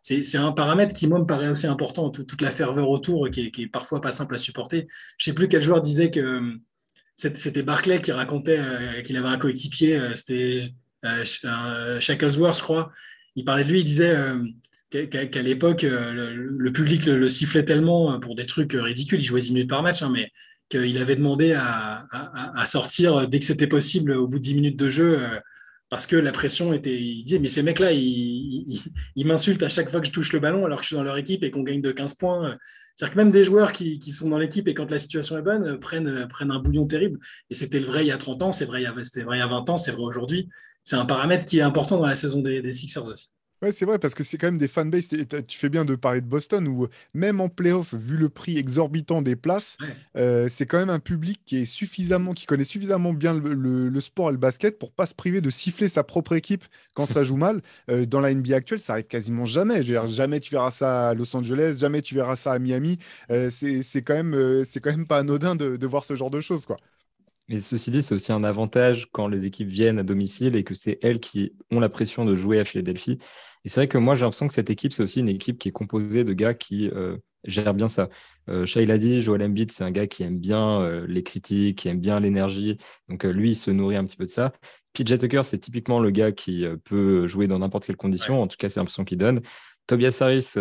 C'est 0.02 0.36
un 0.36 0.52
paramètre 0.52 0.94
qui, 0.94 1.06
moi, 1.06 1.18
me 1.18 1.24
paraît 1.24 1.48
aussi 1.48 1.66
important, 1.66 2.10
toute 2.10 2.40
la 2.40 2.50
ferveur 2.50 2.88
autour 2.88 3.28
qui 3.30 3.46
est, 3.46 3.50
qui 3.50 3.66
parfois 3.66 4.00
pas 4.00 4.12
simple 4.12 4.34
à 4.34 4.38
supporter. 4.38 4.86
Je 5.18 5.30
ne 5.30 5.32
sais 5.32 5.34
plus 5.34 5.48
quel 5.48 5.62
joueur 5.62 5.80
disait 5.80 6.10
que 6.10 6.40
c'était 7.16 7.62
Barclay 7.62 8.00
qui 8.00 8.12
racontait 8.12 9.02
qu'il 9.04 9.16
avait 9.16 9.28
un 9.28 9.38
coéquipier, 9.38 10.12
c'était 10.14 10.62
Shacklesworth, 11.02 12.58
je 12.58 12.62
crois. 12.62 12.92
Il 13.34 13.44
parlait 13.44 13.64
de 13.64 13.70
lui, 13.70 13.80
il 13.80 13.84
disait 13.84 14.14
qu'à 14.92 15.42
l'époque, 15.42 15.82
le, 15.82 16.70
public 16.70 17.06
le, 17.06 17.28
sifflait 17.28 17.64
tellement 17.64 18.20
pour 18.20 18.34
des 18.34 18.46
trucs 18.46 18.72
ridicules. 18.74 19.20
Il 19.20 19.24
jouait 19.24 19.40
10 19.40 19.52
minutes 19.52 19.70
par 19.70 19.82
match, 19.82 20.02
hein, 20.02 20.10
mais 20.12 20.30
qu'il 20.68 20.98
avait 20.98 21.16
demandé 21.16 21.52
à, 21.52 22.06
sortir 22.66 23.26
dès 23.28 23.38
que 23.38 23.44
c'était 23.44 23.66
possible 23.66 24.12
au 24.12 24.26
bout 24.26 24.38
de 24.38 24.44
10 24.44 24.54
minutes 24.54 24.78
de 24.78 24.88
jeu 24.88 25.18
parce 25.90 26.06
que 26.06 26.16
la 26.16 26.32
pression 26.32 26.72
était. 26.72 26.98
Il 26.98 27.24
dit, 27.24 27.38
mais 27.38 27.48
ces 27.48 27.62
mecs-là, 27.62 27.92
ils, 27.92 28.82
m'insultent 29.26 29.62
à 29.62 29.68
chaque 29.68 29.90
fois 29.90 30.00
que 30.00 30.06
je 30.06 30.12
touche 30.12 30.32
le 30.32 30.40
ballon 30.40 30.64
alors 30.64 30.78
que 30.78 30.84
je 30.84 30.88
suis 30.88 30.96
dans 30.96 31.02
leur 31.02 31.16
équipe 31.16 31.44
et 31.44 31.50
qu'on 31.50 31.62
gagne 31.62 31.82
de 31.82 31.92
15 31.92 32.14
points. 32.14 32.56
C'est-à-dire 32.94 33.14
que 33.14 33.18
même 33.18 33.30
des 33.30 33.44
joueurs 33.44 33.72
qui, 33.72 33.98
sont 34.12 34.28
dans 34.28 34.38
l'équipe 34.38 34.68
et 34.68 34.74
quand 34.74 34.90
la 34.90 34.98
situation 34.98 35.38
est 35.38 35.42
bonne, 35.42 35.78
prennent, 35.78 36.28
un 36.40 36.58
bouillon 36.58 36.86
terrible. 36.86 37.18
Et 37.50 37.54
c'était 37.54 37.78
le 37.78 37.86
vrai 37.86 38.04
il 38.04 38.08
y 38.08 38.12
a 38.12 38.18
30 38.18 38.42
ans, 38.42 38.52
c'est 38.52 38.64
vrai 38.64 38.80
il 38.80 38.84
y 38.84 38.86
a 38.86 39.46
20 39.46 39.70
ans, 39.70 39.76
c'est 39.76 39.92
vrai 39.92 40.02
aujourd'hui. 40.02 40.48
C'est 40.82 40.96
un 40.96 41.06
paramètre 41.06 41.44
qui 41.44 41.58
est 41.58 41.62
important 41.62 41.98
dans 41.98 42.06
la 42.06 42.14
saison 42.14 42.40
des 42.40 42.72
Sixers 42.72 43.08
aussi. 43.08 43.28
Ouais, 43.62 43.70
c'est 43.70 43.84
vrai, 43.84 44.00
parce 44.00 44.16
que 44.16 44.24
c'est 44.24 44.38
quand 44.38 44.48
même 44.48 44.58
des 44.58 44.66
fanbases. 44.66 45.06
Tu 45.06 45.56
fais 45.56 45.68
bien 45.68 45.84
de 45.84 45.94
parler 45.94 46.20
de 46.20 46.26
Boston, 46.26 46.66
où 46.66 46.88
même 47.14 47.40
en 47.40 47.48
playoff, 47.48 47.94
vu 47.94 48.16
le 48.16 48.28
prix 48.28 48.58
exorbitant 48.58 49.22
des 49.22 49.36
places, 49.36 49.76
euh, 50.16 50.48
c'est 50.50 50.66
quand 50.66 50.78
même 50.78 50.90
un 50.90 50.98
public 50.98 51.40
qui 51.46 51.58
est 51.58 51.64
suffisamment, 51.64 52.32
qui 52.32 52.44
connaît 52.46 52.64
suffisamment 52.64 53.12
bien 53.12 53.34
le, 53.34 54.00
sport 54.00 54.30
et 54.30 54.32
le 54.32 54.38
basket 54.38 54.80
pour 54.80 54.90
pas 54.90 55.06
se 55.06 55.14
priver 55.14 55.40
de 55.40 55.48
siffler 55.48 55.88
sa 55.88 56.02
propre 56.02 56.32
équipe 56.32 56.64
quand 56.94 57.06
ça 57.06 57.22
joue 57.22 57.36
mal. 57.36 57.62
Euh, 57.88 58.04
dans 58.04 58.18
la 58.18 58.34
NBA 58.34 58.56
actuelle, 58.56 58.80
ça 58.80 58.94
arrive 58.94 59.06
quasiment 59.06 59.44
jamais. 59.44 59.84
Je 59.84 59.92
veux 59.92 60.00
dire, 60.00 60.08
jamais 60.08 60.40
tu 60.40 60.50
verras 60.50 60.72
ça 60.72 61.10
à 61.10 61.14
Los 61.14 61.36
Angeles, 61.36 61.76
jamais 61.78 62.02
tu 62.02 62.16
verras 62.16 62.34
ça 62.34 62.52
à 62.52 62.58
Miami. 62.58 62.98
Euh, 63.30 63.48
c'est 63.50 64.02
quand 64.02 64.14
même, 64.14 64.64
c'est 64.64 64.80
quand 64.80 64.90
même 64.90 65.06
pas 65.06 65.18
anodin 65.18 65.54
de, 65.54 65.76
de, 65.76 65.86
voir 65.86 66.04
ce 66.04 66.16
genre 66.16 66.30
de 66.30 66.40
choses, 66.40 66.66
quoi. 66.66 66.78
Mais 67.48 67.58
ceci 67.58 67.90
dit, 67.90 68.02
c'est 68.02 68.14
aussi 68.14 68.32
un 68.32 68.44
avantage 68.44 69.08
quand 69.12 69.28
les 69.28 69.46
équipes 69.46 69.68
viennent 69.68 69.98
à 69.98 70.02
domicile 70.02 70.56
et 70.56 70.64
que 70.64 70.74
c'est 70.74 70.98
elles 71.02 71.20
qui 71.20 71.52
ont 71.70 71.80
la 71.80 71.88
pression 71.88 72.24
de 72.24 72.34
jouer 72.34 72.60
à 72.60 72.64
Philadelphie. 72.64 73.18
Et 73.64 73.68
c'est 73.68 73.80
vrai 73.80 73.88
que 73.88 73.98
moi, 73.98 74.14
j'ai 74.14 74.22
l'impression 74.22 74.48
que 74.48 74.54
cette 74.54 74.70
équipe, 74.70 74.92
c'est 74.92 75.02
aussi 75.02 75.20
une 75.20 75.28
équipe 75.28 75.58
qui 75.58 75.68
est 75.68 75.72
composée 75.72 76.24
de 76.24 76.32
gars 76.32 76.54
qui 76.54 76.88
euh, 76.88 77.16
gèrent 77.44 77.74
bien 77.74 77.88
ça. 77.88 78.08
Euh, 78.48 78.66
Shai 78.66 78.86
l'a 78.86 78.98
dit, 78.98 79.22
Joel 79.22 79.42
Embiid, 79.42 79.70
c'est 79.70 79.84
un 79.84 79.90
gars 79.90 80.06
qui 80.06 80.22
aime 80.22 80.38
bien 80.38 80.80
euh, 80.80 81.06
les 81.08 81.22
critiques, 81.22 81.78
qui 81.78 81.88
aime 81.88 82.00
bien 82.00 82.20
l'énergie. 82.20 82.78
Donc 83.08 83.24
lui, 83.24 83.50
il 83.50 83.56
se 83.56 83.70
nourrit 83.70 83.96
un 83.96 84.04
petit 84.04 84.16
peu 84.16 84.24
de 84.26 84.30
ça. 84.30 84.52
PJ 84.94 85.18
Tucker, 85.18 85.42
c'est 85.44 85.58
typiquement 85.58 86.00
le 86.00 86.10
gars 86.10 86.32
qui 86.32 86.66
peut 86.84 87.26
jouer 87.26 87.46
dans 87.46 87.60
n'importe 87.60 87.86
quelle 87.86 87.96
condition. 87.96 88.42
En 88.42 88.46
tout 88.46 88.56
cas, 88.58 88.68
c'est 88.68 88.78
l'impression 88.78 89.04
qu'il 89.04 89.18
donne. 89.18 89.40
Tobias 89.86 90.18
Harris, 90.20 90.52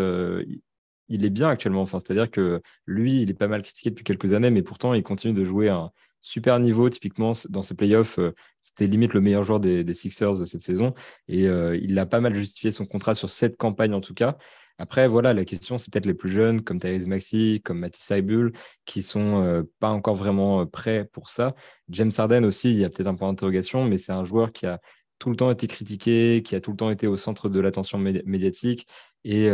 il 1.09 1.25
est 1.25 1.29
bien 1.29 1.49
actuellement. 1.49 1.81
Enfin, 1.81 1.99
C'est-à-dire 1.99 2.31
que 2.31 2.61
lui, 2.85 3.21
il 3.21 3.29
est 3.29 3.33
pas 3.33 3.49
mal 3.49 3.61
critiqué 3.61 3.89
depuis 3.89 4.05
quelques 4.05 4.31
années, 4.31 4.49
mais 4.49 4.61
pourtant, 4.61 4.93
il 4.93 5.03
continue 5.03 5.33
de 5.33 5.43
jouer 5.43 5.67
un, 5.67 5.91
super 6.21 6.59
niveau. 6.59 6.89
Typiquement, 6.89 7.33
dans 7.49 7.61
ses 7.61 7.75
playoffs, 7.75 8.19
euh, 8.19 8.33
c'était 8.61 8.87
limite 8.87 9.13
le 9.13 9.21
meilleur 9.21 9.43
joueur 9.43 9.59
des, 9.59 9.93
Sixers 9.93 10.39
de 10.39 10.45
cette 10.45 10.61
saison. 10.61 10.93
Et 11.27 11.47
euh, 11.47 11.77
il 11.81 11.97
a 11.99 12.05
pas 12.05 12.21
mal 12.21 12.33
justifié 12.35 12.71
son 12.71 12.85
contrat 12.85 13.15
sur 13.15 13.29
cette 13.29 13.57
campagne, 13.57 13.93
en 13.93 14.01
tout 14.01 14.13
cas. 14.13 14.37
Après, 14.77 15.07
voilà, 15.07 15.33
la 15.33 15.45
question, 15.45 15.77
c'est 15.77 15.91
peut-être 15.91 16.05
les 16.05 16.13
plus 16.13 16.29
jeunes, 16.29 16.61
comme 16.61 16.79
Therese 16.79 17.05
Maxi, 17.05 17.61
comme 17.63 17.79
Matisse 17.79 18.03
Saibul, 18.03 18.53
qui 18.85 19.01
sont 19.01 19.43
euh, 19.43 19.63
pas 19.79 19.89
encore 19.89 20.15
vraiment 20.15 20.65
prêts 20.65 21.05
pour 21.11 21.29
ça. 21.29 21.55
James 21.89 22.11
Harden 22.17 22.45
aussi, 22.45 22.71
il 22.71 22.77
y 22.77 22.85
a 22.85 22.89
peut-être 22.89 23.07
un 23.07 23.15
point 23.15 23.29
d'interrogation, 23.29 23.85
mais 23.85 23.97
c'est 23.97 24.11
un 24.11 24.23
joueur 24.23 24.51
qui 24.53 24.65
a 24.65 24.79
tout 25.19 25.29
le 25.29 25.35
temps 25.35 25.51
été 25.51 25.67
critiqué, 25.67 26.41
qui 26.43 26.55
a 26.55 26.61
tout 26.61 26.71
le 26.71 26.77
temps 26.77 26.89
été 26.89 27.05
au 27.05 27.17
centre 27.17 27.47
de 27.49 27.59
l'attention 27.59 27.99
médiatique. 27.99 28.87
Et 29.23 29.51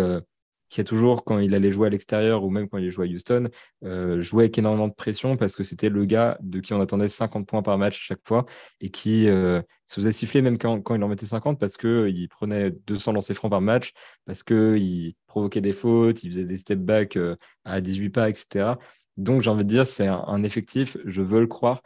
qui 0.69 0.81
a 0.81 0.83
toujours, 0.83 1.23
quand 1.23 1.39
il 1.39 1.55
allait 1.55 1.71
jouer 1.71 1.87
à 1.87 1.89
l'extérieur 1.89 2.43
ou 2.43 2.49
même 2.49 2.67
quand 2.67 2.77
il 2.77 2.89
jouait 2.89 3.07
à 3.07 3.09
Houston, 3.09 3.49
euh, 3.83 4.21
jouait 4.21 4.45
avec 4.45 4.57
énormément 4.57 4.87
de 4.87 4.93
pression 4.93 5.37
parce 5.37 5.55
que 5.55 5.63
c'était 5.63 5.89
le 5.89 6.05
gars 6.05 6.37
de 6.41 6.59
qui 6.59 6.73
on 6.73 6.81
attendait 6.81 7.07
50 7.07 7.47
points 7.47 7.61
par 7.61 7.77
match 7.77 7.99
chaque 7.99 8.25
fois 8.25 8.45
et 8.81 8.89
qui 8.89 9.27
euh, 9.29 9.61
se 9.85 9.95
faisait 9.95 10.11
siffler 10.11 10.41
même 10.41 10.57
quand, 10.57 10.95
il 10.95 11.03
en 11.03 11.07
mettait 11.07 11.25
50 11.25 11.59
parce 11.59 11.77
qu'il 11.77 12.27
prenait 12.29 12.71
200 12.87 13.13
lancers 13.13 13.35
francs 13.35 13.51
par 13.51 13.61
match, 13.61 13.93
parce 14.25 14.43
qu'il 14.43 15.13
provoquait 15.27 15.61
des 15.61 15.73
fautes, 15.73 16.23
il 16.23 16.31
faisait 16.31 16.45
des 16.45 16.57
step 16.57 16.79
back 16.79 17.15
euh, 17.15 17.35
à 17.63 17.81
18 17.81 18.09
pas, 18.09 18.29
etc. 18.29 18.71
Donc 19.15 19.41
j'ai 19.41 19.49
envie 19.49 19.63
de 19.63 19.69
dire, 19.69 19.87
c'est 19.87 20.07
un, 20.07 20.43
effectif, 20.43 20.97
je 21.05 21.21
veux 21.21 21.39
le 21.39 21.47
croire, 21.47 21.81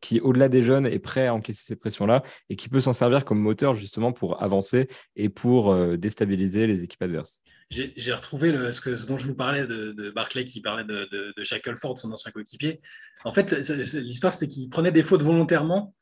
qui, 0.00 0.18
au-delà 0.20 0.48
des 0.48 0.62
jeunes, 0.62 0.86
est 0.86 0.98
prêt 0.98 1.26
à 1.26 1.34
encaisser 1.34 1.62
cette 1.62 1.80
pression-là 1.80 2.22
et 2.48 2.56
qui 2.56 2.70
peut 2.70 2.80
s'en 2.80 2.94
servir 2.94 3.26
comme 3.26 3.38
moteur 3.38 3.74
justement 3.74 4.12
pour 4.12 4.42
avancer 4.42 4.88
et 5.14 5.28
pour 5.28 5.74
déstabiliser 5.98 6.66
les 6.66 6.84
équipes 6.84 7.02
adverses 7.02 7.42
j'ai 7.70 8.12
retrouvé 8.12 8.50
le, 8.50 8.72
ce, 8.72 8.80
que, 8.80 8.96
ce, 8.96 9.06
dont 9.06 9.16
je 9.16 9.26
vous 9.26 9.34
parlais 9.34 9.66
de, 9.66 9.92
de 9.92 10.10
Barclay 10.10 10.44
qui 10.44 10.60
parlait 10.60 10.84
de, 10.84 11.08
de, 11.10 11.32
de 11.36 11.44
Shackelford, 11.44 11.98
son 11.98 12.10
ancien 12.10 12.32
coéquipier. 12.32 12.80
En 13.24 13.32
fait, 13.32 13.52
l'histoire, 13.94 14.32
c'était 14.32 14.48
qu'il 14.48 14.68
prenait 14.68 14.90
des 14.90 15.02
fautes 15.02 15.22
volontairement 15.22 15.94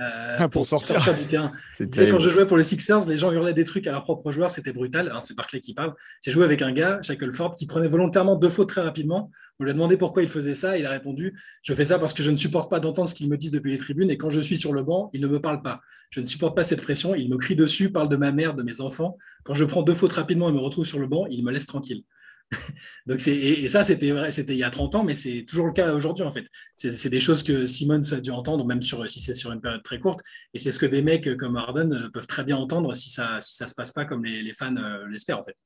euh, 0.00 0.48
pour, 0.50 0.66
sortir. 0.66 0.96
du 1.14 1.24
terrain. 1.24 1.52
quand 1.78 2.18
je 2.18 2.28
jouais 2.28 2.46
pour 2.46 2.56
les 2.56 2.62
Sixers, 2.62 3.06
les 3.08 3.16
gens 3.16 3.32
hurlaient 3.32 3.54
des 3.54 3.64
trucs 3.64 3.86
à 3.86 3.92
leurs 3.92 4.04
propres 4.04 4.32
joueurs, 4.32 4.50
c'était 4.50 4.72
brutal. 4.72 5.10
Hein, 5.14 5.20
c'est 5.20 5.36
Barclay 5.36 5.60
qui 5.60 5.74
parle. 5.74 5.94
J'ai 6.24 6.30
joué 6.30 6.44
avec 6.44 6.62
un 6.62 6.72
gars, 6.72 7.00
Shackelford, 7.02 7.56
qui 7.56 7.66
prenait 7.66 7.88
volontairement 7.88 8.36
deux 8.36 8.48
fautes 8.48 8.68
très 8.68 8.80
rapidement. 8.80 9.30
On 9.58 9.64
lui 9.64 9.70
a 9.70 9.74
demandé 9.74 9.96
pourquoi 9.96 10.22
il 10.22 10.28
faisait 10.28 10.54
ça. 10.54 10.76
Il 10.76 10.86
a 10.86 10.90
répondu 10.90 11.38
Je 11.62 11.74
fais 11.74 11.84
ça 11.84 11.98
parce 11.98 12.12
que 12.12 12.22
je 12.22 12.30
ne 12.30 12.36
supporte 12.36 12.70
pas 12.70 12.80
d'entendre 12.80 13.08
ce 13.08 13.14
qu'ils 13.14 13.28
me 13.28 13.36
disent 13.36 13.52
depuis 13.52 13.72
les 13.72 13.78
tribunes 13.78 14.10
et 14.10 14.16
quand 14.16 14.30
je 14.30 14.40
suis 14.40 14.56
sur 14.56 14.72
le 14.72 14.82
banc, 14.82 15.10
ils 15.12 15.20
ne 15.20 15.28
me 15.28 15.40
parlent 15.40 15.62
pas. 15.62 15.80
Je 16.10 16.20
ne 16.20 16.26
supporte 16.26 16.54
pas 16.54 16.62
cette 16.62 16.82
pression. 16.82 17.14
Ils 17.14 17.30
me 17.30 17.36
crient 17.36 17.56
dessus, 17.56 17.90
parlent 17.90 18.08
de 18.08 18.16
ma 18.16 18.32
mère, 18.32 18.54
de 18.54 18.62
mes 18.62 18.80
enfants. 18.80 19.16
Quand 19.44 19.54
je 19.54 19.64
prends 19.64 19.82
deux 19.82 19.94
fautes 19.94 20.12
rapidement 20.12 20.48
et 20.48 20.52
me 20.52 20.58
retrouve 20.58 20.84
sur 20.84 20.98
le 20.98 21.06
banc, 21.06 21.26
ils 21.26 21.44
me 21.44 21.50
laissent 21.50 21.66
tranquille. 21.66 22.04
Donc 23.06 23.26
et, 23.26 23.64
et, 23.64 23.68
ça, 23.68 23.84
c'était 23.84 24.12
vrai, 24.12 24.30
c'était 24.30 24.54
il 24.54 24.58
y 24.58 24.64
a 24.64 24.70
30 24.70 24.94
ans, 24.94 25.04
mais 25.04 25.14
c'est 25.14 25.44
toujours 25.46 25.66
le 25.66 25.72
cas 25.72 25.92
aujourd'hui, 25.92 26.24
en 26.24 26.30
fait. 26.30 26.44
C'est 26.76 27.10
des 27.10 27.20
choses 27.20 27.42
que 27.42 27.66
Simone 27.66 28.02
a 28.12 28.20
dû 28.20 28.30
entendre, 28.30 28.64
même 28.64 28.82
sur, 28.82 29.08
si 29.08 29.20
c'est 29.20 29.34
sur 29.34 29.52
une 29.52 29.60
période 29.60 29.82
très 29.82 29.98
courte. 29.98 30.20
Et 30.54 30.58
c'est 30.58 30.72
ce 30.72 30.78
que 30.78 30.86
des 30.86 31.02
mecs 31.02 31.36
comme 31.36 31.56
Harden 31.56 31.92
euh, 31.92 32.10
peuvent 32.10 32.26
très 32.26 32.44
bien 32.44 32.56
entendre 32.56 32.94
si 32.94 33.10
ça 33.10 33.40
si 33.40 33.54
ça 33.54 33.66
se 33.66 33.74
passe 33.74 33.92
pas 33.92 34.04
comme 34.04 34.24
les, 34.24 34.42
les 34.42 34.52
fans 34.52 34.76
euh, 34.76 35.06
l'espèrent, 35.08 35.40
en 35.40 35.44
fait. 35.44 35.56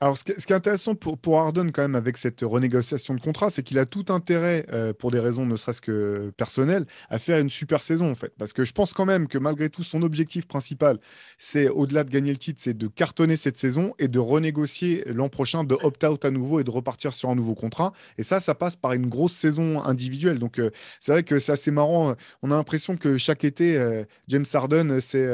Alors, 0.00 0.16
ce 0.16 0.22
qui, 0.22 0.30
est 0.30 0.52
intéressant 0.52 0.94
pour, 0.94 1.18
pour 1.18 1.52
quand 1.52 1.78
même, 1.78 1.96
avec 1.96 2.18
cette 2.18 2.42
renégociation 2.42 3.14
de 3.14 3.20
contrat, 3.20 3.50
c'est 3.50 3.64
qu'il 3.64 3.80
a 3.80 3.84
tout 3.84 4.04
intérêt, 4.10 4.64
euh, 4.72 4.92
pour 4.92 5.10
des 5.10 5.18
raisons 5.18 5.44
ne 5.44 5.56
serait-ce 5.56 5.80
que 5.80 6.32
personnelles, 6.36 6.86
à 7.10 7.18
faire 7.18 7.40
une 7.40 7.50
super 7.50 7.82
saison, 7.82 8.08
en 8.08 8.14
fait. 8.14 8.32
Parce 8.38 8.52
que 8.52 8.62
je 8.62 8.72
pense 8.72 8.92
quand 8.92 9.06
même 9.06 9.26
que 9.26 9.38
malgré 9.38 9.70
tout, 9.70 9.82
son 9.82 10.02
objectif 10.02 10.46
principal, 10.46 10.98
c'est, 11.36 11.68
au-delà 11.68 12.04
de 12.04 12.10
gagner 12.10 12.30
le 12.30 12.36
titre, 12.36 12.60
c'est 12.62 12.78
de 12.78 12.86
cartonner 12.86 13.34
cette 13.34 13.58
saison 13.58 13.92
et 13.98 14.06
de 14.06 14.20
renégocier 14.20 15.02
l'an 15.06 15.28
prochain, 15.28 15.64
de 15.64 15.76
opt-out 15.82 16.24
à 16.24 16.30
nouveau 16.30 16.60
et 16.60 16.64
de 16.64 16.70
repartir 16.70 17.12
sur 17.12 17.30
un 17.30 17.34
nouveau 17.34 17.56
contrat. 17.56 17.92
Et 18.18 18.22
ça, 18.22 18.38
ça 18.38 18.54
passe 18.54 18.76
par 18.76 18.92
une 18.92 19.08
grosse 19.08 19.32
saison 19.32 19.82
individuelle. 19.82 20.38
Donc, 20.38 20.60
euh, 20.60 20.70
c'est 21.00 21.10
vrai 21.10 21.24
que 21.24 21.40
c'est 21.40 21.50
assez 21.50 21.72
marrant. 21.72 22.14
On 22.42 22.52
a 22.52 22.54
l'impression 22.54 22.96
que 22.96 23.18
chaque 23.18 23.42
été, 23.42 23.76
euh, 23.76 24.04
James 24.28 24.46
Harden, 24.52 25.00
c'est. 25.00 25.28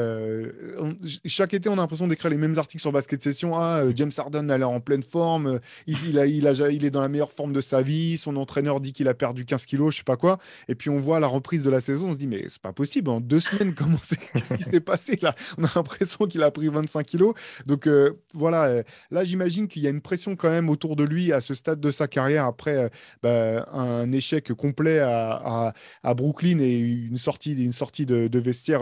chaque 1.25 1.53
été, 1.53 1.69
on 1.69 1.73
a 1.73 1.75
l'impression 1.75 2.07
d'écrire 2.07 2.31
les 2.31 2.37
mêmes 2.37 2.57
articles 2.57 2.81
sur 2.81 2.91
Basket 2.91 3.21
Session. 3.21 3.55
Ah, 3.55 3.83
James 3.93 4.11
Harden 4.17 4.54
a 4.55 4.57
l'air 4.57 4.69
en 4.69 4.79
pleine 4.79 5.03
forme, 5.03 5.59
il, 5.87 6.19
a, 6.19 6.25
il, 6.25 6.45
est 6.85 6.89
dans 6.89 7.01
la 7.01 7.09
meilleure 7.09 7.31
forme 7.31 7.53
de 7.53 7.61
sa 7.61 7.81
vie, 7.81 8.17
son 8.17 8.35
entraîneur 8.35 8.79
dit 8.79 8.93
qu'il 8.93 9.07
a 9.07 9.13
perdu 9.13 9.45
15 9.45 9.65
kilos, 9.65 9.93
je 9.93 9.99
sais 9.99 10.03
pas 10.03 10.17
quoi. 10.17 10.39
Et 10.67 10.75
puis 10.75 10.89
on 10.89 10.97
voit 10.97 11.19
la 11.19 11.27
reprise 11.27 11.63
de 11.63 11.69
la 11.69 11.81
saison, 11.81 12.09
on 12.09 12.13
se 12.13 12.17
dit, 12.17 12.27
mais 12.27 12.45
c'est 12.47 12.61
pas 12.61 12.73
possible, 12.73 13.09
en 13.09 13.21
deux 13.21 13.39
semaines, 13.39 13.73
comment 13.77 13.97
qu'est-ce 14.33 14.53
qui 14.55 14.63
s'est 14.63 14.79
passé 14.79 15.17
là? 15.21 15.35
On 15.57 15.63
a 15.63 15.69
l'impression 15.75 16.25
qu'il 16.25 16.43
a 16.43 16.51
pris 16.51 16.67
25 16.67 17.05
kilos. 17.05 17.35
Donc 17.65 17.87
euh, 17.87 18.21
voilà, 18.33 18.65
euh, 18.65 18.83
là 19.11 19.23
j'imagine 19.23 19.67
qu'il 19.67 19.83
y 19.83 19.87
a 19.87 19.89
une 19.89 20.01
pression 20.01 20.35
quand 20.35 20.49
même 20.49 20.69
autour 20.69 20.95
de 20.95 21.03
lui 21.03 21.31
à 21.31 21.41
ce 21.41 21.53
stade 21.53 21.79
de 21.79 21.91
sa 21.91 22.07
carrière 22.07 22.45
après 22.45 22.75
euh, 22.75 22.89
bah, 23.23 23.67
un 23.71 24.11
échec 24.11 24.53
complet 24.53 24.99
à, 24.99 25.73
Brooklyn 26.15 26.59
et 26.59 26.77
une 26.77 27.17
sortie, 27.17 27.53
une 27.53 27.73
sortie 27.73 28.05
de 28.05 28.39
vestiaire 28.39 28.81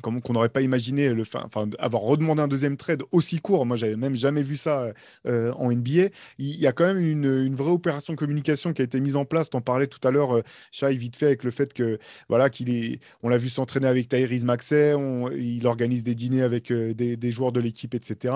comme 0.00 0.20
qu'on 0.20 0.32
n'aurait 0.32 0.48
pas 0.48 0.62
imaginé 0.62 1.10
le 1.10 1.22
enfin, 1.22 1.68
avoir 1.78 2.02
redemandé 2.02 2.42
un 2.42 2.48
deuxième 2.48 2.76
trade 2.76 3.02
aussi 3.12 3.40
court. 3.40 3.66
Moi, 3.66 3.76
j'avais 3.76 3.96
même 3.96 4.14
jamais 4.14 4.42
vu 4.42 4.56
ça 4.56 4.92
euh, 5.26 5.52
en 5.52 5.70
NBA. 5.70 6.08
Il 6.38 6.60
y 6.60 6.66
a 6.66 6.72
quand 6.72 6.84
même 6.84 6.98
une, 6.98 7.54
vraie 7.54 7.70
opération 7.70 8.16
communication 8.16 8.72
qui 8.72 8.82
a 8.82 8.84
été 8.84 9.00
mise 9.00 9.16
en 9.16 9.24
place. 9.24 9.50
Tu 9.50 9.56
en 9.56 9.60
parlais 9.60 9.86
tout 9.86 10.06
à 10.06 10.10
l'heure, 10.10 10.36
euh, 10.36 10.42
Chai, 10.70 10.94
vite 10.96 11.16
fait, 11.16 11.26
avec 11.26 11.44
le 11.44 11.50
fait 11.50 11.72
que 11.72 11.98
voilà 12.28 12.50
qu'il 12.50 12.70
est, 12.70 13.00
on 13.22 13.28
l'a 13.28 13.38
vu 13.38 13.48
s'entraîner 13.48 13.86
avec 13.86 14.08
Tyrese 14.08 14.44
Maxey, 14.44 14.94
il 15.38 15.66
organise 15.66 16.02
des 16.02 16.14
dîners 16.14 16.42
avec 16.42 16.70
euh, 16.70 16.94
des, 16.94 17.32
joueurs 17.32 17.52
de 17.52 17.60
l'équipe, 17.60 17.94
etc. 17.94 18.34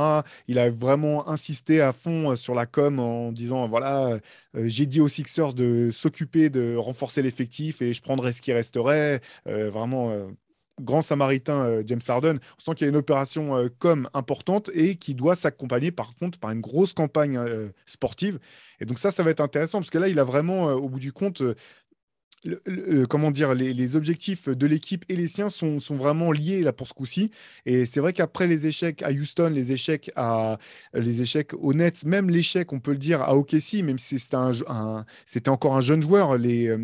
Il 0.48 0.58
a 0.58 0.70
vraiment 0.70 1.28
insisté 1.28 1.80
à 1.80 1.92
fond 1.92 2.36
sur 2.36 2.54
la 2.54 2.66
com 2.66 2.98
en 2.98 3.32
disant 3.32 3.66
voilà, 3.68 4.18
j'ai 4.54 4.86
dit 4.86 5.00
aux 5.00 5.08
Sixers 5.08 5.54
de 5.54 5.90
s'occuper 5.92 6.50
de 6.50 6.76
renforcer 6.76 7.22
l'effectif 7.22 7.82
et 7.82 7.92
je 7.92 8.02
prendrai 8.02 8.32
ce 8.32 8.42
qui 8.42 8.52
resterait. 8.52 9.20
vraiment 9.44 10.12
grand 10.80 11.02
samaritain 11.02 11.64
euh, 11.64 11.82
James 11.86 12.00
Harden, 12.06 12.38
on 12.58 12.64
sent 12.64 12.74
qu'il 12.76 12.84
y 12.84 12.88
a 12.88 12.90
une 12.90 12.96
opération 12.96 13.56
euh, 13.56 13.68
com 13.78 14.08
importante 14.14 14.70
et 14.74 14.96
qui 14.96 15.14
doit 15.14 15.34
s'accompagner 15.34 15.90
par 15.90 16.14
contre 16.16 16.38
par 16.38 16.50
une 16.50 16.60
grosse 16.60 16.92
campagne 16.92 17.36
euh, 17.36 17.68
sportive. 17.86 18.38
Et 18.80 18.84
donc 18.84 18.98
ça, 18.98 19.10
ça 19.10 19.22
va 19.22 19.30
être 19.30 19.40
intéressant 19.40 19.78
parce 19.78 19.90
que 19.90 19.98
là, 19.98 20.08
il 20.08 20.18
a 20.18 20.24
vraiment, 20.24 20.66
au 20.72 20.88
bout 20.88 21.00
du 21.00 21.12
compte, 21.12 21.42
comment 23.08 23.30
dire, 23.30 23.54
les, 23.54 23.96
objectifs 23.96 24.48
de 24.48 24.66
l'équipe 24.66 25.04
et 25.08 25.16
les 25.16 25.28
siens 25.28 25.48
sont, 25.48 25.80
sont, 25.80 25.96
vraiment 25.96 26.30
liés 26.30 26.62
là 26.62 26.72
pour 26.72 26.86
ce 26.86 26.92
coup-ci. 26.92 27.30
Et 27.64 27.86
c'est 27.86 28.00
vrai 28.00 28.12
qu'après 28.12 28.46
les 28.46 28.66
échecs 28.66 29.02
à 29.02 29.10
Houston, 29.10 29.50
les 29.52 29.72
échecs 29.72 30.10
à 30.14 30.58
les 30.92 31.22
échecs 31.22 31.54
aux 31.54 31.72
Nets, 31.74 32.04
même 32.04 32.28
l'échec, 32.30 32.72
on 32.72 32.80
peut 32.80 32.92
le 32.92 32.98
dire 32.98 33.22
à 33.22 33.36
OKC, 33.36 33.82
même 33.82 33.98
si 33.98 34.18
c'était 34.18 34.36
un, 34.36 35.04
encore 35.46 35.76
un 35.76 35.80
jeune 35.80 36.02
joueur, 36.02 36.36
les 36.36 36.76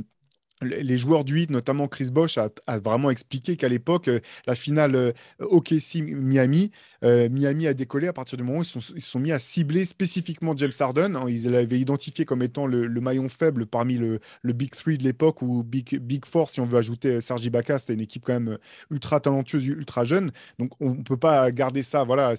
les 0.62 0.98
joueurs 0.98 1.24
du 1.24 1.34
8, 1.34 1.50
notamment 1.50 1.88
Chris 1.88 2.10
Bosch, 2.10 2.38
a, 2.38 2.78
vraiment 2.78 3.10
expliqué 3.10 3.56
qu'à 3.56 3.68
l'époque, 3.68 4.08
euh, 4.08 4.20
la 4.46 4.54
finale 4.54 4.94
euh, 4.94 5.12
OKC-Miami, 5.40 6.70
euh, 7.05 7.28
Miami 7.28 7.66
a 7.66 7.74
décollé 7.74 8.07
à 8.07 8.12
partir 8.12 8.36
du 8.36 8.44
moment 8.44 8.59
où 8.59 8.62
ils 8.62 8.64
se 8.64 9.00
sont, 9.00 9.20
mis 9.20 9.32
à 9.32 9.38
cibler 9.38 9.84
spécifiquement 9.84 10.57
James 10.57 10.72
Harden. 10.78 11.16
Hein, 11.16 11.24
ils 11.28 11.50
l'avaient 11.50 11.78
identifié 11.78 12.24
comme 12.24 12.42
étant 12.42 12.66
le, 12.66 12.88
maillon 13.00 13.28
faible 13.28 13.66
parmi 13.66 13.96
le, 13.96 14.20
Big 14.44 14.70
Three 14.72 14.98
de 14.98 15.05
l'époque 15.05 15.42
ou 15.42 15.62
Big, 15.62 16.24
Four, 16.24 16.50
si 16.50 16.61
on 16.61 16.64
veut 16.64 16.78
ajouter 16.78 17.20
Sergi 17.20 17.48
Ibaka. 17.48 17.78
C'était 17.78 17.94
une 17.94 18.00
équipe 18.00 18.24
quand 18.24 18.34
même 18.34 18.59
ultra 18.90 19.20
talentueuse, 19.20 19.66
ultra 19.66 20.05
jeune. 20.05 20.30
Donc 20.59 20.72
on 20.80 20.94
ne 20.94 21.03
peut 21.03 21.16
pas 21.16 21.50
garder 21.50 21.82
ça. 21.82 22.05
Voilà, 22.05 22.34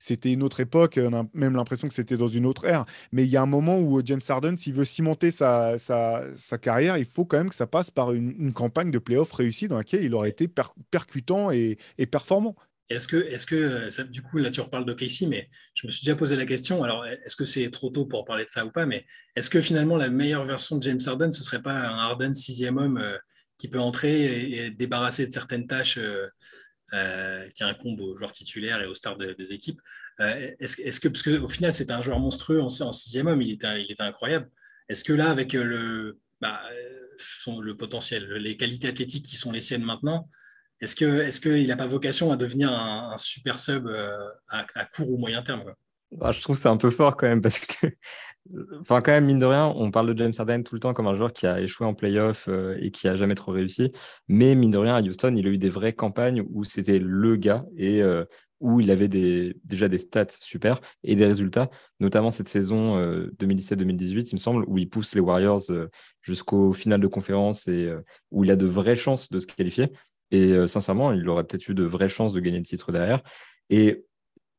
c'était 0.00 0.32
une 0.32 0.42
autre 0.42 0.60
époque. 0.60 0.98
On 1.02 1.12
a 1.12 1.24
même 1.34 1.54
l'impression 1.54 1.88
que 1.88 1.94
c'était 1.94 2.16
dans 2.16 2.28
une 2.28 2.46
autre 2.46 2.64
ère. 2.64 2.84
Mais 3.12 3.24
il 3.24 3.30
y 3.30 3.36
a 3.36 3.42
un 3.42 3.46
moment 3.46 3.78
où 3.78 4.00
James 4.04 4.20
Harden, 4.26 4.56
s'il 4.56 4.74
veut 4.74 4.84
cimenter 4.84 5.30
sa 5.30 5.78
carrière, 6.60 6.96
il 6.96 7.04
faut 7.04 7.24
quand 7.24 7.38
même 7.38 7.50
que 7.50 7.54
ça 7.54 7.66
passe 7.66 7.90
par 7.90 8.12
une, 8.12 8.52
campagne 8.52 8.90
de 8.90 8.98
playoff 8.98 9.32
réussie 9.32 9.68
dans 9.68 9.76
laquelle 9.76 10.02
il 10.02 10.14
aurait 10.14 10.30
été 10.30 10.48
percutant 10.90 11.50
et, 11.50 11.78
performant. 12.10 12.56
Est-ce 12.90 13.06
que, 13.06 13.16
est 13.16 13.46
que 13.46 14.02
du 14.04 14.22
coup, 14.22 14.38
là 14.38 14.50
tu 14.50 14.60
reparles 14.60 14.86
de 14.86 14.94
Casey, 14.94 15.26
mais 15.26 15.50
je 15.74 15.86
me 15.86 15.90
suis 15.90 16.04
déjà 16.04 16.16
posé 16.16 16.36
la 16.36 16.46
question, 16.46 16.82
alors 16.82 17.04
est-ce 17.04 17.36
que 17.36 17.44
c'est 17.44 17.70
trop 17.70 17.90
tôt 17.90 18.06
pour 18.06 18.24
parler 18.24 18.44
de 18.44 18.50
ça 18.50 18.64
ou 18.64 18.70
pas, 18.70 18.86
mais 18.86 19.04
est-ce 19.36 19.50
que 19.50 19.60
finalement 19.60 19.96
la 19.96 20.08
meilleure 20.08 20.44
version 20.44 20.78
de 20.78 20.82
James 20.82 21.00
Harden, 21.04 21.30
ce 21.30 21.44
serait 21.44 21.62
pas 21.62 21.74
un 21.74 21.98
Harden 21.98 22.32
sixième 22.32 22.78
homme 22.78 22.98
euh, 22.98 23.18
qui 23.58 23.68
peut 23.68 23.80
entrer 23.80 24.64
et, 24.64 24.70
débarrasser 24.70 25.26
de 25.26 25.32
certaines 25.32 25.66
tâches 25.66 25.98
euh, 25.98 26.28
euh, 26.94 27.46
qui 27.50 27.62
incombent 27.62 28.00
aux 28.00 28.16
joueurs 28.16 28.32
titulaires 28.32 28.80
et 28.80 28.86
aux 28.86 28.94
stars 28.94 29.18
des 29.18 29.52
équipes 29.52 29.80
est-ce, 30.18 31.00
que, 31.00 31.08
parce 31.08 31.22
qu'au 31.22 31.48
final 31.48 31.72
c'était 31.72 31.92
un 31.92 32.02
joueur 32.02 32.18
monstrueux 32.18 32.60
en, 32.60 32.68
sixième 32.68 33.26
homme, 33.26 33.42
il 33.42 33.52
était, 33.52 33.68
incroyable, 34.00 34.50
est-ce 34.88 35.04
que 35.04 35.12
là 35.12 35.30
avec 35.30 35.52
le... 35.52 36.18
Bah, 36.40 36.62
le 37.60 37.76
potentiel, 37.76 38.32
les 38.34 38.56
qualités 38.56 38.86
athlétiques 38.86 39.24
qui 39.24 39.36
sont 39.36 39.50
les 39.50 39.60
siennes 39.60 39.82
maintenant, 39.82 40.28
est-ce 40.80 40.94
qu'il 40.94 41.08
est 41.08 41.42
qu'il 41.42 41.66
n'a 41.66 41.76
pas 41.76 41.86
vocation 41.86 42.30
à 42.32 42.36
devenir 42.36 42.70
un, 42.70 43.16
super 43.16 43.58
sub 43.58 43.86
euh, 43.86 44.16
à, 44.48 44.84
court 44.84 45.10
ou 45.10 45.18
moyen 45.18 45.42
terme 45.42 45.64
bah, 46.12 46.32
Je 46.32 46.40
trouve 46.40 46.56
c'est 46.56 46.68
un 46.68 46.76
peu 46.76 46.90
fort 46.90 47.16
quand 47.16 47.26
même 47.26 47.42
parce 47.42 47.60
que, 47.60 47.86
enfin, 48.80 49.00
quand 49.00 49.12
même, 49.12 49.26
mine 49.26 49.38
de 49.38 49.46
rien, 49.46 49.66
on 49.66 49.90
parle 49.90 50.14
de 50.14 50.18
James 50.18 50.32
Harden 50.36 50.62
tout 50.62 50.74
le 50.74 50.80
temps 50.80 50.94
comme 50.94 51.06
un 51.06 51.16
joueur 51.16 51.32
qui 51.32 51.46
a 51.46 51.60
échoué 51.60 51.86
en 51.86 51.94
playoff 51.94 52.46
euh, 52.48 52.76
et 52.80 52.90
qui 52.90 53.08
a 53.08 53.16
jamais 53.16 53.34
trop 53.34 53.52
réussi. 53.52 53.92
Mais 54.28 54.54
mine 54.54 54.70
de 54.70 54.78
rien, 54.78 54.94
à 54.94 55.02
Houston, 55.02 55.34
il 55.36 55.46
a 55.46 55.50
eu 55.50 55.58
des 55.58 55.70
vraies 55.70 55.94
campagnes 55.94 56.44
où 56.50 56.64
c'était 56.64 56.98
le 56.98 57.36
gars 57.36 57.64
et 57.76 58.02
euh, 58.02 58.24
où 58.60 58.80
il 58.80 58.90
avait 58.90 59.08
déjà 59.08 59.88
des 59.88 59.98
stats 59.98 60.26
super 60.40 60.80
et 61.04 61.14
des 61.14 61.26
résultats, 61.26 61.70
notamment 62.00 62.32
cette 62.32 62.48
saison 62.48 63.00
2017-2018, 63.38 64.30
il 64.30 64.34
me 64.34 64.38
semble, 64.38 64.64
où 64.66 64.78
il 64.78 64.90
pousse 64.90 65.14
les 65.14 65.20
Warriors 65.20 65.70
jusqu'au 66.28 66.72
final 66.72 67.00
de 67.00 67.06
conférence 67.06 67.68
et 67.68 67.86
euh, 67.86 68.04
où 68.30 68.44
il 68.44 68.50
a 68.50 68.56
de 68.56 68.66
vraies 68.66 68.96
chances 68.96 69.30
de 69.30 69.38
se 69.38 69.46
qualifier. 69.46 69.90
Et 70.30 70.52
euh, 70.52 70.66
sincèrement, 70.66 71.12
il 71.12 71.28
aurait 71.28 71.44
peut-être 71.44 71.68
eu 71.68 71.74
de 71.74 71.84
vraies 71.84 72.08
chances 72.08 72.32
de 72.32 72.40
gagner 72.40 72.58
le 72.58 72.64
titre 72.64 72.92
derrière. 72.92 73.22
Et 73.70 74.04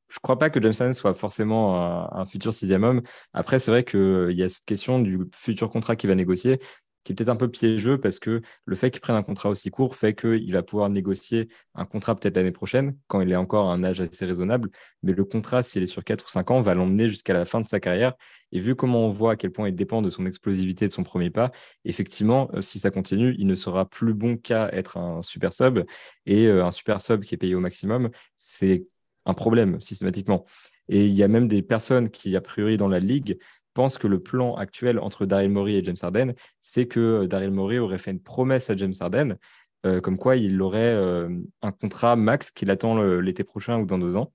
je 0.10 0.16
ne 0.16 0.22
crois 0.22 0.40
pas 0.40 0.50
que 0.50 0.62
James 0.62 0.74
Harden 0.80 0.94
soit 0.94 1.14
forcément 1.14 2.14
un, 2.16 2.26
futur 2.26 2.52
sixième 2.52 2.84
homme. 2.84 3.02
Après, 3.34 3.60
c'est 3.60 3.70
vrai 3.70 3.84
qu'il 3.84 4.32
y 4.32 4.42
a 4.44 4.50
cette 4.50 4.66
question 4.66 5.00
du 5.00 5.20
futur 5.34 5.70
contrat 5.70 5.96
qu'il 5.96 6.10
va 6.10 6.16
négocier 6.16 6.60
qui 7.04 7.14
est 7.14 7.16
peut-être 7.16 7.30
un 7.30 7.36
peu 7.36 7.50
piégeux 7.50 8.00
parce 8.00 8.20
que 8.20 8.42
le 8.66 8.76
fait 8.76 8.92
qu'il 8.92 9.02
prenne 9.02 9.16
un 9.16 9.24
contrat 9.24 9.50
aussi 9.50 9.72
court 9.72 9.96
fait 9.96 10.14
qu'il 10.14 10.52
va 10.52 10.64
pouvoir 10.64 10.90
négocier 10.90 11.50
un 11.76 11.86
contrat 11.86 12.16
peut-être 12.16 12.36
l'année 12.36 12.52
prochaine, 12.52 12.98
quand 13.08 13.22
il 13.22 13.32
est 13.32 13.36
encore 13.36 13.70
à 13.70 13.74
un 13.74 13.84
âge 13.84 14.02
assez 14.02 14.26
raisonnable. 14.26 14.70
Mais 15.04 15.14
le 15.14 15.24
contrat, 15.24 15.64
s'il 15.64 15.82
est 15.84 15.88
sur 15.88 16.04
4 16.04 16.26
ou 16.26 16.30
5 16.30 16.52
ans, 16.52 16.62
va 16.62 16.74
l'emmener 16.74 17.10
jusqu'à 17.10 17.34
la 17.34 17.46
fin 17.46 17.62
de 17.62 17.68
sa 17.68 17.80
carrière. 17.80 18.14
Et 18.52 18.60
vu 18.60 18.76
comment 18.76 19.06
on 19.06 19.10
voit 19.12 19.34
à 19.34 19.36
quel 19.36 19.52
point 19.52 19.70
il 19.70 19.76
dépend 19.76 20.02
de 20.02 20.10
son 20.10 20.26
explosivité, 20.26 20.88
de 20.88 20.92
son 20.92 21.04
premier 21.04 21.30
pas, 21.30 21.52
effectivement, 21.86 22.50
euh, 22.54 22.62
si 22.62 22.80
ça 22.80 22.92
continue, 22.92 23.36
il 23.38 23.48
ne 23.48 23.56
sera 23.56 23.86
plus 23.88 24.14
bon 24.14 24.38
qu'à 24.38 24.70
être 24.74 24.98
un 24.98 25.22
super 25.24 25.54
sub. 25.54 25.84
Et 26.26 26.48
euh, 26.48 26.66
un 26.66 26.72
super 26.72 27.02
sub 27.02 27.24
qui 27.24 27.36
est 27.36 27.38
payé 27.38 27.56
au 27.56 27.60
maximum, 27.60 28.10
c'est 28.38 28.86
un 29.26 29.34
problème 29.34 29.80
systématiquement. 29.80 30.46
Et 30.90 31.06
il 31.06 31.14
y 31.14 31.24
a 31.24 31.28
même 31.28 31.48
des 31.48 31.62
personnes 31.62 32.10
qui, 32.10 32.36
a 32.36 32.42
priori, 32.42 32.76
dans 32.76 32.88
la 32.88 33.00
ligue, 33.00 33.38
pense 33.80 33.98
que 33.98 34.08
le 34.08 34.20
plan 34.20 34.56
actuel 34.56 35.00
entre 35.00 35.26
Daryl 35.26 35.50
Morey 35.52 35.76
et 35.76 35.84
James 35.86 35.96
Harden, 36.02 36.34
c'est 36.62 36.86
que 36.86 37.00
euh, 37.00 37.28
Daryl 37.28 37.52
Morey 37.52 37.78
aurait 37.78 37.98
fait 37.98 38.12
une 38.12 38.22
promesse 38.22 38.70
à 38.70 38.76
James 38.76 38.92
Harden, 39.00 39.38
euh, 39.86 40.02
comme 40.02 40.18
quoi 40.18 40.36
il 40.36 40.62
aurait 40.62 40.94
euh, 40.94 41.30
un 41.62 41.72
contrat 41.72 42.18
max 42.18 42.52
qu'il 42.52 42.72
attend 42.72 43.02
l'été 43.02 43.46
prochain 43.46 43.80
ou 43.80 43.86
dans 43.86 43.98
deux 43.98 44.18
ans, 44.18 44.34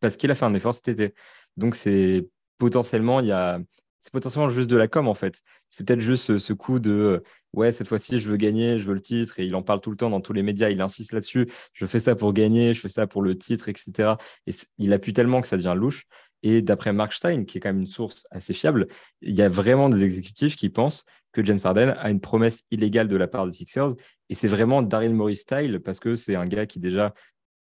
parce 0.00 0.18
qu'il 0.18 0.30
a 0.30 0.34
fait 0.34 0.44
un 0.44 0.52
effort 0.52 0.74
cet 0.74 0.88
été. 0.88 1.14
Donc 1.56 1.74
c'est 1.74 2.28
potentiellement, 2.58 3.20
il 3.20 3.28
y 3.28 3.32
a, 3.32 3.58
c'est 4.00 4.12
potentiellement 4.12 4.50
juste 4.50 4.68
de 4.68 4.76
la 4.76 4.86
com 4.86 5.08
en 5.08 5.14
fait. 5.14 5.40
C'est 5.70 5.86
peut-être 5.86 6.00
juste 6.00 6.36
ce, 6.36 6.52
coup 6.52 6.78
de 6.78 7.22
ouais, 7.54 7.72
cette 7.72 7.88
fois-ci, 7.88 8.20
je 8.20 8.28
veux 8.28 8.36
gagner, 8.36 8.78
je 8.78 8.86
veux 8.86 8.92
le 8.92 9.00
titre, 9.00 9.40
et 9.40 9.46
il 9.46 9.54
en 9.54 9.62
parle 9.62 9.80
tout 9.80 9.90
le 9.90 9.96
temps 9.96 10.10
dans 10.10 10.20
tous 10.20 10.34
les 10.34 10.42
médias, 10.42 10.68
il 10.68 10.82
insiste 10.82 11.12
là-dessus, 11.12 11.50
je 11.72 11.86
fais 11.86 12.00
ça 12.00 12.16
pour 12.16 12.34
gagner, 12.34 12.74
je 12.74 12.82
fais 12.82 12.90
ça 12.90 13.06
pour 13.06 13.22
le 13.22 13.38
titre, 13.38 13.70
etc. 13.70 14.16
Et 14.46 14.52
il 14.76 14.92
appuie 14.92 15.14
tellement 15.14 15.40
que 15.40 15.48
ça 15.48 15.56
devient 15.56 15.74
louche. 15.74 16.04
Et 16.42 16.62
d'après 16.62 16.92
Mark 16.92 17.12
Stein, 17.12 17.44
qui 17.44 17.58
est 17.58 17.60
quand 17.60 17.70
même 17.70 17.80
une 17.80 17.86
source 17.86 18.26
assez 18.30 18.52
fiable, 18.52 18.88
il 19.20 19.34
y 19.34 19.42
a 19.42 19.48
vraiment 19.48 19.88
des 19.88 20.02
exécutifs 20.02 20.56
qui 20.56 20.70
pensent 20.70 21.04
que 21.32 21.44
James 21.44 21.58
Harden 21.62 21.94
a 21.98 22.10
une 22.10 22.20
promesse 22.20 22.62
illégale 22.70 23.08
de 23.08 23.16
la 23.16 23.26
part 23.26 23.46
des 23.46 23.52
Sixers. 23.52 23.94
Et 24.28 24.34
c'est 24.34 24.48
vraiment 24.48 24.82
Daryl 24.82 25.14
Morey 25.14 25.34
style, 25.34 25.80
parce 25.80 25.98
que 25.98 26.16
c'est 26.16 26.36
un 26.36 26.46
gars 26.46 26.66
qui 26.66 26.78
déjà 26.78 27.14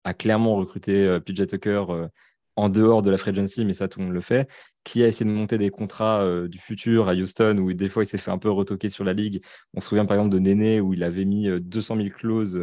a 0.03 0.13
clairement 0.13 0.55
recruté 0.55 1.05
euh, 1.05 1.19
PJ 1.19 1.47
Tucker 1.47 1.86
euh, 1.89 2.07
en 2.55 2.69
dehors 2.69 3.01
de 3.01 3.11
la 3.11 3.17
free 3.17 3.34
mais 3.65 3.73
ça 3.73 3.88
tout 3.88 3.99
le 3.99 4.05
monde 4.05 4.15
le 4.15 4.21
fait, 4.21 4.49
qui 4.84 5.03
a 5.03 5.07
essayé 5.07 5.30
de 5.30 5.36
monter 5.36 5.57
des 5.57 5.69
contrats 5.69 6.21
euh, 6.21 6.47
du 6.47 6.59
futur 6.59 7.09
à 7.09 7.13
Houston, 7.13 7.57
où 7.59 7.71
des 7.73 7.89
fois 7.89 8.03
il 8.03 8.07
s'est 8.07 8.17
fait 8.17 8.32
un 8.32 8.38
peu 8.38 8.49
retoquer 8.49 8.89
sur 8.89 9.03
la 9.03 9.13
ligue. 9.13 9.43
On 9.73 9.82
se 9.82 9.89
souvient 9.89 10.05
par 10.05 10.17
exemple 10.17 10.34
de 10.34 10.39
Néné, 10.39 10.82
où 10.82 10.93
il 10.93 11.03
avait 11.03 11.25
mis 11.25 11.47
200 11.59 11.97
000 11.97 12.09
clauses 12.09 12.59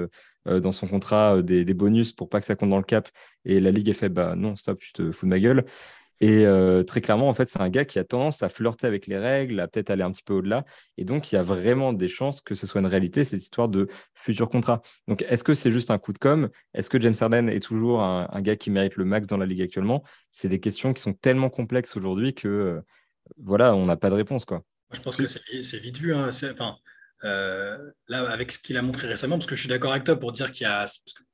dans 0.46 0.72
son 0.72 0.86
contrat, 0.86 1.40
des, 1.42 1.64
des, 1.64 1.72
bonus 1.74 2.12
pour 2.12 2.28
pas 2.28 2.38
que 2.38 2.44
ça 2.44 2.54
compte 2.54 2.68
dans 2.68 2.76
le 2.76 2.84
cap, 2.84 3.08
et 3.46 3.60
la 3.60 3.70
ligue 3.70 3.88
a 3.88 3.94
fait 3.94 4.10
bah 4.10 4.34
non, 4.36 4.56
stop, 4.56 4.78
tu 4.78 4.92
te 4.92 5.10
fous 5.10 5.24
de 5.26 5.30
ma 5.30 5.40
gueule. 5.40 5.64
Et 6.20 6.46
euh, 6.46 6.82
très 6.82 7.00
clairement, 7.00 7.28
en 7.28 7.34
fait, 7.34 7.48
c'est 7.48 7.60
un 7.60 7.68
gars 7.68 7.84
qui 7.84 7.98
a 7.98 8.04
tendance 8.04 8.42
à 8.42 8.48
flirter 8.48 8.86
avec 8.86 9.06
les 9.06 9.18
règles, 9.18 9.60
à 9.60 9.68
peut-être 9.68 9.90
aller 9.90 10.02
un 10.02 10.10
petit 10.10 10.22
peu 10.22 10.34
au-delà. 10.34 10.64
Et 10.96 11.04
donc, 11.04 11.32
il 11.32 11.34
y 11.34 11.38
a 11.38 11.42
vraiment 11.42 11.92
des 11.92 12.08
chances 12.08 12.40
que 12.40 12.54
ce 12.54 12.66
soit 12.66 12.80
une 12.80 12.86
réalité, 12.86 13.24
cette 13.24 13.40
histoire 13.40 13.68
de 13.68 13.88
futur 14.14 14.48
contrat. 14.48 14.82
Donc, 15.08 15.22
est-ce 15.28 15.44
que 15.44 15.54
c'est 15.54 15.72
juste 15.72 15.90
un 15.90 15.98
coup 15.98 16.12
de 16.12 16.18
com? 16.18 16.48
Est-ce 16.72 16.88
que 16.88 17.00
James 17.00 17.14
Harden 17.20 17.48
est 17.48 17.60
toujours 17.60 18.02
un, 18.02 18.28
gars 18.40 18.56
qui 18.56 18.70
mérite 18.70 18.96
le 18.96 19.04
max 19.04 19.26
dans 19.26 19.38
la 19.38 19.46
ligue 19.46 19.62
actuellement? 19.62 20.02
C'est 20.30 20.48
des 20.48 20.60
questions 20.60 20.92
qui 20.92 21.02
sont 21.02 21.14
tellement 21.14 21.50
complexes 21.50 21.96
aujourd'hui 21.96 22.34
que, 22.34 22.48
euh, 22.48 22.80
voilà, 23.38 23.74
on 23.74 23.86
n'a 23.86 23.96
pas 23.96 24.10
de 24.10 24.14
réponse. 24.14 24.44
Quoi. 24.44 24.62
Je 24.92 25.00
pense 25.00 25.16
que 25.16 25.26
c'est 25.26 25.78
vite 25.78 25.98
vu. 25.98 26.14
Hein. 26.14 26.30
Euh, 27.22 27.78
là, 28.08 28.28
avec 28.30 28.50
ce 28.50 28.58
qu'il 28.58 28.76
a 28.76 28.82
montré 28.82 29.06
récemment, 29.06 29.36
parce 29.38 29.46
que 29.46 29.54
je 29.54 29.60
suis 29.60 29.68
d'accord 29.68 29.92
avec 29.92 30.04
toi 30.04 30.18
pour 30.18 30.32
dire 30.32 30.50
qu'il 30.50 30.64
y 30.64 30.66
a, 30.66 30.84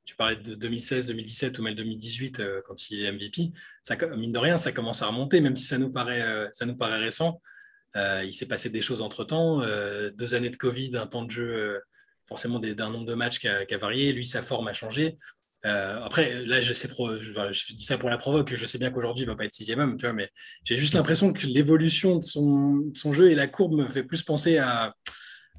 tu 0.05 0.15
parlais 0.15 0.37
de 0.37 0.55
2016, 0.55 1.07
2017 1.07 1.59
ou 1.59 1.63
même 1.63 1.75
2018 1.75 2.39
euh, 2.39 2.61
quand 2.65 2.89
il 2.89 3.03
est 3.03 3.11
MVP, 3.11 3.51
ça, 3.81 3.95
mine 4.15 4.31
de 4.31 4.39
rien, 4.39 4.57
ça 4.57 4.71
commence 4.71 5.01
à 5.01 5.07
remonter, 5.07 5.41
même 5.41 5.55
si 5.55 5.65
ça 5.65 5.77
nous 5.77 5.91
paraît, 5.91 6.21
euh, 6.21 6.47
ça 6.53 6.65
nous 6.65 6.75
paraît 6.75 6.99
récent. 6.99 7.41
il 7.95 8.33
s'est 8.33 8.47
passé 8.47 8.69
des 8.69 8.81
choses 8.81 9.01
entre 9.01 9.25
temps, 9.25 9.61
deux 10.13 10.33
années 10.33 10.49
de 10.49 10.55
Covid, 10.55 10.95
un 10.95 11.07
temps 11.07 11.23
de 11.23 11.31
jeu, 11.31 11.81
forcément 12.25 12.59
d'un 12.59 12.89
nombre 12.89 13.05
de 13.05 13.15
matchs 13.15 13.39
qui 13.39 13.47
a, 13.49 13.77
varié. 13.77 14.13
Lui, 14.13 14.25
sa 14.25 14.41
forme 14.41 14.69
a 14.69 14.73
changé. 14.73 15.17
après, 15.63 16.45
là, 16.45 16.61
je, 16.61 16.71
sais 16.71 16.87
je, 16.87 17.75
dis 17.75 17.83
ça 17.83 17.97
pour 17.97 18.09
la 18.09 18.17
provoque, 18.17 18.55
je 18.55 18.65
sais 18.65 18.77
bien 18.77 18.91
qu'aujourd'hui, 18.91 19.23
il 19.25 19.27
ne 19.27 19.33
va 19.33 19.37
pas 19.37 19.43
être 19.43 19.51
sixième 19.51 19.81
homme, 19.81 19.97
tu 19.97 20.05
vois, 20.05 20.13
mais 20.13 20.29
j'ai 20.63 20.77
juste 20.77 20.93
l'impression 20.93 21.33
que 21.33 21.45
l'évolution 21.45 22.15
de 22.15 22.23
son, 22.23 22.91
son, 22.93 23.11
jeu 23.11 23.29
et 23.29 23.35
la 23.35 23.47
courbe 23.47 23.73
me 23.75 23.89
fait 23.89 24.03
plus 24.03 24.23
penser 24.23 24.57
à, 24.57 24.95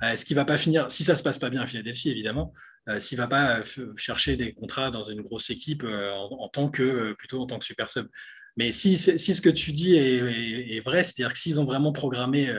est-ce 0.03 0.25
qu'il 0.25 0.37
va 0.37 0.45
pas 0.45 0.57
finir, 0.57 0.91
si 0.91 1.05
ça 1.05 1.15
se 1.17 1.23
passe 1.23 1.39
pas 1.39 1.49
bien 1.49 1.63
à 1.63 1.67
Philadelphie, 1.67 2.11
évidemment, 2.11 2.53
euh, 2.89 2.99
s'il 2.99 3.19
va 3.19 3.29
pas 3.29 3.61
euh, 3.61 3.93
chercher 3.97 4.37
des 4.37 4.53
contrats 4.53 4.91
dans 4.91 5.05
une 5.05 5.23
grosse 5.23 5.51
équipe 5.51 5.85
euh, 5.85 6.11
en, 6.11 6.49
tant 6.49 6.69
que 6.69 7.13
plutôt 7.13 7.41
en 7.41 7.47
tant 7.47 7.59
que 7.59 7.65
super 7.65 7.89
sub. 7.89 8.09
Mais 8.57 8.73
si, 8.73 8.99
si 8.99 9.35
ce 9.35 9.41
que 9.41 9.49
tu 9.49 9.73
dis 9.73 9.97
est, 9.97 10.81
vrai, 10.81 11.05
c'est-à-dire 11.05 11.33
que 11.33 11.39
s'ils 11.39 11.61
ont 11.61 11.65
vraiment 11.65 11.93
programmé 11.93 12.53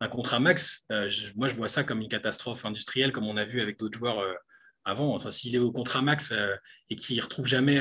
un 0.00 0.08
contrat 0.08 0.40
max, 0.40 0.86
moi 1.34 1.46
je 1.48 1.54
vois 1.54 1.68
ça 1.68 1.84
comme 1.84 2.00
une 2.00 2.08
catastrophe 2.08 2.64
industrielle, 2.64 3.12
comme 3.12 3.26
on 3.26 3.36
a 3.36 3.44
vu 3.44 3.60
avec 3.60 3.78
d'autres 3.78 3.98
joueurs 3.98 4.24
avant. 4.86 5.14
Enfin, 5.14 5.28
s'il 5.28 5.54
est 5.54 5.58
au 5.58 5.72
contrat 5.72 6.00
max 6.00 6.32
et 6.88 6.96
qu'il 6.96 7.20
retrouve 7.20 7.44
jamais 7.44 7.78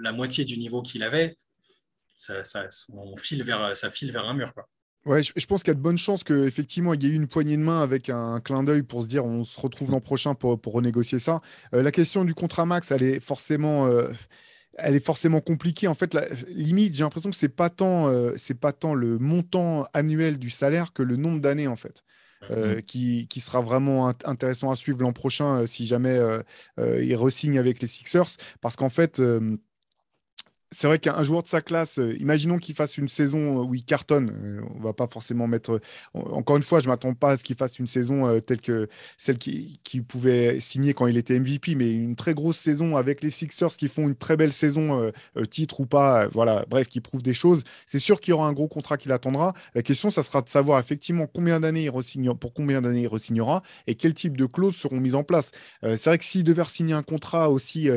la 0.00 0.12
moitié 0.12 0.46
du 0.46 0.56
niveau 0.56 0.80
qu'il 0.80 1.02
avait, 1.02 1.36
ça, 2.14 2.40
on 2.94 3.14
file 3.18 3.42
vers, 3.42 3.76
ça 3.76 3.90
file 3.90 4.10
vers 4.10 4.24
un 4.24 4.32
mur. 4.32 4.54
Quoi. 4.54 4.66
Ouais, 5.06 5.22
je, 5.22 5.46
pense 5.46 5.62
qu'il 5.62 5.70
y 5.70 5.70
a 5.70 5.74
de 5.74 5.80
bonnes 5.80 5.96
chances 5.96 6.24
qu'effectivement, 6.24 6.92
il 6.92 7.04
y 7.04 7.06
ait 7.06 7.10
eu 7.10 7.14
une 7.14 7.28
poignée 7.28 7.56
de 7.56 7.62
main 7.62 7.80
avec 7.80 8.10
un, 8.10 8.40
clin 8.40 8.64
d'œil 8.64 8.82
pour 8.82 9.04
se 9.04 9.06
dire 9.06 9.24
on 9.24 9.44
se 9.44 9.58
retrouve 9.60 9.92
l'an 9.92 10.00
prochain 10.00 10.34
pour, 10.34 10.60
pour 10.60 10.72
renégocier 10.72 11.20
ça. 11.20 11.40
Euh, 11.74 11.82
la 11.82 11.92
question 11.92 12.24
du 12.24 12.34
contrat 12.34 12.66
max, 12.66 12.90
elle 12.90 13.04
est 13.04 13.20
forcément, 13.20 13.86
euh, 13.86 14.08
elle 14.74 14.96
est 14.96 15.04
forcément 15.04 15.40
compliquée. 15.40 15.86
En 15.86 15.94
fait, 15.94 16.12
la, 16.12 16.26
limite, 16.48 16.94
j'ai 16.94 17.04
l'impression 17.04 17.30
que 17.30 17.36
c'est 17.36 17.48
pas 17.48 17.70
tant, 17.70 18.08
euh, 18.08 18.32
c'est 18.36 18.58
pas 18.58 18.72
tant 18.72 18.94
le 18.94 19.18
montant 19.18 19.86
annuel 19.94 20.38
du 20.38 20.50
salaire 20.50 20.92
que 20.92 21.04
le 21.04 21.14
nombre 21.14 21.40
d'années 21.40 21.68
en 21.68 21.76
fait. 21.76 22.02
Mhm. 22.50 22.82
qui, 22.82 23.26
qui, 23.28 23.40
sera 23.40 23.60
vraiment 23.60 24.08
intéressant 24.24 24.70
à 24.70 24.76
suivre 24.76 24.98
l'an 25.00 25.12
prochain 25.12 25.66
si 25.66 25.86
jamais 25.86 26.20
il 26.78 27.16
re-signe 27.16 27.58
avec 27.58 27.80
les 27.80 27.88
Sixers. 27.88 28.36
Parce 28.60 28.76
qu'en 28.76 28.90
fait, 28.90 29.20
c'est 30.76 30.88
vrai 30.88 30.98
qu'un 30.98 31.22
joueur 31.22 31.42
de 31.42 31.48
sa 31.48 31.62
classe, 31.62 31.98
euh, 31.98 32.14
imaginons 32.20 32.58
qu'il 32.58 32.74
fasse 32.74 32.98
une 32.98 33.08
saison 33.08 33.64
où 33.64 33.74
il 33.74 33.82
cartonne. 33.82 34.30
Euh, 34.44 34.60
on 34.74 34.80
va 34.80 34.92
pas 34.92 35.08
forcément 35.10 35.46
mettre. 35.46 35.80
encore 36.12 36.58
une 36.58 36.62
fois, 36.62 36.80
je 36.80 36.88
m'attends 36.88 37.14
pas 37.14 37.30
à 37.30 37.36
ce 37.38 37.44
qu'il 37.44 37.56
fasse 37.56 37.78
une 37.78 37.86
saison 37.86 38.40
telle 38.40 38.60
que 38.60 38.88
celle 39.16 39.38
qu'il 39.38 39.78
qui 39.82 40.02
pouvait 40.02 40.60
signer 40.60 40.92
quand 40.92 41.06
il 41.06 41.16
était 41.16 41.38
MVP, 41.38 41.76
mais 41.76 41.90
une 41.90 42.14
très 42.14 42.34
grosse 42.34 42.58
saison 42.58 42.96
avec 42.96 43.22
les 43.22 43.30
Sixers 43.30 43.74
qui 43.76 43.88
font 43.88 44.06
une 44.06 44.16
très 44.16 44.36
belle 44.36 44.52
saison, 44.52 45.10
titre 45.50 45.80
ou 45.80 45.86
pas, 45.86 46.28
voilà, 46.28 46.64
bref, 46.68 46.88
qui 46.88 47.00
prouvent 47.00 47.22
des 47.22 47.34
choses. 47.34 47.62
C'est 47.86 47.98
sûr 47.98 48.20
qu'il 48.20 48.32
y 48.32 48.34
aura 48.34 48.46
un 48.46 48.52
gros 48.52 48.68
contrat 48.68 48.98
qui 48.98 49.08
l'attendra. 49.08 49.54
La 49.74 49.82
question, 49.82 50.10
ça 50.10 50.22
sera 50.22 50.42
de 50.42 50.48
savoir 50.48 50.78
effectivement 50.80 51.26
combien 51.26 51.60
d'années 51.60 51.84
il 51.84 52.34
pour 52.34 52.52
combien 52.52 52.82
d'années 52.82 53.02
il 53.02 53.08
re-signera 53.08 53.62
et 53.86 53.94
quel 53.94 54.14
type 54.14 54.36
de 54.36 54.46
clauses 54.46 54.76
seront 54.76 55.00
mises 55.00 55.14
en 55.14 55.24
place. 55.24 55.52
c'est 55.82 56.04
vrai 56.06 56.18
que 56.18 56.24
s'il 56.24 56.44
devait 56.44 56.64
signer 56.64 56.94
un 56.94 57.02
contrat 57.02 57.50
aussi 57.50 57.88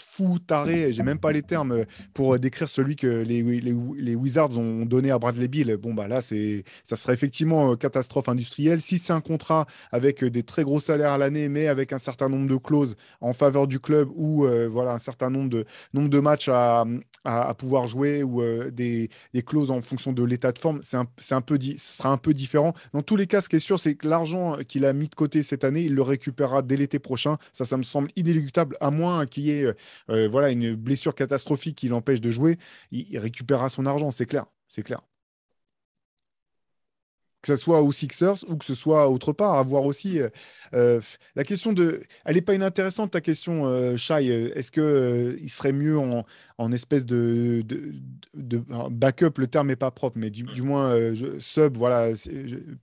fou, 0.00 0.38
taré, 0.38 0.92
j'ai 0.92 1.02
même 1.02 1.18
pas 1.18 1.32
les 1.32 1.42
termes 1.42 1.72
euh, 1.72 1.84
pour 2.14 2.34
euh, 2.34 2.38
décrire 2.38 2.68
celui 2.68 2.96
que 2.96 3.06
les, 3.06 3.42
les, 3.42 4.14
Wizards 4.14 4.56
ont 4.58 4.84
donné 4.86 5.10
à 5.10 5.18
Bradley 5.18 5.48
Bill. 5.48 5.76
Bon, 5.76 5.94
bah 5.94 6.08
là, 6.08 6.20
c'est, 6.20 6.64
ça 6.84 6.96
serait 6.96 7.14
effectivement 7.14 7.72
euh, 7.72 7.76
catastrophe 7.76 8.28
industrielle. 8.28 8.80
Si 8.80 8.98
c'est 8.98 9.12
un 9.12 9.20
contrat 9.20 9.66
avec 9.92 10.24
des 10.24 10.42
très 10.42 10.64
gros 10.64 10.80
salaires 10.80 11.12
à 11.12 11.18
l'année, 11.18 11.48
mais 11.48 11.68
avec 11.68 11.92
un 11.92 11.98
certain 11.98 12.28
nombre 12.28 12.48
de 12.48 12.56
clauses 12.56 12.96
en 13.20 13.32
faveur 13.32 13.66
du 13.66 13.80
club 13.80 14.08
ou 14.14 14.46
voilà, 14.70 14.92
un 14.92 14.98
certain 14.98 15.30
nombre 15.30 15.50
de, 15.50 15.64
nombre 15.92 16.08
de 16.08 16.20
matchs 16.20 16.48
à, 16.48 16.84
à, 17.24 17.54
pouvoir 17.54 17.88
jouer 17.88 18.22
ou 18.22 18.42
des, 18.70 19.10
des, 19.34 19.42
clauses 19.42 19.70
en 19.70 19.80
fonction 19.82 20.12
de 20.12 20.22
l'état 20.22 20.52
de 20.52 20.58
forme, 20.58 20.80
c'est 20.82 20.96
un, 20.96 21.06
un 21.30 21.40
peu 21.40 21.58
ce 21.60 21.76
sera 21.78 22.10
un 22.10 22.16
peu 22.16 22.34
différent. 22.34 22.72
Dans 22.92 23.02
tous 23.02 23.16
les 23.16 23.26
cas, 23.26 23.40
ce 23.40 23.48
qui 23.48 23.56
est 23.56 23.60
sûr, 23.60 23.78
c'est 23.78 23.94
que 23.94 24.08
l'argent 24.08 24.56
qu'il 24.66 24.84
a 24.84 24.92
mis 24.92 25.08
de 25.08 25.14
côté 25.14 25.42
cette 25.42 25.64
année, 25.64 25.82
il 25.82 25.94
le 25.94 26.02
récupérera 26.02 26.62
dès 26.62 26.76
l'été 26.76 26.98
prochain. 26.98 27.36
Ça, 27.52 27.64
ça 27.64 27.76
me 27.76 27.82
semble 27.82 28.10
inéluctable, 28.16 28.76
à 28.80 28.90
moins 28.90 29.26
qu'il 29.26 29.44
y 29.44 29.50
ait 29.50 29.72
euh, 30.10 30.28
voilà, 30.28 30.50
une 30.50 30.74
blessure 30.74 31.14
catastrophique 31.14 31.76
qui 31.76 31.88
l'empêche 31.88 32.20
de 32.20 32.30
jouer, 32.30 32.58
il, 32.90 33.18
récupérera 33.18 33.68
son 33.68 33.86
argent, 33.86 34.10
c'est 34.10 34.26
clair. 34.26 34.46
C'est 34.68 34.82
clair 34.82 35.00
que 37.42 37.54
ce 37.54 37.62
soit 37.62 37.80
aux 37.80 37.92
Sixers 37.92 38.42
ou 38.48 38.56
que 38.56 38.64
ce 38.64 38.74
soit 38.74 39.08
autre 39.08 39.32
part, 39.32 39.54
à 39.54 39.62
voir 39.62 39.84
aussi. 39.84 40.18
Euh, 40.18 40.28
euh, 40.74 41.00
la 41.36 41.44
question 41.44 41.72
de. 41.72 42.02
Elle 42.24 42.34
n'est 42.34 42.40
pas 42.40 42.54
inintéressante, 42.54 43.12
ta 43.12 43.20
question, 43.20 43.96
Shai. 43.96 44.26
Est-ce 44.56 44.72
qu'il 44.72 45.38
il 45.40 45.48
serait 45.48 45.72
mieux 45.72 45.96
en, 45.96 46.24
en 46.58 46.72
espèce 46.72 47.04
de, 47.04 47.62
de, 48.34 48.62
backup, 48.90 49.32
le 49.38 49.46
terme 49.46 49.68
n'est 49.68 49.76
pas 49.76 49.90
propre, 49.90 50.16
mais 50.18 50.30
du, 50.30 50.44
mm. 50.44 50.64
moins 50.64 50.90
euh, 50.90 51.36
sub, 51.38 51.76
voilà, 51.76 52.14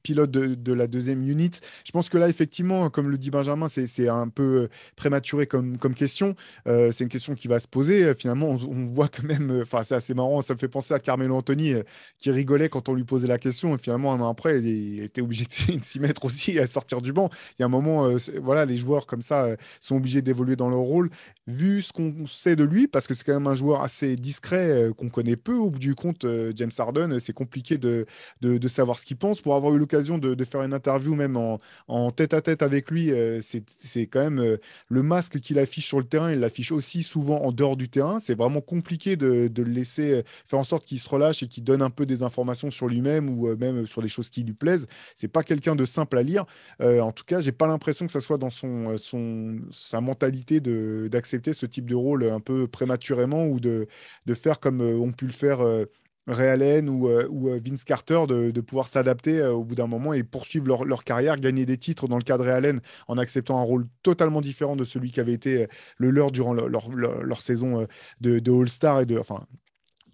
pilote 0.04 0.30
de, 0.30 0.74
la 0.74 0.88
deuxième 0.88 1.28
unit. 1.28 1.52
Je 1.84 1.92
pense 1.92 2.10
que 2.10 2.18
là, 2.18 2.30
effectivement, 2.30 2.90
comme 2.90 3.10
le 3.10 3.18
dit 3.18 3.32
Benjamin, 3.32 3.68
c'est 3.70 4.08
un 4.08 4.30
peu 4.30 4.70
prématuré 4.96 5.48
comme, 5.48 5.78
comme 5.78 5.96
question. 5.96 6.36
Euh, 6.68 6.92
c'est 6.92 7.04
une 7.04 7.10
question 7.10 7.34
qui 7.36 7.48
va 7.48 7.60
se 7.60 7.68
poser. 7.68 8.14
Finalement, 8.14 8.50
on, 8.50 8.86
voit 8.88 9.08
que 9.08 9.26
même, 9.26 9.62
enfin, 9.62 9.84
c'est 9.84 9.96
assez 9.96 10.14
marrant, 10.14 10.42
ça 10.42 10.54
me 10.54 10.60
fait 10.60 10.68
penser 10.68 10.94
à 10.94 11.00
Carmelo 11.00 11.36
Anthony 11.36 11.74
euh, 11.74 11.84
qui 12.20 12.30
rigolait 12.30 12.70
quand 12.70 12.90
on 12.90 12.94
lui 12.94 13.04
posait 13.04 13.28
la 13.28 13.40
question. 13.40 13.74
Et 13.76 13.78
finalement, 13.80 14.14
un 14.14 14.20
an 14.20 14.30
après, 14.30 14.60
il 14.60 15.02
était 15.02 15.22
obligé 15.22 15.46
de 15.46 15.52
s'y 15.84 16.00
mettre 16.00 16.26
aussi 16.26 16.60
à 16.60 16.68
sortir 16.68 17.02
du 17.02 17.12
banc. 17.12 17.30
Il 17.58 17.62
y 17.62 17.64
a 17.64 17.66
un 17.66 17.70
moment, 17.70 18.08
voilà, 18.42 18.66
les 18.66 18.78
joueurs 18.78 19.08
comme 19.08 19.22
ça 19.22 19.48
sont 19.82 19.96
obligés 19.96 20.22
d'évoluer 20.22 20.56
dans 20.56 20.70
leur 20.70 20.80
rôle. 20.80 21.10
Vu 21.48 21.82
ce 21.82 21.92
qu'on 21.92 22.26
sait 22.28 22.56
de 22.56 22.64
lui, 22.64 22.88
parce 22.88 23.08
que 23.08 23.14
c'est 23.14 23.24
quand 23.24 23.34
même 23.34 23.48
un 23.48 23.56
joueur 23.56 23.63
joueur 23.64 23.82
assez 23.82 24.18
discret 24.18 24.70
euh, 24.70 24.94
qu'on 24.94 25.10
connaît 25.10 25.38
peu. 25.38 25.56
Au 25.56 25.70
bout 25.70 25.80
du 25.80 25.96
compte, 25.96 26.26
euh, 26.26 26.52
James 26.56 26.72
Harden, 26.78 27.20
c'est 27.20 27.34
compliqué 27.34 27.78
de, 27.78 28.06
de, 28.42 28.68
savoir 28.68 29.00
ce 29.00 29.06
qu'il 29.06 29.18
pense. 29.18 29.42
Pour 29.42 29.56
avoir 29.56 29.74
eu 29.74 29.80
l'occasion 29.80 30.18
de, 30.18 30.44
faire 30.44 30.64
une 30.64 30.74
interview 30.74 31.16
même 31.16 31.38
en, 31.38 31.60
en, 31.88 32.12
tête 32.12 32.34
à 32.34 32.42
tête 32.42 32.62
avec 32.62 32.92
lui, 32.92 33.12
euh, 33.12 33.40
c'est 33.42 34.08
quand 34.08 34.20
même 34.20 34.58
le 34.90 35.02
masque 35.02 35.40
qu'il 35.40 35.60
affiche 35.60 35.88
sur 35.88 36.00
le 36.00 36.06
terrain, 36.06 36.32
il 36.32 36.40
l'affiche 36.40 36.72
aussi 36.72 37.04
souvent 37.04 37.42
en 37.42 37.52
dehors 37.52 37.78
du 37.78 37.88
terrain. 37.88 38.20
C'est 38.20 38.36
vraiment 38.36 38.62
compliqué 38.62 39.16
de, 39.16 39.50
le 39.56 39.64
laisser 39.64 40.24
faire 40.46 40.60
en 40.60 40.64
sorte 40.64 40.86
qu'il 40.86 41.00
se 41.00 41.08
relâche 41.10 41.44
et 41.44 41.48
qu'il 41.48 41.64
donne 41.64 41.82
un 41.82 41.90
peu 41.90 42.06
des 42.06 42.24
informations 42.24 42.72
sur 42.72 42.88
lui-même 42.88 43.30
ou 43.30 43.56
même 43.56 43.88
sur 43.88 44.02
des 44.02 44.10
choses 44.10 44.30
qui 44.30 44.44
lui 44.44 44.54
plaisent. 44.54 44.88
C'est 45.16 45.30
pas 45.30 45.44
quelqu'un 45.44 45.76
de 45.76 45.86
simple 45.86 46.18
à 46.18 46.24
lire. 46.24 46.46
en 46.82 47.12
tout 47.14 47.24
cas, 47.24 47.40
j'ai 47.40 47.54
pas 47.54 47.68
l'impression 47.68 48.06
que 48.06 48.12
ça 48.12 48.22
soit 48.22 48.38
dans 48.38 48.50
son, 48.50 48.98
son, 48.98 49.58
sa 49.72 50.02
mentalité 50.02 50.60
d'accepter 50.60 51.54
ce 51.54 51.66
type 51.66 51.90
de 51.90 51.96
rôle 51.96 52.24
un 52.26 52.42
peu 52.42 52.68
prématurément 52.68 53.53
ou 53.54 53.60
de, 53.60 53.88
faire 54.34 54.60
comme 54.60 54.82
euh, 54.82 54.98
ont 54.98 55.12
pu 55.12 55.26
le 55.26 55.32
faire 55.32 55.62
euh, 55.62 55.86
Ray 56.28 56.48
Allen 56.48 56.90
ou, 56.90 57.10
euh, 57.10 57.60
Vince 57.64 57.84
Carter, 57.84 58.26
de, 58.28 58.62
pouvoir 58.62 58.88
s'adapter 58.88 59.44
au 59.44 59.64
bout 59.64 59.76
d'un 59.76 59.88
moment 59.88 60.14
et 60.14 60.24
poursuivre 60.24 60.86
leur, 60.86 61.04
carrière, 61.04 61.36
gagner 61.38 61.66
des 61.66 61.78
titres 61.78 62.08
dans 62.08 62.18
le 62.18 62.24
cas 62.24 62.38
de 62.38 62.44
Ray 62.44 62.54
Allen 62.54 62.82
en 63.08 63.18
acceptant 63.18 63.60
un 63.60 63.64
rôle 63.64 63.88
totalement 64.04 64.42
différent 64.42 64.76
de 64.76 64.86
celui 64.86 65.12
qui 65.12 65.20
avait 65.20 65.34
été 65.34 65.68
le 65.98 66.12
leur 66.12 66.32
durant 66.32 66.54
leur, 66.54 67.42
saison 67.42 67.86
de, 68.22 68.40
de 68.40 68.52
All-Star 68.52 69.02
et 69.02 69.06
de. 69.06 69.18
Enfin, 69.18 69.46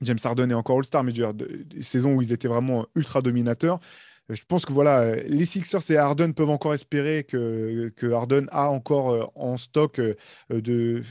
James 0.01 0.17
Harden 0.23 0.49
est 0.49 0.55
encore 0.55 0.77
All-Star, 0.77 1.03
mais 1.03 1.13
je 1.13 1.21
veux 1.21 1.31
dire, 1.31 1.47
des 1.65 1.83
saisons 1.83 2.15
où 2.15 2.21
ils 2.23 2.33
étaient 2.33 2.47
vraiment 2.47 2.87
ultra 2.95 3.21
dominateurs 3.21 3.79
je 4.29 4.43
pense 4.47 4.65
que 4.65 4.73
voilà, 4.73 5.15
les 5.15 5.45
Sixers 5.45 5.89
et 5.89 5.97
Harden 5.97 6.33
peuvent 6.33 6.49
encore 6.49 6.73
espérer 6.73 7.23
que, 7.23 7.91
que 7.95 8.11
Harden 8.11 8.47
a 8.51 8.69
encore 8.69 9.31
en 9.35 9.57
stock 9.57 9.99
de, 10.49 11.01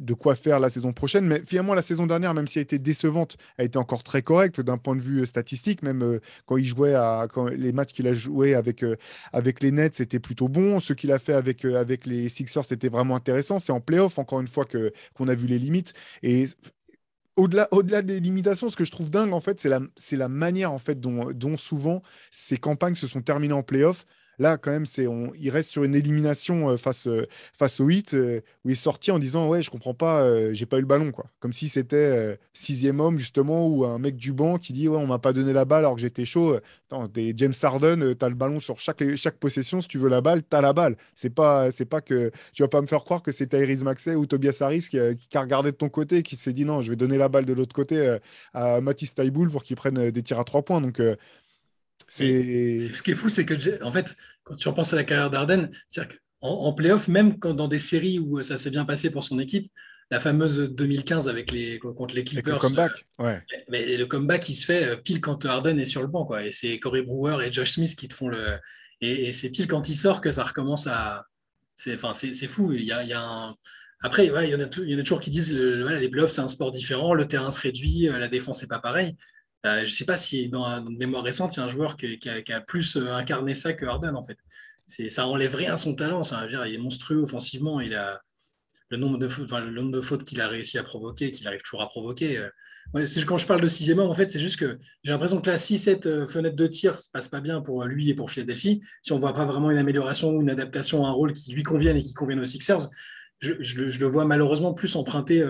de 0.00 0.14
quoi 0.14 0.34
faire 0.34 0.60
la 0.60 0.70
saison 0.70 0.92
prochaine. 0.92 1.26
Mais 1.26 1.42
finalement, 1.44 1.74
la 1.74 1.82
saison 1.82 2.06
dernière, 2.06 2.34
même 2.34 2.46
si 2.46 2.58
elle 2.58 2.62
a 2.62 2.64
été 2.64 2.78
décevante, 2.78 3.36
elle 3.56 3.64
a 3.64 3.66
été 3.66 3.78
encore 3.78 4.02
très 4.02 4.22
correcte 4.22 4.60
d'un 4.60 4.78
point 4.78 4.96
de 4.96 5.00
vue 5.00 5.22
euh, 5.22 5.26
statistique. 5.26 5.82
Même 5.82 6.02
euh, 6.02 6.20
quand 6.46 6.56
il 6.56 6.66
jouait 6.66 6.94
à 6.94 7.26
quand 7.32 7.46
les 7.48 7.72
matchs 7.72 7.92
qu'il 7.92 8.06
a 8.06 8.14
joué 8.14 8.54
avec, 8.54 8.82
euh, 8.84 8.96
avec 9.32 9.62
les 9.62 9.72
Nets, 9.72 9.94
c'était 9.94 10.20
plutôt 10.20 10.48
bon. 10.48 10.80
Ce 10.80 10.92
qu'il 10.92 11.12
a 11.12 11.18
fait 11.18 11.32
avec, 11.34 11.64
avec 11.64 12.06
les 12.06 12.28
Sixers, 12.28 12.64
c'était 12.64 12.88
vraiment 12.88 13.16
intéressant. 13.16 13.58
C'est 13.58 13.72
en 13.72 13.80
playoff, 13.80 14.18
encore 14.18 14.40
une 14.40 14.48
fois, 14.48 14.64
que, 14.64 14.92
qu'on 15.14 15.28
a 15.28 15.34
vu 15.34 15.46
les 15.46 15.58
limites. 15.58 15.92
Et 16.22 16.46
au-delà, 17.36 17.68
au-delà 17.70 18.02
des 18.02 18.20
limitations, 18.20 18.68
ce 18.68 18.76
que 18.76 18.84
je 18.84 18.90
trouve 18.90 19.10
dingue, 19.10 19.32
en 19.32 19.40
fait, 19.40 19.60
c'est 19.60 19.68
la, 19.68 19.80
c'est 19.96 20.16
la 20.16 20.28
manière 20.28 20.72
en 20.72 20.78
fait, 20.78 21.00
dont, 21.00 21.32
dont 21.32 21.56
souvent 21.56 22.02
ces 22.30 22.56
campagnes 22.56 22.96
se 22.96 23.06
sont 23.06 23.22
terminées 23.22 23.54
en 23.54 23.62
playoff. 23.62 24.04
Là, 24.38 24.56
quand 24.56 24.70
même, 24.70 24.86
c'est 24.86 25.06
on, 25.06 25.32
il 25.34 25.50
reste 25.50 25.70
sur 25.70 25.82
une 25.82 25.94
élimination 25.94 26.70
euh, 26.70 26.76
face, 26.76 27.08
euh, 27.08 27.26
face 27.58 27.80
au 27.80 27.90
hit 27.90 28.14
euh, 28.14 28.40
où 28.64 28.68
il 28.68 28.72
est 28.72 28.74
sorti 28.76 29.10
en 29.10 29.18
disant 29.18 29.48
Ouais, 29.48 29.62
je 29.62 29.70
comprends 29.70 29.94
pas, 29.94 30.52
j'ai 30.52 30.66
pas 30.66 30.76
eu 30.78 30.80
le 30.80 30.86
ballon. 30.86 31.10
quoi. 31.10 31.26
Comme 31.40 31.52
si 31.52 31.68
c'était 31.68 32.38
sixième 32.52 33.00
homme, 33.00 33.18
justement, 33.18 33.66
ou 33.66 33.84
un 33.84 33.98
mec 33.98 34.16
du 34.16 34.32
banc 34.32 34.58
qui 34.58 34.72
dit 34.72 34.88
Ouais, 34.88 34.96
on 34.96 35.06
m'a 35.06 35.18
pas 35.18 35.32
donné 35.32 35.52
la 35.52 35.64
balle 35.64 35.80
alors 35.80 35.94
que 35.96 36.00
j'étais 36.00 36.24
chaud. 36.24 36.56
Attends, 36.86 37.08
t'es 37.08 37.32
James 37.36 37.54
Harden, 37.60 38.14
tu 38.14 38.24
as 38.24 38.28
le 38.28 38.34
ballon 38.34 38.60
sur 38.60 38.78
chaque, 38.78 39.02
chaque 39.16 39.36
possession. 39.36 39.80
Si 39.80 39.88
tu 39.88 39.98
veux 39.98 40.08
la 40.08 40.20
balle, 40.20 40.42
tu 40.48 40.56
as 40.56 40.60
la 40.60 40.72
balle. 40.72 40.96
C'est 41.14 41.30
pas, 41.30 41.70
c'est 41.70 41.84
pas 41.84 42.00
que 42.00 42.30
tu 42.52 42.62
vas 42.62 42.68
pas 42.68 42.80
me 42.80 42.86
faire 42.86 43.04
croire 43.04 43.22
que 43.22 43.32
c'est 43.32 43.48
Tyrese 43.48 43.82
Maxey 43.82 44.14
ou 44.14 44.26
Tobias 44.26 44.58
Harris 44.60 44.86
qui, 44.90 44.98
a 44.98 45.40
regardé 45.40 45.72
de 45.72 45.76
ton 45.76 45.88
côté 45.88 46.22
qui 46.22 46.36
s'est 46.36 46.52
dit 46.52 46.64
Non, 46.64 46.80
je 46.80 46.90
vais 46.90 46.96
donner 46.96 47.18
la 47.18 47.28
balle 47.28 47.44
de 47.44 47.52
l'autre 47.52 47.74
côté 47.74 48.18
à 48.54 48.80
Matisse 48.80 49.14
Taiboul 49.14 49.50
pour 49.50 49.64
qu'il 49.64 49.76
prenne 49.76 50.10
des 50.10 50.22
tirs 50.22 50.38
à 50.38 50.44
trois 50.44 50.62
points. 50.62 50.80
Donc, 50.80 51.00
ce 52.06 53.02
qui 53.02 53.10
est 53.10 53.14
fou, 53.14 53.28
c'est 53.28 53.44
que, 53.44 53.82
en 53.82 53.90
fait, 53.90 54.16
quand 54.44 54.56
tu 54.56 54.68
repenses 54.68 54.92
à 54.92 54.96
la 54.96 55.04
carrière 55.04 55.30
d'Arden, 55.30 55.70
c'est-à-dire 55.88 56.16
qu'en 56.40 56.48
en 56.48 56.72
playoff, 56.72 57.08
même 57.08 57.38
quand 57.38 57.54
dans 57.54 57.68
des 57.68 57.78
séries 57.78 58.18
où 58.18 58.42
ça 58.42 58.58
s'est 58.58 58.70
bien 58.70 58.84
passé 58.84 59.10
pour 59.10 59.24
son 59.24 59.38
équipe, 59.38 59.70
la 60.10 60.20
fameuse 60.20 60.70
2015 60.70 61.28
avec 61.28 61.50
les, 61.50 61.78
contre 61.78 62.14
les 62.14 62.24
Clippers. 62.24 62.54
le 62.54 62.58
comeback, 62.58 62.92
euh, 63.20 63.24
ouais. 63.24 63.42
Mais 63.68 63.96
le 63.96 64.06
comeback, 64.06 64.48
il 64.48 64.54
se 64.54 64.64
fait 64.64 64.84
euh, 64.86 64.96
pile 64.96 65.20
quand 65.20 65.44
Harden 65.44 65.78
est 65.78 65.86
sur 65.86 66.00
le 66.00 66.06
banc. 66.06 66.24
Quoi. 66.24 66.46
Et 66.46 66.50
c'est 66.50 66.78
Corey 66.78 67.02
Brewer 67.02 67.46
et 67.46 67.52
Josh 67.52 67.72
Smith 67.72 67.94
qui 67.94 68.08
te 68.08 68.14
font 68.14 68.28
le. 68.28 68.58
Et, 69.00 69.32
c'est 69.32 69.50
pile 69.50 69.66
quand 69.66 69.88
il 69.88 69.94
sort 69.94 70.20
que 70.20 70.30
ça 70.30 70.44
recommence 70.44 70.86
à. 70.86 71.26
C'est, 71.74 71.94
enfin, 71.94 72.12
c'est, 72.12 72.32
fou. 72.48 72.72
Il 72.72 72.84
y 72.84 72.92
a, 72.92 73.04
il 73.04 73.10
y 73.10 73.12
a 73.12 73.22
un... 73.22 73.54
Après, 74.00 74.26
il, 74.26 74.28
y 74.28 74.54
en 74.54 74.60
a 74.60 74.68
il 74.78 74.90
y 74.90 74.94
en 74.96 74.98
a 74.98 75.02
toujours 75.02 75.20
qui 75.20 75.30
disent 75.30 75.54
le, 75.54 75.96
les 75.96 76.08
playoffs, 76.08 76.30
c'est 76.30 76.40
un 76.40 76.48
sport 76.48 76.72
différent, 76.72 77.14
le 77.14 77.28
terrain 77.28 77.50
se 77.50 77.60
réduit, 77.60 78.08
euh, 78.08 78.18
la 78.18 78.28
défense 78.28 78.62
n'est 78.62 78.68
pas 78.68 78.78
pareil. 78.78 79.16
Euh, 79.66 79.78
je 79.78 79.90
ne 79.90 79.94
sais 79.94 80.04
pas 80.04 80.16
si 80.16 80.48
dans 80.48 80.64
une 80.64 80.96
mémoire 80.96 81.24
récente, 81.24 81.56
il 81.56 81.58
y 81.58 81.62
a 81.62 81.64
un 81.64 81.68
joueur 81.68 81.96
qui, 81.96 82.18
a, 82.28 82.60
plus 82.60 82.96
euh, 82.96 83.12
incarné 83.14 83.54
ça 83.54 83.72
que 83.72 83.86
Harden, 83.86 84.14
en 84.14 84.22
fait. 84.22 84.38
Ça 84.86 85.26
enlève 85.26 85.54
rien 85.54 85.74
à 85.74 85.76
son 85.76 85.94
talent. 85.94 86.22
Ça, 86.22 86.46
dire, 86.46 86.64
il 86.66 86.74
est 86.74 86.78
monstrueux 86.78 87.22
offensivement. 87.22 87.80
Il 87.80 87.94
a 87.94 88.22
le 88.90 88.96
nombre 88.96 89.18
de 89.18 89.28
fautes, 89.28 89.50
le 89.50 89.70
nombre 89.70 89.92
de 89.92 90.00
fautes 90.00 90.24
qu'il 90.24 90.40
a 90.40 90.48
réussi 90.48 90.78
à 90.78 90.82
provoquer, 90.82 91.30
qu'il 91.30 91.46
arrive 91.46 91.60
toujours 91.60 91.82
à 91.82 91.88
provoquer. 91.88 92.38
Euh. 92.38 93.04
quand 93.26 93.36
je 93.36 93.46
parle 93.46 93.60
de 93.60 93.68
sixième 93.68 93.98
homme, 93.98 94.08
en 94.08 94.14
fait, 94.14 94.30
c'est 94.30 94.38
juste 94.38 94.58
que 94.58 94.78
j'ai 95.02 95.12
l'impression 95.12 95.42
que 95.42 95.50
là, 95.50 95.58
si 95.58 95.76
cette 95.76 96.26
fenêtre 96.26 96.56
de 96.56 96.66
tir 96.66 96.98
se 96.98 97.10
passe 97.10 97.28
pas 97.28 97.40
bien 97.40 97.60
pour 97.60 97.84
lui 97.84 98.08
et 98.08 98.14
pour 98.14 98.30
Philadelphie, 98.30 98.80
si 99.02 99.12
on 99.12 99.18
voit 99.18 99.34
pas 99.34 99.44
vraiment 99.44 99.70
une 99.70 99.76
amélioration 99.76 100.30
ou 100.30 100.40
une 100.40 100.48
adaptation 100.48 101.04
à 101.04 101.08
un 101.08 101.12
rôle 101.12 101.34
qui 101.34 101.52
lui 101.52 101.64
convienne 101.64 101.98
et 101.98 102.02
qui 102.02 102.14
convienne 102.14 102.40
aux 102.40 102.46
Sixers, 102.46 102.88
je, 103.40 103.52
le 103.52 104.06
vois 104.06 104.24
malheureusement 104.24 104.72
plus 104.72 104.96
emprunter 104.96 105.44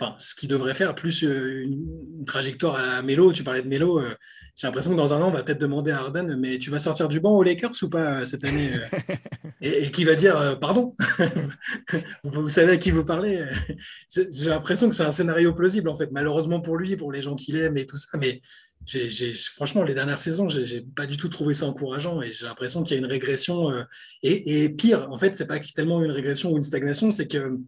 enfin, 0.00 0.14
ce 0.18 0.34
qui 0.34 0.46
devrait 0.46 0.74
faire 0.74 0.94
plus 0.94 1.24
euh, 1.24 1.64
une, 1.64 2.24
trajectoire 2.24 2.76
à 2.76 2.82
la 2.82 3.02
Mélo. 3.02 3.32
Tu 3.32 3.42
parlais 3.42 3.62
de 3.62 3.68
Mélo. 3.68 4.00
Euh, 4.00 4.14
j'ai 4.56 4.66
l'impression 4.66 4.90
que 4.90 4.96
dans 4.96 5.14
un 5.14 5.22
an, 5.22 5.28
on 5.28 5.32
va 5.32 5.42
peut-être 5.42 5.60
demander 5.60 5.92
à 5.92 5.98
Harden, 5.98 6.36
mais 6.36 6.58
tu 6.58 6.70
vas 6.70 6.78
sortir 6.78 7.08
du 7.08 7.20
banc 7.20 7.36
aux 7.36 7.42
Lakers 7.42 7.72
ou 7.82 7.88
pas 7.88 8.20
euh, 8.20 8.24
cette 8.24 8.44
année 8.44 8.70
et, 9.60 9.90
qui 9.90 10.04
va 10.04 10.14
dire 10.14 10.58
pardon? 10.60 10.96
Vous, 12.24 12.48
savez 12.48 12.72
à 12.72 12.76
qui 12.76 12.90
vous 12.90 13.04
parlez 13.04 13.44
J'ai 14.10 14.50
l'impression 14.50 14.88
que 14.88 14.94
c'est 14.94 15.04
un 15.04 15.10
scénario 15.10 15.52
plausible, 15.52 15.88
en 15.88 15.96
fait. 15.96 16.10
Malheureusement 16.10 16.60
pour 16.60 16.76
lui, 16.76 16.96
pour 16.96 17.12
les 17.12 17.22
gens 17.22 17.34
qu'il 17.34 17.56
aime 17.56 17.76
et 17.76 17.86
tout 17.86 17.96
ça, 17.96 18.18
mais 18.18 18.42
franchement, 19.54 19.84
les 19.84 19.94
dernières 19.94 20.18
saisons, 20.18 20.48
j'ai, 20.48 20.80
pas 20.80 21.06
du 21.06 21.16
tout 21.16 21.28
trouvé 21.28 21.54
ça 21.54 21.66
encourageant 21.66 22.22
et 22.22 22.32
j'ai 22.32 22.46
l'impression 22.46 22.82
qu'il 22.82 22.96
y 22.96 22.98
a 22.98 23.00
une 23.00 23.10
régression. 23.10 23.72
et, 24.22 24.64
et, 24.64 24.68
pire, 24.68 25.08
en 25.10 25.16
fait, 25.16 25.36
c'est 25.36 25.46
pas 25.46 25.58
tellement 25.58 26.02
une 26.02 26.10
régression 26.10 26.50
ou 26.52 26.56
une 26.56 26.62
stagnation, 26.62 27.10
c'est 27.10 27.28
que 27.28 27.58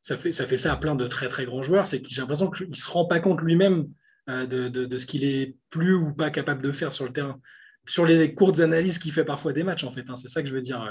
ça 0.00 0.16
fait, 0.16 0.32
ça 0.32 0.72
à 0.72 0.76
plein 0.76 0.94
de 0.94 1.06
très 1.06 1.28
très 1.28 1.44
grands 1.44 1.62
joueurs, 1.62 1.86
c'est 1.86 2.00
que 2.00 2.08
j'ai 2.08 2.20
l'impression 2.20 2.50
qu'il 2.50 2.70
ne 2.70 2.74
se 2.74 2.88
rend 2.88 3.04
pas 3.04 3.20
compte 3.20 3.42
lui-même 3.42 3.88
euh, 4.28 4.46
de, 4.46 4.98
ce 4.98 5.06
qu'il 5.06 5.24
est 5.24 5.56
plus 5.68 5.94
ou 5.94 6.12
pas 6.12 6.30
capable 6.30 6.62
de 6.62 6.72
faire 6.72 6.92
sur 6.92 7.04
le 7.04 7.12
terrain. 7.12 7.40
Sur 7.86 8.06
les 8.06 8.34
courtes 8.34 8.60
analyses 8.60 8.98
qu'il 8.98 9.12
fait 9.12 9.24
parfois 9.24 9.52
des 9.52 9.62
matchs, 9.62 9.84
en 9.84 9.90
fait, 9.90 10.04
hein, 10.08 10.16
c'est 10.16 10.28
ça 10.28 10.42
que 10.42 10.48
je 10.48 10.54
veux 10.54 10.60
dire. 10.60 10.82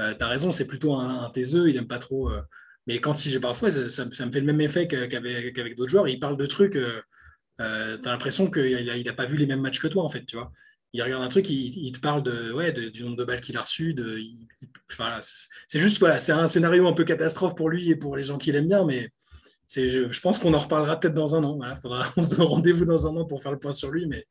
Euh, 0.00 0.14
tu 0.14 0.24
as 0.24 0.28
raison, 0.28 0.52
c'est 0.52 0.66
plutôt 0.66 0.94
un, 0.94 1.24
un, 1.24 1.32
il 1.34 1.74
n'aime 1.74 1.88
pas 1.88 1.98
trop. 1.98 2.30
Euh, 2.30 2.40
mais 2.86 3.00
quand 3.00 3.26
il 3.26 3.40
parfois, 3.40 3.70
ça, 3.70 4.04
me 4.04 4.10
fait 4.10 4.40
le 4.40 4.46
même 4.46 4.60
effet 4.60 4.88
qu'avec, 4.88 5.76
d'autres 5.76 5.90
joueurs. 5.90 6.08
Il 6.08 6.18
parle 6.18 6.36
de 6.36 6.46
trucs, 6.46 6.72
tu 6.72 7.64
as 7.64 7.98
l'impression 8.04 8.50
qu'il 8.50 9.02
n'a 9.04 9.12
pas 9.12 9.26
vu 9.26 9.36
les 9.36 9.46
mêmes 9.46 9.60
matchs 9.60 9.80
que 9.80 9.88
toi, 9.88 10.04
en 10.04 10.08
fait, 10.08 10.24
tu 10.24 10.36
vois 10.36 10.50
il 10.92 11.02
regarde 11.02 11.22
un 11.22 11.28
truc, 11.28 11.48
il, 11.50 11.92
te 11.92 12.00
parle 12.00 12.22
de, 12.22 12.52
ouais, 12.52 12.72
du 12.72 13.04
nombre 13.04 13.16
de 13.16 13.24
balles 13.24 13.40
qu'il 13.40 13.56
a 13.58 13.60
reçues. 13.60 13.94
De, 13.94 14.18
c'est 15.66 15.78
juste, 15.78 15.98
voilà, 15.98 16.18
c'est 16.18 16.32
un 16.32 16.46
scénario 16.46 16.86
un 16.86 16.94
peu 16.94 17.04
catastrophe 17.04 17.54
pour 17.54 17.68
lui 17.68 17.90
et 17.90 17.96
pour 17.96 18.16
les 18.16 18.22
gens 18.22 18.38
qui 18.38 18.52
l'aiment 18.52 18.68
bien, 18.68 18.84
mais 18.84 19.10
je, 19.74 20.08
je, 20.08 20.20
pense 20.20 20.38
qu'on 20.38 20.54
en 20.54 20.58
reparlera 20.58 20.98
peut-être 20.98 21.14
dans 21.14 21.34
un 21.34 21.44
an. 21.44 21.58
Il 21.62 21.76
faudra 21.76 22.06
on 22.16 22.22
se 22.22 22.34
donne 22.34 22.46
rendez-vous 22.46 22.86
dans 22.86 23.06
un 23.06 23.16
an 23.16 23.26
pour 23.26 23.42
faire 23.42 23.52
le 23.52 23.58
point 23.58 23.72
sur 23.72 23.90
lui, 23.90 24.06
mais 24.06 24.26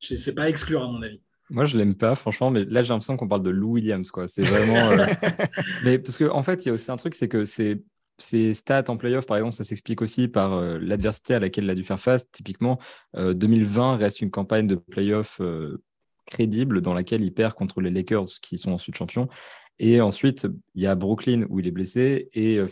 c'est 0.00 0.34
pas 0.34 0.48
exclure 0.48 0.82
à 0.82 0.86
mon 0.86 1.02
avis. 1.02 1.20
Moi, 1.50 1.66
je 1.66 1.76
l'aime 1.76 1.94
pas, 1.94 2.14
franchement, 2.14 2.50
mais 2.50 2.64
là, 2.64 2.82
j'ai 2.82 2.88
l'impression 2.88 3.16
qu'on 3.16 3.28
parle 3.28 3.42
de 3.42 3.50
Lou 3.50 3.72
Williams, 3.72 4.10
quoi. 4.10 4.26
C'est 4.26 4.42
vraiment. 4.42 4.90
Euh, 4.90 5.06
mais 5.84 5.98
parce 5.98 6.16
qu'en 6.16 6.34
en 6.34 6.42
fait, 6.42 6.64
il 6.64 6.68
y 6.68 6.70
a 6.70 6.74
aussi 6.74 6.90
un 6.90 6.96
truc, 6.96 7.14
c'est 7.14 7.28
que 7.28 7.44
c'est 7.44 7.82
ses 8.18 8.54
stats 8.54 8.84
en 8.88 8.96
playoff, 8.96 9.26
par 9.26 9.36
exemple, 9.36 9.54
ça 9.54 9.64
s'explique 9.64 10.00
aussi 10.00 10.28
par 10.28 10.54
euh, 10.54 10.78
l'adversité 10.80 11.34
à 11.34 11.40
laquelle 11.40 11.64
il 11.64 11.70
a 11.70 11.74
dû 11.74 11.82
faire 11.82 12.00
face. 12.00 12.30
Typiquement, 12.30 12.78
2020 13.14 13.94
euh, 13.94 13.96
reste 13.96 14.20
une 14.20 14.30
campagne 14.30 14.66
de 14.66 14.76
playoff 14.76 15.40
crédible 16.32 16.80
dans 16.80 16.94
laquelle 16.94 17.22
il 17.22 17.32
perd 17.32 17.54
contre 17.54 17.80
les 17.80 17.90
Lakers 17.90 18.40
qui 18.40 18.56
sont 18.56 18.72
ensuite 18.72 18.96
champions. 18.96 19.28
Et 19.78 20.00
ensuite, 20.00 20.46
il 20.74 20.82
y 20.82 20.86
a 20.86 20.94
Brooklyn 20.94 21.44
où 21.48 21.58
il 21.58 21.66
est 21.66 21.72
blessé 21.72 22.28
et 22.34 22.58
euh, 22.58 22.68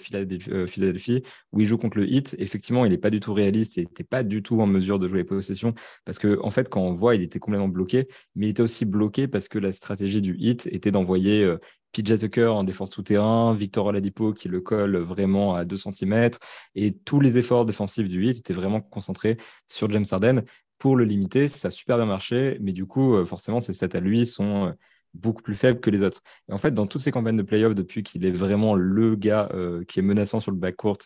euh, 0.49 0.67
Philadelphie, 0.67 1.23
où 1.53 1.61
il 1.61 1.67
joue 1.67 1.79
contre 1.79 1.99
le 1.99 2.09
Heat. 2.09 2.37
Effectivement, 2.39 2.85
il 2.85 2.91
n'est 2.91 2.99
pas 2.99 3.11
du 3.11 3.21
tout 3.21 3.35
réaliste 3.35 3.79
et 3.79 3.83
n'était 3.83 4.05
pas 4.05 4.23
du 4.23 4.43
tout 4.43 4.61
en 4.61 4.67
mesure 4.67 4.99
de 4.99 5.09
jouer 5.09 5.19
les 5.19 5.25
possessions 5.25 5.75
parce 6.05 6.19
qu'en 6.19 6.45
en 6.45 6.51
fait, 6.51 6.69
quand 6.69 6.83
on 6.83 6.93
voit, 6.93 7.15
il 7.17 7.23
était 7.23 7.39
complètement 7.39 7.69
bloqué, 7.69 8.07
mais 8.37 8.47
il 8.47 8.51
était 8.51 8.63
aussi 8.63 8.85
bloqué 8.85 9.29
parce 9.29 9.49
que 9.49 9.59
la 9.59 9.73
stratégie 9.73 10.23
du 10.23 10.37
Heat 10.39 10.69
était 10.71 10.93
d'envoyer 10.93 11.43
euh, 11.43 11.59
PJ 11.93 12.19
Tucker 12.19 12.47
en 12.47 12.65
défense 12.65 12.91
tout-terrain, 12.91 13.55
Victor 13.55 13.87
Oladipo 13.87 14.33
qui 14.33 14.49
le 14.49 14.61
colle 14.61 14.97
vraiment 14.99 15.57
à 15.57 15.65
2 15.65 15.77
cm 15.77 16.31
et 16.77 16.93
tous 16.93 17.19
les 17.19 17.39
efforts 17.39 17.65
défensifs 17.65 18.09
du 18.09 18.25
Heat 18.29 18.39
étaient 18.39 18.55
vraiment 18.55 18.81
concentrés 18.81 19.37
sur 19.69 19.91
James 19.91 20.05
Harden 20.09 20.45
pour 20.81 20.97
le 20.97 21.05
limiter. 21.05 21.47
Ça 21.47 21.69
a 21.69 21.71
super 21.71 21.99
bien 21.99 22.07
marché, 22.07 22.57
mais 22.61 22.73
du 22.73 22.87
coup, 22.87 23.15
euh, 23.15 23.25
forcément, 23.25 23.61
ses 23.61 23.75
stats 23.75 23.97
à 23.97 24.01
lui 24.01 24.27
sont 24.27 24.67
euh, 24.67 24.73
beaucoup 25.15 25.43
plus 25.43 25.55
faibles 25.55 25.79
que 25.79 25.91
les 25.91 26.03
autres. 26.03 26.23
Et 26.49 26.53
en 26.53 26.59
fait, 26.59 26.73
dans 26.73 26.87
toutes 26.87 27.03
ces 27.03 27.13
campagnes 27.13 27.37
de 27.37 27.43
playoffs, 27.43 27.75
depuis 27.75 28.03
qu'il 28.03 28.25
est 28.25 28.31
vraiment 28.31 28.75
le 28.75 29.15
gars 29.15 29.49
euh, 29.53 29.85
qui 29.85 30.01
est 30.01 30.03
menaçant 30.03 30.41
sur 30.41 30.51
le 30.51 30.57
backcourt 30.57 30.99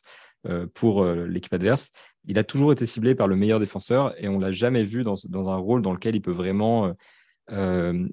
pour 0.75 1.07
l'équipe 1.07 1.55
adverse, 1.55 1.91
il 2.27 2.39
a 2.39 2.45
toujours 2.45 2.71
été 2.71 2.85
ciblé 2.85 3.15
par 3.15 3.29
le 3.29 3.35
meilleur 3.35 3.61
défenseur 3.61 4.15
et 4.23 4.29
on 4.29 4.39
l'a 4.39 4.51
jamais 4.51 4.85
vu 4.85 5.03
dans, 5.03 5.17
un 5.49 5.57
rôle 5.57 5.81
dans 5.81 5.95
lequel 5.95 6.17
il 6.17 6.21
peut 6.21 6.31
vraiment 6.31 6.95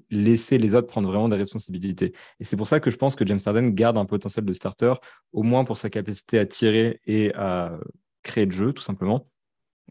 laisser 0.08 0.56
les 0.56 0.74
autres 0.74 0.86
prendre 0.86 1.08
vraiment 1.08 1.28
des 1.28 1.36
responsabilités. 1.36 2.14
Et 2.40 2.44
c'est 2.44 2.56
pour 2.56 2.66
ça 2.66 2.80
que 2.80 2.90
je 2.90 2.96
pense 2.96 3.16
que 3.16 3.26
James 3.26 3.40
Harden 3.44 3.68
garde 3.74 3.98
un 3.98 4.06
potentiel 4.06 4.46
de 4.46 4.52
starter, 4.54 4.94
au 5.34 5.42
moins 5.42 5.64
pour 5.64 5.76
sa 5.76 5.90
capacité 5.90 6.38
à 6.38 6.46
tirer 6.46 7.02
et 7.04 7.34
à 7.34 7.78
créer 8.22 8.46
de 8.46 8.52
jeu, 8.52 8.72
tout 8.72 8.82
simplement. 8.82 9.28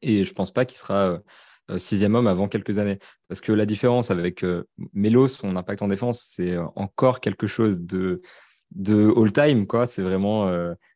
Et 0.01 0.23
je 0.23 0.33
pense 0.33 0.51
pas 0.51 0.65
qu'il 0.65 0.77
sera 0.77 1.11
euh, 1.11 1.19
sixième 1.77 2.15
homme 2.15 2.27
avant 2.27 2.47
quelques 2.47 2.79
années. 2.79 2.99
Parce 3.27 3.41
que 3.41 3.51
la 3.51 3.65
différence 3.65 4.11
avec 4.11 4.43
euh, 4.43 4.63
Melo, 4.93 5.27
son 5.27 5.55
impact 5.55 5.81
en 5.81 5.87
défense, 5.87 6.21
c'est 6.21 6.51
euh, 6.51 6.65
encore 6.75 7.19
quelque 7.19 7.47
chose 7.47 7.81
de, 7.81 8.21
de 8.71 9.13
all-time. 9.17 9.65
C'est 9.85 10.01
vraiment 10.01 10.49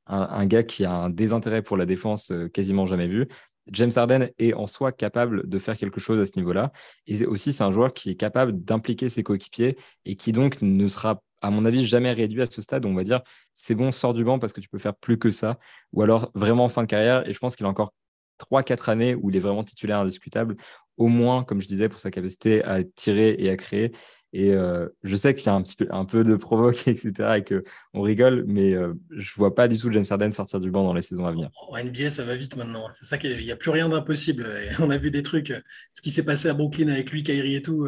un, 0.08 0.46
gars 0.46 0.64
qui 0.64 0.86
a 0.86 0.94
un 0.94 1.10
désintérêt 1.10 1.62
pour 1.62 1.78
la 1.78 1.86
défense 1.86 2.32
quasiment 2.54 2.86
jamais 2.86 3.08
vu. 3.08 3.28
James 3.72 3.92
Harden 3.96 4.30
est 4.38 4.54
en 4.54 4.68
soi 4.68 4.92
capable 4.92 5.48
de 5.50 5.60
faire 5.60 5.78
quelque 5.78 6.00
chose 6.00 6.20
à 6.20 6.26
ce 6.26 6.34
niveau-là. 6.38 6.72
Et 7.08 7.26
aussi, 7.26 7.52
c'est 7.52 7.64
un 7.64 7.72
joueur 7.72 7.94
qui 7.94 8.12
est 8.12 8.16
capable 8.16 8.64
d'impliquer 8.64 9.10
ses 9.10 9.24
coéquipiers 9.24 9.78
et 10.06 10.16
qui 10.16 10.32
donc 10.32 10.62
ne 10.62 10.88
sera, 10.88 11.22
à 11.42 11.50
mon 11.50 11.66
avis, 11.66 11.86
jamais 11.86 12.14
réduit 12.14 12.42
à 12.42 12.46
ce 12.46 12.62
stade 12.62 12.86
on 12.86 12.94
va 12.94 13.04
dire 13.04 13.22
c'est 13.54 13.76
bon, 13.76 13.92
sors 13.92 14.14
du 14.14 14.24
banc 14.24 14.40
parce 14.40 14.54
que 14.54 14.62
tu 14.62 14.70
peux 14.70 14.78
faire 14.78 14.96
plus 14.96 15.18
que 15.18 15.32
ça. 15.32 15.58
Ou 15.94 16.04
alors 16.04 16.32
vraiment 16.36 16.66
en 16.66 16.70
fin 16.70 16.84
de 16.84 16.88
carrière. 16.88 17.28
Et 17.28 17.34
je 17.34 17.40
pense 17.40 17.56
qu'il 17.56 17.66
a 17.66 17.70
encore 17.70 17.94
3-4 18.40 18.90
années 18.90 19.16
où 19.16 19.30
il 19.30 19.38
est 19.38 19.40
vraiment 19.40 19.64
titulaire 19.64 20.00
indiscutable, 20.00 20.56
au 20.98 21.08
moins, 21.08 21.44
comme 21.44 21.62
je 21.62 21.68
disais, 21.68 21.90
pour 21.90 22.00
sa 22.00 22.12
capacité 22.12 22.64
à 22.64 22.84
tirer 22.84 23.36
et 23.38 23.50
à 23.50 23.58
créer. 23.58 23.92
Et 24.34 24.52
euh, 24.52 24.90
je 25.04 25.16
sais 25.16 25.34
qu'il 25.34 25.46
y 25.46 25.50
a 25.50 25.54
un, 25.54 25.62
petit 25.62 25.78
peu, 25.78 25.88
un 25.92 26.04
peu 26.04 26.26
de 26.26 26.36
provoque, 26.36 26.90
etc., 26.90 27.14
et 27.38 27.44
qu'on 27.44 28.02
rigole, 28.02 28.44
mais 28.48 28.74
euh, 28.74 28.94
je 29.12 29.32
ne 29.32 29.36
vois 29.38 29.56
pas 29.56 29.70
du 29.70 29.78
tout 29.78 29.90
James 29.94 30.04
Harden 30.10 30.32
sortir 30.34 30.60
du 30.60 30.72
banc 30.72 30.84
dans 30.84 30.94
les 30.94 31.02
saisons 31.02 31.26
à 31.26 31.32
venir. 31.32 31.50
En 31.70 31.82
NBA, 31.82 32.10
ça 32.10 32.26
va 32.26 32.36
vite 32.36 32.58
maintenant. 32.58 32.90
C'est 33.00 33.06
ça 33.06 33.18
qu'il 33.18 33.42
n'y 33.42 33.52
a 33.52 33.56
plus 33.56 33.70
rien 33.70 33.88
d'impossible. 33.88 34.46
On 34.80 34.90
a 34.90 34.98
vu 34.98 35.10
des 35.10 35.24
trucs, 35.24 35.54
ce 35.94 36.02
qui 36.02 36.12
s'est 36.12 36.26
passé 36.26 36.50
à 36.50 36.54
Brooklyn 36.54 36.90
avec 36.90 37.12
lui, 37.12 37.24
Kyrie 37.24 37.56
et 37.56 37.62
tout. 37.62 37.88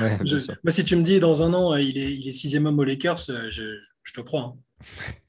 moi, 0.00 0.72
si 0.72 0.84
tu 0.84 0.96
me 0.96 1.02
dis 1.02 1.20
dans 1.20 1.42
un 1.42 1.52
an, 1.52 1.76
il 1.76 1.98
est, 1.98 2.14
il 2.14 2.26
est 2.26 2.32
sixième 2.32 2.64
homme 2.64 2.78
aux 2.78 2.84
Lakers, 2.84 3.18
je, 3.50 3.78
je 4.04 4.12
te 4.14 4.22
crois. 4.22 4.56
Hein. 4.56 5.12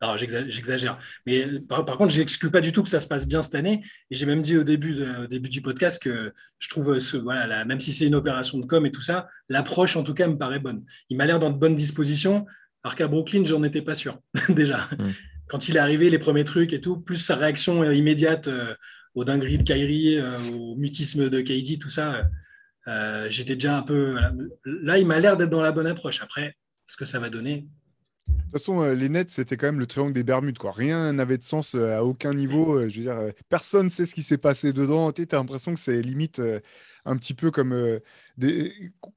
Alors, 0.00 0.16
j'exagère. 0.18 0.98
Mais 1.26 1.46
par, 1.68 1.84
contre, 1.84 2.10
je 2.10 2.18
n'exclus 2.18 2.50
pas 2.50 2.60
du 2.60 2.72
tout 2.72 2.82
que 2.82 2.88
ça 2.88 3.00
se 3.00 3.06
passe 3.06 3.26
bien 3.26 3.42
cette 3.42 3.54
année. 3.54 3.82
Et 4.10 4.16
j'ai 4.16 4.26
même 4.26 4.42
dit 4.42 4.56
au 4.56 4.64
début, 4.64 5.04
début 5.30 5.48
du 5.48 5.62
podcast 5.62 6.02
que 6.02 6.32
je 6.58 6.68
trouve, 6.68 6.98
ce, 6.98 7.16
voilà, 7.16 7.64
même 7.64 7.78
si 7.78 7.92
c'est 7.92 8.06
une 8.06 8.16
opération 8.16 8.58
de 8.58 8.66
com 8.66 8.84
et 8.84 8.90
tout 8.90 9.02
ça, 9.02 9.28
l'approche, 9.48 9.96
en 9.96 10.02
tout 10.02 10.14
cas, 10.14 10.26
me 10.26 10.36
paraît 10.36 10.58
bonne. 10.58 10.84
Il 11.08 11.16
m'a 11.16 11.26
l'air 11.26 11.38
dans 11.38 11.50
de 11.50 11.58
bonnes 11.58 11.76
dispositions, 11.76 12.46
alors 12.82 12.96
qu'à 12.96 13.06
Brooklyn, 13.06 13.44
j'en 13.44 13.62
étais 13.62 13.82
pas 13.82 13.94
sûr, 13.94 14.18
déjà. 14.48 14.88
Mm. 14.98 15.10
Quand 15.48 15.68
il 15.68 15.76
est 15.76 15.80
arrivé, 15.80 16.10
les 16.10 16.18
premiers 16.18 16.44
trucs 16.44 16.72
et 16.72 16.80
tout, 16.80 16.98
plus 16.98 17.16
sa 17.16 17.36
réaction 17.36 17.84
immédiate 17.90 18.48
euh, 18.48 18.74
aux 19.14 19.24
dingueries 19.24 19.58
de 19.58 19.62
Kyrie, 19.62 20.16
euh, 20.16 20.38
au 20.50 20.76
mutisme 20.76 21.28
de 21.28 21.40
KD, 21.40 21.78
tout 21.78 21.90
ça, 21.90 22.28
euh, 22.88 23.28
j'étais 23.30 23.54
déjà 23.54 23.76
un 23.76 23.82
peu. 23.82 24.16
Là, 24.64 24.98
il 24.98 25.06
m'a 25.06 25.20
l'air 25.20 25.36
d'être 25.36 25.50
dans 25.50 25.60
la 25.60 25.72
bonne 25.72 25.86
approche. 25.86 26.22
Après, 26.22 26.56
ce 26.86 26.96
que 26.96 27.04
ça 27.04 27.18
va 27.18 27.30
donner, 27.30 27.66
de 28.28 28.58
toute 28.58 28.64
façon, 28.64 28.82
euh, 28.82 28.94
les 28.94 29.08
Nets, 29.08 29.30
c'était 29.30 29.56
quand 29.56 29.66
même 29.66 29.80
le 29.80 29.86
triangle 29.86 30.12
des 30.12 30.22
Bermudes. 30.22 30.58
Quoi. 30.58 30.72
Rien 30.72 31.12
n'avait 31.14 31.38
de 31.38 31.44
sens 31.44 31.74
euh, 31.74 31.96
à 31.96 32.04
aucun 32.04 32.34
niveau. 32.34 32.74
Euh, 32.74 32.88
je 32.88 32.98
veux 32.98 33.04
dire, 33.04 33.18
personne 33.48 33.86
ne 33.86 33.90
sait 33.90 34.04
ce 34.06 34.14
qui 34.14 34.22
s'est 34.22 34.38
passé 34.38 34.72
dedans. 34.72 35.10
Tu 35.10 35.26
as 35.30 35.36
l'impression 35.36 35.72
que 35.72 35.80
c'est 35.80 36.02
limite 36.02 36.40
un 37.04 37.16
petit 37.16 37.34
peu 37.34 37.50
comme 37.50 38.00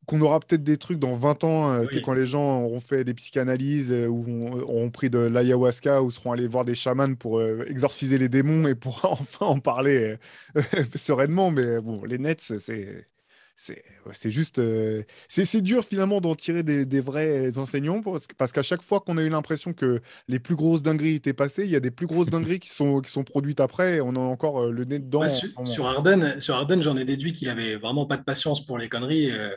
qu'on 0.05 0.21
aura 0.21 0.39
peut-être 0.39 0.63
des 0.63 0.77
trucs 0.77 0.99
dans 0.99 1.15
20 1.15 1.43
ans, 1.43 1.85
quand 2.03 2.13
les 2.13 2.25
gens 2.25 2.61
auront 2.63 2.79
fait 2.79 3.03
des 3.03 3.13
psychanalyses 3.13 3.91
ou 3.91 4.47
auront 4.61 4.89
pris 4.89 5.09
de 5.09 5.19
l'ayahuasca 5.19 6.01
ou 6.01 6.11
seront 6.11 6.31
allés 6.31 6.47
voir 6.47 6.65
des 6.65 6.75
chamans 6.75 7.15
pour 7.15 7.43
exorciser 7.43 8.17
les 8.17 8.29
démons 8.29 8.67
et 8.67 8.75
pour 8.75 9.01
enfin 9.03 9.45
en 9.45 9.59
parler 9.59 10.17
sereinement. 10.95 11.51
Mais 11.51 11.79
bon, 11.81 12.03
les 12.05 12.17
Nets, 12.17 12.53
c'est 12.59 13.07
c'est 13.55 14.31
juste. 14.31 14.59
Euh, 14.59 15.03
c'est 15.29 15.61
dur 15.61 15.85
finalement 15.85 16.19
d'en 16.19 16.35
tirer 16.35 16.63
des, 16.63 16.99
vrais 16.99 17.57
enseignants 17.57 18.01
parce, 18.37 18.51
qu'à 18.51 18.63
chaque 18.63 18.81
fois 18.81 18.99
qu'on 18.99 19.17
a 19.17 19.23
eu 19.23 19.29
l'impression 19.29 19.73
que 19.73 20.01
les 20.27 20.39
plus 20.39 20.55
grosses 20.55 20.83
dingueries 20.83 21.15
étaient 21.15 21.33
passées, 21.33 21.63
il 21.63 21.71
y 21.71 21.75
a 21.75 21.79
des 21.79 21.91
plus 21.91 22.05
grosses 22.05 22.27
dingueries 22.27 22.59
qui 22.59 22.73
sont, 22.73 22.99
qui 22.99 23.11
sont 23.11 23.23
produites 23.23 23.59
après 23.59 23.95
et 23.95 24.01
on 24.01 24.15
a 24.15 24.19
encore 24.19 24.63
euh, 24.63 24.71
le 24.71 24.83
nez 24.83 24.99
dedans. 24.99 25.23
sur, 25.65 25.87
Arden, 25.87 26.39
sur 26.39 26.55
Arden 26.55 26.81
j'en 26.81 26.97
ai 26.97 27.05
déduit 27.05 27.33
qu'il 27.33 27.49
avait 27.49 27.75
vraiment 27.75 28.05
pas 28.05 28.17
de 28.17 28.23
patience 28.23 28.65
pour 28.65 28.77
les 28.77 28.89
conneries. 28.89 29.31
Euh, 29.31 29.49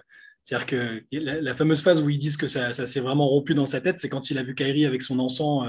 c'est-à-dire 0.42 0.66
que 0.66 1.02
la, 1.12 1.52
fameuse 1.52 1.82
phase 1.82 2.00
où 2.00 2.08
ils 2.08 2.18
disent 2.18 2.36
que 2.36 2.46
ça, 2.46 2.72
ça 2.72 2.86
s'est 2.86 3.00
vraiment 3.00 3.26
rompu 3.26 3.54
dans 3.54 3.66
sa 3.66 3.80
tête, 3.80 3.98
c'est 3.98 4.08
quand 4.08 4.30
il 4.30 4.38
a 4.38 4.42
vu 4.42 4.54
Kyrie 4.54 4.86
avec 4.86 5.02
son 5.02 5.18
encens 5.18 5.68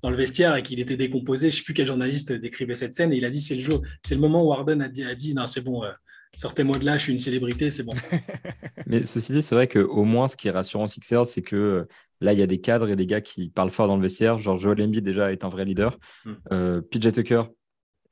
dans 0.00 0.10
le 0.10 0.16
vestiaire 0.16 0.56
et 0.56 0.62
qu'il 0.62 0.80
était 0.80 0.96
décomposé. 0.96 1.50
Je 1.50 1.56
ne 1.56 1.58
sais 1.58 1.64
plus 1.64 1.74
quel 1.74 1.86
journaliste 1.86 2.32
décrivait 2.32 2.74
cette 2.74 2.94
scène 2.94 3.12
et 3.12 3.18
il 3.18 3.24
a 3.24 3.30
dit 3.30 3.40
c'est 3.40 3.54
le 3.54 3.60
jour, 3.60 3.82
c'est 4.02 4.14
le 4.14 4.20
moment 4.20 4.42
où 4.42 4.52
Arden 4.52 4.80
a 4.80 4.88
dit, 4.88 5.04
a 5.04 5.14
dit 5.14 5.34
non 5.34 5.46
c'est 5.46 5.60
bon, 5.60 5.82
sortez-moi 6.36 6.78
de 6.78 6.84
là, 6.84 6.98
je 6.98 7.04
suis 7.04 7.12
une 7.12 7.18
célébrité, 7.18 7.70
c'est 7.72 7.82
bon. 7.82 7.94
Mais 8.86 9.02
ceci 9.02 9.32
dit, 9.32 9.42
c'est 9.42 9.54
vrai 9.54 9.66
qu'au 9.66 10.04
moins, 10.04 10.28
ce 10.28 10.36
qui 10.36 10.46
est 10.46 10.52
rassurant 10.52 10.86
Sixers, 10.86 11.26
c'est 11.26 11.42
que 11.42 11.56
euh, 11.56 11.88
là, 12.20 12.32
il 12.32 12.38
y 12.38 12.42
a 12.42 12.46
des 12.46 12.60
cadres 12.60 12.88
et 12.88 12.96
des 12.96 13.06
gars 13.06 13.20
qui 13.20 13.48
parlent 13.48 13.70
fort 13.70 13.88
dans 13.88 13.96
le 13.96 14.02
vestiaire. 14.02 14.38
Genre, 14.38 14.56
Joel 14.56 14.80
Embiid, 14.82 15.04
déjà, 15.04 15.32
est 15.32 15.42
un 15.44 15.48
vrai 15.48 15.64
leader. 15.64 15.98
Hmm. 16.24 16.34
Euh, 16.52 16.80
PJ 16.82 17.10
Tucker 17.12 17.42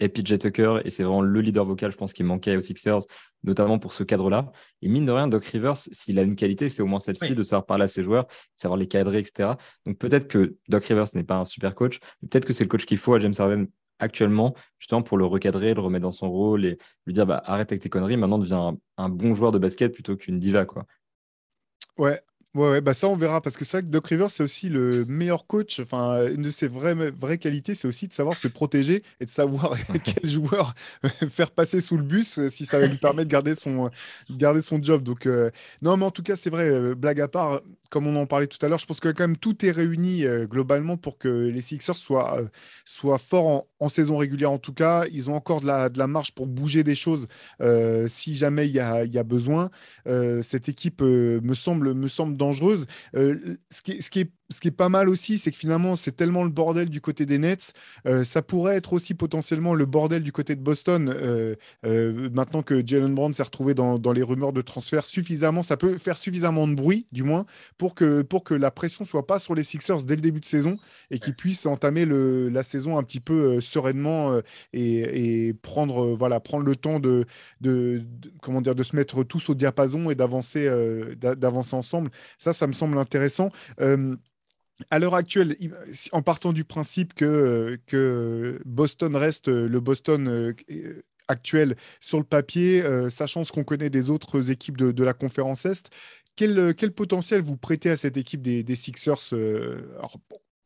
est 0.00 0.08
PJ 0.08 0.38
Tucker, 0.38 0.78
et 0.84 0.90
c'est 0.90 1.04
vraiment 1.04 1.22
le 1.22 1.40
leader 1.40 1.64
vocal, 1.64 1.92
je 1.92 1.96
pense, 1.96 2.12
qui 2.12 2.24
manquait 2.24 2.56
aux 2.56 2.60
Sixers, 2.60 3.02
notamment 3.44 3.78
pour 3.78 3.92
ce 3.92 4.02
cadre-là. 4.02 4.50
Et 4.82 4.88
mine 4.88 5.04
de 5.04 5.12
rien, 5.12 5.28
Doc 5.28 5.44
Rivers, 5.44 5.76
s'il 5.76 6.18
a 6.18 6.22
une 6.22 6.34
qualité, 6.34 6.68
c'est 6.68 6.82
au 6.82 6.86
moins 6.86 6.98
celle-ci, 6.98 7.34
de 7.34 7.42
savoir 7.44 7.66
parler 7.66 7.84
à 7.84 7.86
ses 7.86 8.02
joueurs, 8.02 8.26
de 8.26 8.30
savoir 8.56 8.76
les 8.76 8.88
cadrer, 8.88 9.18
etc. 9.18 9.50
Donc 9.86 9.98
peut-être 9.98 10.26
que 10.26 10.56
Doc 10.68 10.84
Rivers 10.84 11.06
n'est 11.14 11.24
pas 11.24 11.36
un 11.36 11.44
super 11.44 11.74
coach, 11.74 12.00
peut-être 12.28 12.44
que 12.44 12.52
c'est 12.52 12.64
le 12.64 12.68
coach 12.68 12.86
qu'il 12.86 12.98
faut 12.98 13.14
à 13.14 13.20
James 13.20 13.34
Harden 13.38 13.66
actuellement, 13.98 14.54
justement 14.78 15.02
pour 15.02 15.18
le 15.18 15.24
recadrer, 15.24 15.74
le 15.74 15.80
remettre 15.80 16.02
dans 16.02 16.12
son 16.12 16.30
rôle 16.30 16.64
et 16.64 16.78
lui 17.06 17.14
dire 17.14 17.26
bah, 17.26 17.42
arrête 17.44 17.72
avec 17.72 17.82
tes 17.82 17.88
conneries, 17.88 18.16
maintenant 18.16 18.38
deviens 18.38 18.76
un, 18.96 19.08
bon 19.08 19.34
joueur 19.34 19.52
de 19.52 19.58
basket 19.58 19.92
plutôt 19.92 20.16
qu'une 20.16 20.38
diva. 20.38 20.64
Quoi. 20.66 20.86
Ouais, 21.98 22.20
Ouais, 22.54 22.80
bah 22.80 22.94
ça 22.94 23.08
on 23.08 23.16
verra 23.16 23.40
parce 23.40 23.56
que 23.56 23.64
c'est 23.64 23.78
vrai 23.78 23.82
que 23.82 23.90
Doc 23.90 24.06
Rivers 24.06 24.30
c'est 24.30 24.44
aussi 24.44 24.68
le 24.68 25.04
meilleur 25.06 25.44
coach. 25.48 25.80
Enfin, 25.80 26.28
une 26.28 26.42
de 26.42 26.52
ses 26.52 26.68
vraies, 26.68 26.94
vraies 26.94 27.38
qualités, 27.38 27.74
c'est 27.74 27.88
aussi 27.88 28.06
de 28.06 28.12
savoir 28.12 28.36
se 28.36 28.46
protéger 28.46 29.02
et 29.18 29.26
de 29.26 29.30
savoir 29.30 29.74
quel 30.04 30.30
joueur 30.30 30.72
faire 31.30 31.50
passer 31.50 31.80
sous 31.80 31.96
le 31.96 32.04
bus 32.04 32.38
euh, 32.38 32.48
si 32.48 32.64
ça 32.64 32.78
lui 32.78 32.96
permettre 32.96 33.26
de 33.26 33.32
garder 33.32 33.56
son, 33.56 33.90
garder 34.30 34.60
son 34.60 34.80
job. 34.80 35.02
Donc, 35.02 35.26
euh, 35.26 35.50
non, 35.82 35.96
mais 35.96 36.04
en 36.04 36.12
tout 36.12 36.22
cas, 36.22 36.36
c'est 36.36 36.48
vrai, 36.48 36.68
euh, 36.70 36.94
blague 36.94 37.20
à 37.20 37.26
part, 37.26 37.60
comme 37.94 38.08
on 38.08 38.16
en 38.16 38.26
parlait 38.26 38.48
tout 38.48 38.58
à 38.66 38.68
l'heure, 38.68 38.80
je 38.80 38.86
pense 38.86 38.98
que 38.98 39.08
quand 39.10 39.22
même 39.22 39.36
tout 39.36 39.64
est 39.64 39.70
réuni 39.70 40.24
euh, 40.24 40.46
globalement 40.46 40.96
pour 40.96 41.16
que 41.16 41.28
les 41.28 41.62
Sixers 41.62 41.96
soient, 41.96 42.40
euh, 42.40 42.48
soient 42.84 43.18
forts 43.18 43.68
en, 43.78 43.88
saison 43.88 44.16
régulière 44.16 44.50
en 44.50 44.58
tout 44.58 44.72
cas. 44.72 45.04
Ils 45.12 45.30
ont 45.30 45.36
encore 45.36 45.60
de 45.60 45.68
la, 45.68 45.88
de 45.90 45.96
la 45.96 46.08
marge 46.08 46.32
pour 46.32 46.48
bouger 46.48 46.82
des 46.82 46.96
choses 46.96 47.28
euh, 47.60 48.08
si 48.08 48.34
jamais 48.34 48.66
il 48.66 48.74
y 48.74 48.80
a, 48.80 49.22
besoin. 49.22 49.70
cette 50.42 50.68
équipe 50.68 51.02
me, 51.02 51.54
semble, 51.54 51.94
me 51.94 52.08
semble 52.08 52.36
dangereuse. 52.36 52.86
ce, 53.14 53.82
qui, 53.84 54.02
ce 54.02 54.10
qui 54.10 54.20
est 54.20 54.32
ce 54.50 54.60
qui 54.60 54.68
est 54.68 54.72
pas 54.72 54.88
mal 54.88 55.08
aussi, 55.08 55.38
c'est 55.38 55.50
que 55.50 55.56
finalement, 55.56 55.96
c'est 55.96 56.12
tellement 56.12 56.44
le 56.44 56.50
bordel 56.50 56.90
du 56.90 57.00
côté 57.00 57.24
des 57.24 57.38
Nets. 57.38 57.72
Euh, 58.06 58.24
ça 58.24 58.42
pourrait 58.42 58.76
être 58.76 58.92
aussi 58.92 59.14
potentiellement 59.14 59.74
le 59.74 59.86
bordel 59.86 60.22
du 60.22 60.32
côté 60.32 60.54
de 60.54 60.60
Boston. 60.60 61.08
Euh, 61.08 61.56
euh, 61.86 62.28
maintenant 62.30 62.62
que 62.62 62.86
Jalen 62.86 63.14
Brown 63.14 63.32
s'est 63.32 63.42
retrouvé 63.42 63.74
dans, 63.74 63.98
les 64.12 64.22
rumeurs 64.22 64.52
de 64.52 64.60
transfert 64.60 65.06
suffisamment, 65.06 65.62
ça 65.62 65.76
peut 65.76 65.96
faire 65.96 66.18
suffisamment 66.18 66.68
de 66.68 66.74
bruit, 66.74 67.06
du 67.10 67.22
moins, 67.22 67.46
pour 67.78 67.94
que, 67.94 68.22
pour 68.22 68.44
que 68.44 68.54
la 68.54 68.70
pression 68.70 69.04
soit 69.04 69.26
pas 69.26 69.38
sur 69.38 69.54
les 69.54 69.62
Sixers 69.62 70.04
dès 70.04 70.14
le 70.14 70.20
début 70.20 70.40
de 70.40 70.44
saison 70.44 70.76
et 71.10 71.18
qu'ils 71.18 71.34
puissent 71.34 71.66
entamer 71.66 72.04
le, 72.04 72.48
la 72.50 72.62
saison 72.62 72.98
un 72.98 73.02
petit 73.02 73.20
peu 73.20 73.60
sereinement 73.60 74.40
et, 74.72 75.54
prendre, 75.62 76.14
voilà, 76.14 76.38
prendre 76.40 76.64
le 76.64 76.76
temps 76.76 77.00
de, 77.00 77.24
de, 77.60 78.02
comment 78.42 78.60
dire, 78.60 78.74
de 78.74 78.82
se 78.82 78.94
mettre 78.94 79.24
tous 79.24 79.48
au 79.48 79.54
diapason 79.54 80.10
et 80.10 80.14
d'avancer 80.14 80.68
d'avancer 81.16 81.74
ensemble. 81.74 82.10
Ça, 82.38 82.52
ça 82.52 82.66
me 82.66 82.72
semble 82.72 82.98
intéressant 82.98 83.50
à 84.90 84.98
l'heure 84.98 85.14
actuelle, 85.14 85.56
en 86.12 86.22
partant 86.22 86.52
du 86.52 86.64
principe 86.64 87.14
que, 87.14 87.78
que 87.86 88.60
Boston 88.64 89.14
reste 89.16 89.48
le 89.48 89.80
Boston 89.80 90.28
euh, 90.28 91.04
actuel 91.28 91.76
sur 92.00 92.18
le 92.18 92.24
papier, 92.24 92.82
euh, 92.82 93.08
sachant 93.08 93.44
ce 93.44 93.52
qu'on 93.52 93.64
connaît 93.64 93.90
des 93.90 94.10
autres 94.10 94.50
équipes 94.50 94.76
de, 94.76 95.04
la 95.04 95.14
conférence 95.14 95.64
Est, 95.64 95.90
quel, 96.36 96.74
potentiel 96.92 97.40
vous 97.40 97.56
prêtez 97.56 97.90
à 97.90 97.96
cette 97.96 98.16
équipe 98.16 98.42
des, 98.42 98.76
Sixers 98.76 99.32
euh, 99.32 99.80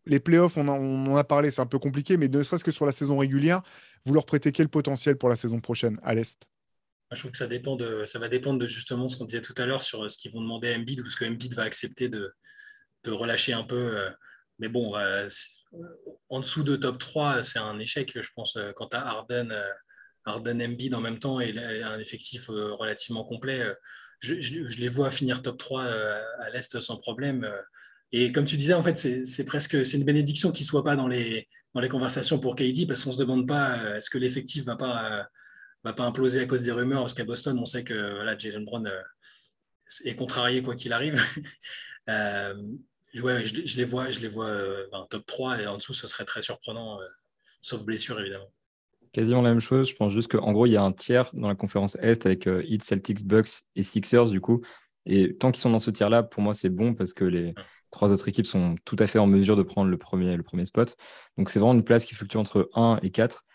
Les 0.06 0.20
playoffs, 0.20 0.56
on, 0.56 0.68
on, 0.68 1.12
en 1.12 1.16
a 1.16 1.24
parlé, 1.24 1.50
c'est 1.50 1.60
un 1.60 1.66
peu 1.66 1.78
compliqué, 1.78 2.16
mais 2.16 2.28
ne 2.28 2.42
serait-ce 2.42 2.64
que 2.64 2.70
sur 2.70 2.86
la 2.86 2.92
saison 2.92 3.18
régulière, 3.18 3.62
vous 4.04 4.14
leur 4.14 4.24
prêtez 4.24 4.52
quel 4.52 4.68
potentiel 4.68 5.16
pour 5.16 5.28
la 5.28 5.36
saison 5.36 5.60
prochaine 5.60 6.00
à 6.02 6.14
l'Est? 6.14 6.40
Je 7.12 7.20
trouve 7.20 7.30
que 7.30 7.38
ça, 7.38 7.46
dépend 7.46 7.76
de, 7.76 8.04
ça 8.04 8.18
va 8.18 8.28
dépendre 8.28 8.58
de 8.58 8.66
justement 8.66 9.08
ce 9.08 9.16
qu'on 9.16 9.24
disait 9.24 9.40
tout 9.40 9.54
à 9.56 9.64
l'heure 9.64 9.82
sur 9.82 10.10
ce 10.10 10.18
qu'ils 10.18 10.30
vont 10.30 10.42
demander 10.42 10.72
à 10.72 10.76
Embiid 10.76 11.00
ou 11.00 11.06
ce 11.06 11.16
que 11.16 11.24
Embiid 11.24 11.54
va 11.54 11.62
accepter 11.62 12.10
de, 12.10 12.34
de 13.04 13.10
relâcher 13.10 13.52
un 13.52 13.64
peu. 13.64 13.98
Euh, 13.98 14.10
mais 14.58 14.68
bon, 14.68 14.96
euh, 14.96 15.28
en 16.28 16.40
dessous 16.40 16.62
de 16.62 16.76
top 16.76 16.98
3, 16.98 17.42
c'est 17.42 17.58
un 17.58 17.78
échec, 17.78 18.12
je 18.14 18.28
pense, 18.34 18.56
euh, 18.56 18.72
quand 18.74 18.88
tu 18.88 18.96
as 18.96 19.06
Harden, 19.06 19.54
Harden 20.24 20.60
Embiid 20.60 20.94
en 20.94 21.00
même 21.00 21.18
temps 21.18 21.40
et 21.40 21.56
un 21.82 21.98
effectif 21.98 22.48
relativement 22.48 23.24
complet. 23.24 23.64
Je, 24.20 24.34
les 24.34 24.88
vois 24.88 25.10
finir 25.10 25.42
top 25.42 25.58
3 25.58 25.84
à 25.84 26.50
l'Est 26.50 26.80
sans 26.80 26.96
problème. 26.98 27.50
Et 28.12 28.32
comme 28.32 28.44
tu 28.44 28.56
disais, 28.56 28.74
en 28.74 28.82
fait, 28.82 28.96
c'est 28.96 29.44
presque 29.44 29.74
une 29.74 30.04
bénédiction 30.04 30.52
qu'ils 30.52 30.64
ne 30.64 30.68
soient 30.68 30.84
pas 30.84 30.96
dans 30.96 31.08
les, 31.08 31.48
dans 31.74 31.80
les 31.80 31.88
conversations 31.88 32.38
pour 32.38 32.56
KD 32.56 32.86
parce 32.86 33.02
qu'on 33.04 33.10
ne 33.10 33.14
se 33.14 33.20
demande 33.20 33.48
pas 33.48 33.96
est-ce 33.96 34.10
que 34.10 34.18
l'effectif 34.18 34.62
ne 34.62 34.66
va 34.66 34.76
pas, 34.76 35.28
va 35.84 35.92
pas 35.94 36.04
imploser 36.04 36.40
à 36.40 36.46
cause 36.46 36.62
des 36.62 36.72
rumeurs. 36.72 37.00
Parce 37.00 37.14
qu'à 37.14 37.24
Boston, 37.24 37.58
on 37.58 37.66
sait 37.66 37.84
que 37.84 38.16
voilà, 38.16 38.36
Jason 38.36 38.60
Brown 38.60 38.90
est 40.04 40.16
contrarié 40.16 40.62
quoi 40.62 40.74
qu'il 40.74 40.92
arrive. 40.92 41.22
Ouais, 43.22 43.44
je, 43.44 43.76
les 43.76 43.84
vois, 43.84 44.10
je 44.10 44.20
les 44.20 44.28
vois 44.28 44.46
euh, 44.46 44.86
top 45.10 45.26
3 45.26 45.60
et 45.60 45.66
en 45.66 45.76
dessous, 45.76 45.94
ce 45.94 46.06
serait 46.06 46.24
très 46.24 46.42
surprenant, 46.42 47.00
euh, 47.00 47.04
sauf 47.62 47.82
blessure 47.82 48.20
évidemment. 48.20 48.50
Quasiment 49.12 49.42
la 49.42 49.50
même 49.50 49.60
chose. 49.60 49.88
Je 49.88 49.96
pense 49.96 50.12
juste 50.12 50.30
qu'en 50.30 50.52
gros, 50.52 50.66
il 50.66 50.72
y 50.72 50.76
a 50.76 50.82
un 50.82 50.92
tiers 50.92 51.30
dans 51.32 51.48
la 51.48 51.54
conférence 51.54 51.96
Est 52.00 52.26
avec 52.26 52.46
euh, 52.46 52.62
Heat, 52.66 52.84
Celtics, 52.84 53.26
Bucks 53.26 53.62
et 53.74 53.82
Sixers 53.82 54.30
du 54.30 54.40
coup. 54.40 54.62
Et 55.06 55.34
tant 55.36 55.50
qu'ils 55.50 55.60
sont 55.60 55.70
dans 55.70 55.78
ce 55.78 55.90
tiers-là, 55.90 56.22
pour 56.22 56.42
moi, 56.42 56.52
c'est 56.52 56.68
bon 56.68 56.94
parce 56.94 57.14
que 57.14 57.24
les 57.24 57.54
trois 57.90 58.12
autres 58.12 58.28
équipes 58.28 58.46
sont 58.46 58.74
tout 58.84 58.96
à 58.98 59.06
fait 59.06 59.18
en 59.18 59.26
mesure 59.26 59.56
de 59.56 59.62
prendre 59.62 59.90
le 59.90 59.96
premier, 59.96 60.36
le 60.36 60.42
premier 60.42 60.66
spot. 60.66 60.94
Donc, 61.38 61.48
c'est 61.48 61.58
vraiment 61.58 61.72
une 61.72 61.84
place 61.84 62.04
qui 62.04 62.14
fluctue 62.14 62.36
entre 62.36 62.68
1 62.74 62.98
et 63.02 63.10
4. 63.10 63.46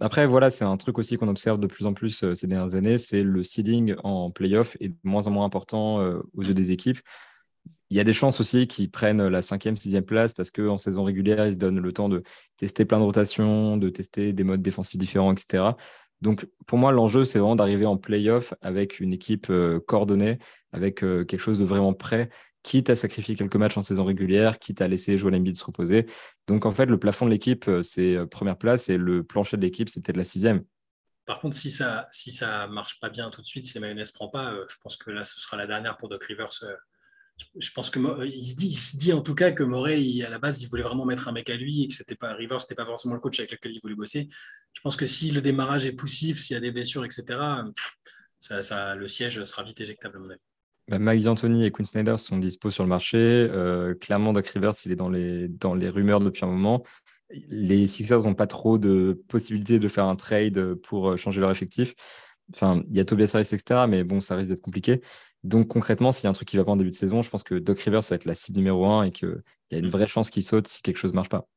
Après, 0.00 0.28
voilà, 0.28 0.50
c'est 0.50 0.64
un 0.64 0.76
truc 0.76 0.98
aussi 0.98 1.16
qu'on 1.16 1.26
observe 1.26 1.58
de 1.58 1.66
plus 1.66 1.86
en 1.86 1.94
plus 1.94 2.32
ces 2.34 2.46
dernières 2.46 2.76
années, 2.76 2.98
c'est 2.98 3.22
le 3.24 3.42
seeding 3.42 3.96
en 4.04 4.30
playoff 4.30 4.76
est 4.78 4.90
de 4.90 4.96
moins 5.02 5.26
en 5.26 5.30
moins 5.32 5.46
important 5.46 5.96
aux 6.34 6.42
yeux 6.42 6.54
des 6.54 6.70
équipes. 6.70 7.00
Il 7.90 7.96
y 7.96 8.00
a 8.00 8.04
des 8.04 8.12
chances 8.12 8.40
aussi 8.40 8.66
qu'ils 8.66 8.90
prennent 8.90 9.28
la 9.28 9.42
cinquième, 9.42 9.76
sixième 9.76 10.04
place 10.04 10.34
parce 10.34 10.50
qu'en 10.50 10.76
saison 10.76 11.04
régulière, 11.04 11.46
ils 11.46 11.52
se 11.52 11.58
donnent 11.58 11.78
le 11.78 11.92
temps 11.92 12.08
de 12.08 12.22
tester 12.56 12.84
plein 12.84 12.98
de 12.98 13.04
rotations, 13.04 13.76
de 13.76 13.88
tester 13.88 14.32
des 14.32 14.44
modes 14.44 14.62
défensifs 14.62 14.98
différents, 14.98 15.32
etc. 15.32 15.70
Donc, 16.22 16.46
pour 16.66 16.78
moi, 16.78 16.92
l'enjeu, 16.92 17.24
c'est 17.24 17.38
vraiment 17.38 17.56
d'arriver 17.56 17.86
en 17.86 17.96
playoff 17.96 18.54
avec 18.62 19.00
une 19.00 19.12
équipe 19.12 19.48
euh, 19.50 19.80
coordonnée, 19.80 20.38
avec 20.72 21.04
euh, 21.04 21.24
quelque 21.24 21.40
chose 21.40 21.58
de 21.58 21.64
vraiment 21.64 21.92
prêt, 21.92 22.30
quitte 22.62 22.90
à 22.90 22.96
sacrifier 22.96 23.36
quelques 23.36 23.56
matchs 23.56 23.76
en 23.76 23.82
saison 23.82 24.04
régulière, 24.04 24.58
quitte 24.58 24.80
à 24.80 24.88
laisser 24.88 25.18
Joel 25.18 25.34
Embiid 25.34 25.56
se 25.56 25.64
reposer. 25.64 26.06
Donc, 26.46 26.64
en 26.64 26.72
fait, 26.72 26.86
le 26.86 26.98
plafond 26.98 27.26
de 27.26 27.30
l'équipe, 27.30 27.68
euh, 27.68 27.82
c'est 27.82 28.16
première 28.30 28.56
place 28.56 28.88
et 28.88 28.96
le 28.96 29.24
plancher 29.24 29.56
de 29.56 29.62
l'équipe, 29.62 29.88
c'est 29.88 30.02
peut-être 30.02 30.16
la 30.16 30.24
sixième. 30.24 30.64
Par 31.26 31.40
contre, 31.40 31.56
si 31.56 31.70
ça 31.70 32.08
si 32.12 32.30
ça 32.30 32.68
marche 32.68 33.00
pas 33.00 33.10
bien 33.10 33.30
tout 33.30 33.42
de 33.42 33.46
suite, 33.46 33.66
si 33.66 33.74
la 33.74 33.80
mayonnaise 33.80 34.12
prend 34.12 34.28
pas, 34.28 34.54
je 34.68 34.76
pense 34.80 34.96
que 34.96 35.10
là, 35.10 35.24
ce 35.24 35.40
sera 35.40 35.56
la 35.56 35.66
dernière 35.66 35.96
pour 35.96 36.08
Doc 36.08 36.22
Rivers 36.22 36.52
je 37.58 37.70
pense 37.72 37.90
que 37.90 37.98
il 38.26 38.46
se, 38.46 38.56
dit, 38.56 38.68
il 38.68 38.78
se 38.78 38.96
dit 38.96 39.12
en 39.12 39.20
tout 39.20 39.34
cas 39.34 39.50
que 39.50 39.62
Morey, 39.62 40.22
à 40.22 40.30
la 40.30 40.38
base, 40.38 40.62
il 40.62 40.68
voulait 40.68 40.82
vraiment 40.82 41.04
mettre 41.04 41.28
un 41.28 41.32
mec 41.32 41.50
à 41.50 41.56
lui 41.56 41.84
et 41.84 41.88
que 41.88 41.94
c'était 41.94 42.14
pas 42.14 42.34
River, 42.34 42.56
c'était 42.58 42.74
pas 42.74 42.86
forcément 42.86 43.14
le 43.14 43.20
coach 43.20 43.38
avec 43.38 43.52
lequel 43.52 43.72
il 43.72 43.80
voulait 43.82 43.94
bosser. 43.94 44.28
Je 44.72 44.80
pense 44.80 44.96
que 44.96 45.06
si 45.06 45.30
le 45.30 45.40
démarrage 45.40 45.86
est 45.86 45.92
poussif, 45.92 46.38
s'il 46.38 46.54
y 46.54 46.56
a 46.56 46.60
des 46.60 46.70
blessures, 46.70 47.04
etc., 47.04 47.38
le 48.50 49.08
siège 49.08 49.42
sera 49.44 49.64
vite 49.64 49.80
éjectable. 49.80 50.38
Bah, 50.88 50.98
Mike 50.98 51.24
D'Antoni 51.24 51.64
et 51.66 51.70
Quinn 51.70 51.84
Snyder 51.84 52.16
sont 52.16 52.38
dispo 52.38 52.70
sur 52.70 52.84
le 52.84 52.88
marché. 52.88 53.18
Euh, 53.18 53.94
clairement, 53.94 54.32
Doc 54.32 54.46
Rivers, 54.46 54.72
il 54.84 54.92
est 54.92 54.96
dans 54.96 55.08
les, 55.08 55.48
dans 55.48 55.74
les 55.74 55.88
rumeurs 55.88 56.20
depuis 56.20 56.44
un 56.44 56.48
moment. 56.48 56.84
Les 57.30 57.86
Sixers 57.88 58.22
n'ont 58.22 58.34
pas 58.34 58.46
trop 58.46 58.78
de 58.78 59.20
possibilités 59.28 59.80
de 59.80 59.88
faire 59.88 60.04
un 60.04 60.14
trade 60.14 60.74
pour 60.74 61.10
euh, 61.10 61.16
changer 61.16 61.40
leur 61.40 61.50
effectif. 61.50 61.94
Enfin, 62.54 62.84
il 62.88 62.96
y 62.96 63.00
a 63.00 63.04
Tobias 63.04 63.32
Harris, 63.34 63.48
etc., 63.52 63.86
mais 63.88 64.04
bon, 64.04 64.20
ça 64.20 64.36
risque 64.36 64.50
d'être 64.50 64.60
compliqué. 64.60 65.00
Donc 65.46 65.68
concrètement, 65.68 66.10
s'il 66.10 66.24
y 66.24 66.26
a 66.26 66.30
un 66.30 66.32
truc 66.32 66.48
qui 66.48 66.56
va 66.56 66.64
pas 66.64 66.72
en 66.72 66.76
début 66.76 66.90
de 66.90 66.94
saison, 66.94 67.22
je 67.22 67.30
pense 67.30 67.44
que 67.44 67.54
Doc 67.54 67.78
Rivers 67.78 68.00
va 68.00 68.16
être 68.16 68.24
la 68.24 68.34
cible 68.34 68.58
numéro 68.58 68.84
un 68.86 69.04
et 69.04 69.12
qu'il 69.12 69.42
y 69.70 69.76
a 69.76 69.78
une 69.78 69.88
vraie 69.88 70.08
chance 70.08 70.28
qu'il 70.28 70.42
saute 70.42 70.66
si 70.66 70.82
quelque 70.82 70.96
chose 70.96 71.12
ne 71.12 71.16
marche 71.16 71.28
pas. 71.28 71.48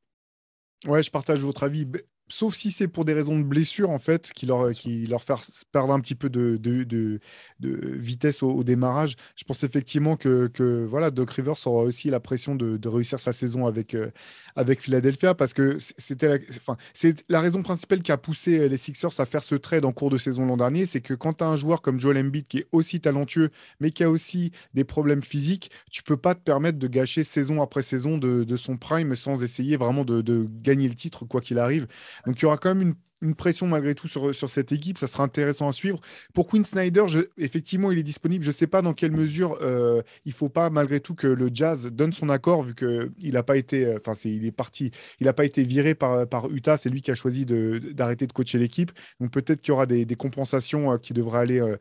Ouais, 0.86 1.02
je 1.02 1.10
partage 1.10 1.40
votre 1.40 1.64
avis 1.64 1.86
sauf 2.30 2.54
si 2.54 2.70
c'est 2.70 2.88
pour 2.88 3.04
des 3.04 3.12
raisons 3.12 3.38
de 3.38 3.44
blessure, 3.44 3.90
en 3.90 3.98
fait, 3.98 4.32
qui 4.32 4.46
leur, 4.46 4.70
qui 4.72 5.06
leur 5.06 5.22
faire 5.22 5.42
perdre 5.72 5.92
un 5.92 6.00
petit 6.00 6.14
peu 6.14 6.30
de, 6.30 6.56
de, 6.56 6.84
de, 6.84 7.20
vitesse 7.60 8.42
au, 8.42 8.62
démarrage. 8.64 9.16
Je 9.36 9.44
pense 9.44 9.64
effectivement 9.64 10.16
que, 10.16 10.46
que, 10.46 10.84
voilà, 10.88 11.10
Doc 11.10 11.32
Rivers 11.32 11.66
aura 11.66 11.82
aussi 11.82 12.08
la 12.08 12.20
pression 12.20 12.54
de, 12.54 12.88
réussir 12.88 13.20
sa 13.20 13.32
saison 13.32 13.66
avec, 13.66 13.94
euh, 13.94 14.10
avec 14.56 14.82
Philadelphia 14.82 15.34
parce 15.34 15.54
que 15.54 15.76
c'était 15.78 16.40
enfin, 16.56 16.76
c'est 16.92 17.24
la 17.28 17.40
raison 17.40 17.62
principale 17.62 18.02
qui 18.02 18.10
a 18.10 18.16
poussé 18.16 18.68
les 18.68 18.76
Sixers 18.76 19.20
à 19.20 19.26
faire 19.26 19.42
ce 19.42 19.54
trade 19.54 19.84
en 19.84 19.92
cours 19.92 20.10
de 20.10 20.18
saison 20.18 20.46
l'an 20.46 20.56
dernier. 20.56 20.86
C'est 20.86 21.00
que 21.00 21.14
quand 21.14 21.34
tu 21.34 21.44
as 21.44 21.48
un 21.48 21.56
joueur 21.56 21.82
comme 21.82 22.00
Joel 22.00 22.18
Embiid 22.18 22.46
qui 22.46 22.58
est 22.58 22.66
aussi 22.72 23.00
talentueux, 23.00 23.50
mais 23.80 23.90
qui 23.90 24.02
a 24.02 24.10
aussi 24.10 24.52
des 24.74 24.84
problèmes 24.84 25.22
physiques, 25.22 25.70
tu 25.90 26.02
peux 26.02 26.16
pas 26.16 26.34
te 26.34 26.40
permettre 26.40 26.78
de 26.78 26.88
gâcher 26.88 27.22
saison 27.22 27.62
après 27.62 27.82
saison 27.82 28.18
de, 28.18 28.56
son 28.56 28.76
prime 28.76 29.14
sans 29.14 29.42
essayer 29.42 29.76
vraiment 29.76 30.04
de 30.04 30.48
gagner 30.62 30.88
le 30.88 30.94
titre, 30.94 31.24
quoi 31.24 31.40
qu'il 31.40 31.58
arrive. 31.58 31.86
Donc 32.26 32.38
il 32.40 32.42
y 32.42 32.44
aura 32.46 32.56
quand 32.56 32.74
même 32.74 32.94
une, 33.22 33.34
pression 33.34 33.66
malgré 33.66 33.94
tout 33.94 34.08
sur, 34.08 34.32
cette 34.48 34.72
équipe. 34.72 34.96
Ça 34.96 35.06
sera 35.06 35.24
intéressant 35.24 35.68
à 35.68 35.72
suivre. 35.72 36.00
Pour 36.32 36.46
Quinn 36.46 36.64
Snyder, 36.64 37.04
effectivement, 37.36 37.90
il 37.90 37.98
est 37.98 38.02
disponible. 38.02 38.42
Je 38.42 38.48
ne 38.48 38.54
sais 38.54 38.66
pas 38.66 38.80
dans 38.80 38.94
quelle 38.94 39.12
mesure 39.12 39.58
euh, 39.60 40.00
il 40.24 40.30
ne 40.30 40.34
faut 40.34 40.48
pas 40.48 40.70
malgré 40.70 41.00
tout 41.00 41.14
que 41.14 41.26
le 41.26 41.50
Jazz 41.52 41.90
donne 41.92 42.14
son 42.14 42.30
accord 42.30 42.62
vu 42.62 42.74
qu'il 42.74 43.32
n'a 43.34 43.42
pas 43.42 43.58
été, 43.58 43.84
euh, 43.84 43.98
enfin 44.06 44.18
il 44.24 44.46
est 44.46 44.52
parti, 44.52 44.90
il 45.20 45.26
n'a 45.26 45.34
pas 45.34 45.44
été 45.44 45.62
viré 45.64 45.94
par, 45.94 46.50
Utah. 46.50 46.78
C'est 46.78 46.88
lui 46.88 47.02
qui 47.02 47.10
a 47.10 47.14
choisi 47.14 47.44
d'arrêter 47.44 48.26
de, 48.26 48.32
coacher 48.32 48.56
l'équipe. 48.56 48.90
Donc 49.20 49.32
peut-être 49.32 49.60
qu'il 49.60 49.72
y 49.72 49.72
aura 49.72 49.84
des, 49.84 50.06
compensations 50.16 50.92
euh, 50.92 50.96
qui 50.96 51.12
devraient 51.12 51.40
aller 51.40 51.76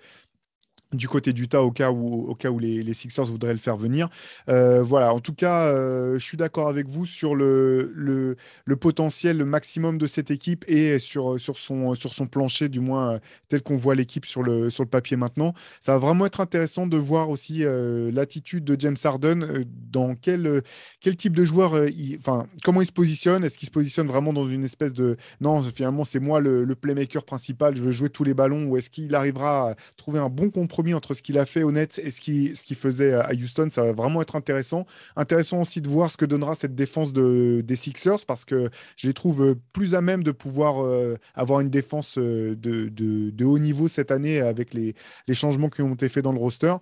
du 0.94 1.08
côté 1.08 1.34
d'Utah 1.34 1.62
au 1.62 1.72
cas 1.72 1.92
où, 1.92 2.26
au 2.28 2.36
cas 2.36 2.50
où 2.50 2.58
les, 2.58 2.94
Sixers 2.94 3.26
voudraient 3.26 3.54
le 3.54 3.60
faire 3.60 3.78
venir. 3.78 4.10
Euh, 4.50 4.82
voilà, 4.82 5.14
en 5.14 5.20
tout 5.20 5.34
cas, 5.34 5.68
euh, 5.68 6.18
je 6.18 6.26
suis 6.26 6.38
d'accord 6.38 6.68
avec 6.68 6.88
vous 6.88 7.06
sur 7.06 7.36
le, 7.36 7.94
le, 7.96 8.76
potentiel, 8.76 9.38
le 9.38 9.46
maximum 9.46 9.98
de 9.98 10.08
cette 10.08 10.32
équipe 10.32 10.66
et 10.68 10.98
sur, 10.98 11.40
sur, 11.40 11.58
son, 11.58 11.94
sur 11.94 12.14
son 12.14 12.26
plancher, 12.26 12.70
du 12.70 12.80
moins 12.80 13.14
euh, 13.14 13.20
tel 13.50 13.62
qu'on 13.62 13.78
voit 13.78 13.94
l'équipe 13.94 14.26
sur 14.26 14.42
le, 14.42 14.70
sur 14.70 14.84
le 14.84 14.90
papier 14.90 15.16
maintenant. 15.16 15.54
Ça 15.80 15.94
va 15.94 16.00
vraiment 16.00 16.26
être 16.26 16.40
intéressant 16.42 16.88
de 16.88 16.98
voir 16.98 17.30
aussi 17.30 17.64
l'attitude 17.64 18.64
de 18.64 18.80
James 18.80 18.96
Harden, 19.04 19.66
dans 19.92 20.16
quel, 20.16 20.64
quel 21.02 21.16
type 21.16 21.36
de 21.36 21.46
joueur, 21.46 21.74
enfin, 22.18 22.48
comment 22.64 22.82
il 22.82 22.86
se 22.86 22.92
positionne. 22.92 23.44
Est-ce 23.44 23.58
qu'il 23.58 23.68
se 23.68 23.72
positionne 23.72 24.08
vraiment 24.08 24.34
dans 24.34 24.48
une 24.48 24.64
espèce 24.64 24.94
de 24.94 25.18
non, 25.42 25.62
finalement, 25.64 26.04
c'est 26.04 26.20
moi 26.20 26.40
le, 26.40 26.64
le 26.64 26.76
playmaker 26.76 27.24
principal, 27.24 27.76
je 27.76 27.84
veux 27.84 27.92
jouer 27.92 28.10
tous 28.10 28.24
les 28.24 28.34
ballons, 28.34 28.66
ou 28.66 28.78
est-ce 28.78 28.90
qu'il 28.90 29.14
arrivera 29.14 29.72
à 29.72 29.76
trouver 29.98 30.20
un 30.20 30.30
bon 30.30 30.50
compromis 30.50 30.79
compromis 30.80 30.94
entre 30.94 31.14
ce 31.14 31.22
qu'il 31.22 31.38
a 31.38 31.46
fait 31.46 31.62
au 31.62 31.74
Nets 31.74 32.00
et 32.02 32.10
ce 32.10 32.22
qu'il 32.22 32.56
ce 32.56 32.74
faisait 32.74 33.12
à 33.12 33.32
Houston. 33.34 33.68
Ça 33.70 33.84
va 33.84 33.92
vraiment 33.92 34.22
être 34.22 34.38
intéressant. 34.38 34.86
Intéressant 35.18 35.60
aussi 35.60 35.82
de 35.82 35.90
voir 35.90 36.10
ce 36.10 36.16
que 36.16 36.24
donnera 36.24 36.56
cette 36.56 36.74
défense 36.74 37.12
de, 37.12 37.62
des 37.66 37.76
Sixers 37.76 38.26
parce 38.26 38.46
que 38.46 38.70
je 38.96 39.08
les 39.08 39.14
trouve 39.14 39.58
plus 39.74 39.94
à 39.94 40.00
même 40.00 40.24
de 40.24 40.32
pouvoir 40.32 40.86
euh, 40.86 41.18
avoir 41.36 41.60
une 41.60 41.70
défense 41.70 42.18
euh, 42.18 42.56
de, 42.56 42.88
de, 42.88 43.46
haut 43.46 43.60
niveau 43.60 43.90
cette 43.90 44.10
année 44.10 44.40
avec 44.40 44.74
les, 44.74 44.96
les, 45.28 45.34
changements 45.34 45.68
qui 45.68 45.82
ont 45.82 45.96
été 45.96 46.08
faits 46.08 46.24
dans 46.24 46.32
le 46.32 46.40
roster. 46.40 46.76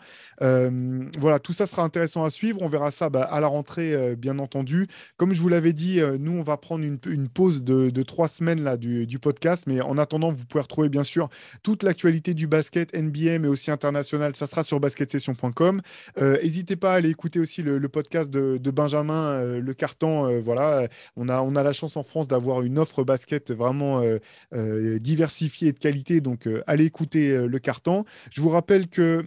Euh, 0.43 1.03
voilà, 1.19 1.39
tout 1.39 1.53
ça 1.53 1.65
sera 1.65 1.81
intéressant 1.81 2.23
à 2.23 2.29
suivre. 2.29 2.61
On 2.61 2.67
verra 2.67 2.91
ça 2.91 3.09
bah, 3.09 3.23
à 3.23 3.39
la 3.39 3.47
rentrée, 3.47 4.15
bien 4.15 4.37
entendu. 4.37 4.85
Comme 5.17 5.33
je 5.33 5.41
vous 5.41 5.49
l'avais 5.49 5.73
dit, 5.73 5.99
nous, 6.19 6.33
on 6.33 6.43
va 6.43 6.57
prendre 6.57 6.83
une, 6.83 7.29
pause 7.29 7.63
de, 7.63 7.89
de, 7.89 8.03
trois 8.03 8.27
semaines 8.27 8.61
là, 8.61 8.77
du, 8.77 9.07
du, 9.07 9.17
podcast. 9.17 9.63
Mais 9.65 9.81
en 9.81 9.97
attendant, 9.97 10.31
vous 10.31 10.45
pouvez 10.45 10.61
retrouver 10.61 10.89
bien 10.89 11.03
sûr 11.03 11.29
toute 11.63 11.81
l'actualité 11.81 12.35
du 12.35 12.45
basket 12.45 12.93
NBA, 12.95 13.39
mais 13.39 13.47
aussi 13.47 13.71
international. 13.71 13.86
Ça 14.35 14.47
sera 14.47 14.63
sur 14.63 14.79
basketsession.com. 14.79 15.81
N'hésitez 16.19 16.75
pas 16.75 16.93
à 16.93 16.95
aller 16.95 17.09
écouter 17.09 17.39
aussi 17.39 17.61
le, 17.61 17.87
podcast 17.89 18.29
de, 18.29 18.57
de 18.57 18.71
Benjamin, 18.71 19.59
le 19.59 19.73
carton. 19.73 20.41
voilà, 20.41 20.87
on 21.15 21.29
a, 21.29 21.41
on 21.41 21.55
a 21.55 21.63
la 21.63 21.73
chance 21.73 21.97
en 21.97 22.03
France 22.03 22.27
d'avoir 22.27 22.61
une 22.61 22.79
offre 22.79 23.03
basket 23.03 23.51
vraiment 23.51 24.01
euh, 24.01 24.19
euh, 24.53 24.99
diversifiée 24.99 25.69
et 25.69 25.73
de 25.73 25.79
qualité. 25.79 26.21
Donc, 26.21 26.47
euh, 26.47 26.63
allez 26.67 26.85
écouter 26.85 27.37
le 27.37 27.59
carton. 27.59 28.05
Je 28.31 28.41
vous 28.41 28.49
rappelle 28.49 28.87
que 28.87 29.25